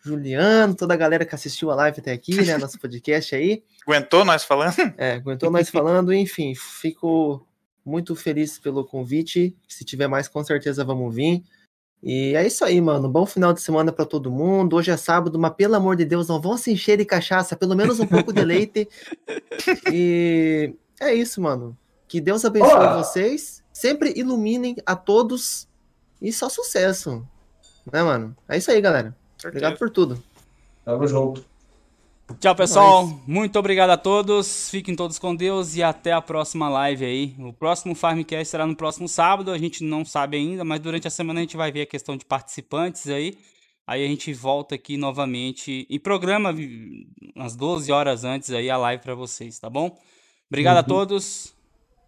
[0.05, 2.59] Juliano, toda a galera que assistiu a live até aqui, né?
[2.59, 3.63] Nosso podcast aí.
[3.87, 4.75] Aguentou nós falando?
[4.97, 6.13] É, aguentou nós falando.
[6.13, 7.43] Enfim, fico
[7.83, 9.55] muito feliz pelo convite.
[9.67, 11.43] Se tiver mais, com certeza vamos vir.
[12.03, 13.09] E é isso aí, mano.
[13.09, 14.75] Bom final de semana para todo mundo.
[14.75, 17.75] Hoje é sábado, mas pelo amor de Deus, não vão se encher de cachaça, pelo
[17.75, 18.87] menos um pouco de leite.
[19.91, 21.75] e é isso, mano.
[22.07, 22.97] Que Deus abençoe Olá.
[22.97, 23.63] vocês.
[23.73, 25.67] Sempre iluminem a todos
[26.21, 27.27] e só sucesso.
[27.91, 28.37] Né, mano?
[28.47, 29.15] É isso aí, galera.
[29.47, 30.21] Obrigado por tudo.
[30.83, 31.45] Tamo junto.
[32.39, 33.07] Tchau, pessoal.
[33.27, 34.69] Muito obrigado a todos.
[34.69, 37.35] Fiquem todos com Deus e até a próxima live aí.
[37.39, 39.51] O próximo Farmcast será no próximo sábado.
[39.51, 42.17] A gente não sabe ainda, mas durante a semana a gente vai ver a questão
[42.17, 43.37] de participantes aí.
[43.87, 46.53] Aí a gente volta aqui novamente e programa
[47.35, 49.95] às 12 horas antes aí a live para vocês, tá bom?
[50.49, 50.81] Obrigado uhum.
[50.81, 51.53] a todos.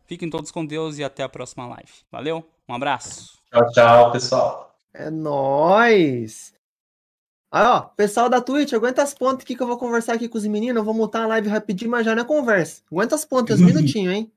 [0.08, 1.92] Fiquem todos com Deus e até a próxima live.
[2.12, 2.44] Valeu.
[2.68, 3.38] Um abraço.
[3.52, 4.76] Tchau, tchau, pessoal.
[4.94, 6.57] É nóis.
[7.52, 10.38] Aí, ó, pessoal da Twitch, aguenta as pontas aqui que eu vou conversar aqui com
[10.38, 10.78] os meninos.
[10.78, 12.82] Eu vou montar a live rapidinho, mas já não é conversa.
[12.92, 14.32] Aguenta as pontas, uns minutinhos, hein?